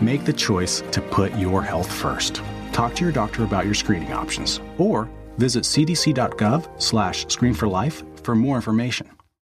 Make 0.01 0.24
the 0.24 0.32
choice 0.32 0.82
to 0.93 1.01
put 1.01 1.34
your 1.37 1.62
health 1.62 1.91
first. 1.91 2.43
Talk 2.72 2.95
to 2.97 3.05
your 3.05 3.12
doctor 3.12 3.45
about 3.45 3.64
your 3.64 3.74
screening 3.74 4.12
options 4.12 4.61
or 4.78 5.09
visit 5.39 5.64
cdc.gov 5.64 6.82
slash 6.82 7.26
screen 7.28 7.55
for 7.55 7.68
life 7.68 8.03
for 8.22 8.34
more 8.34 8.57
information. 8.57 9.15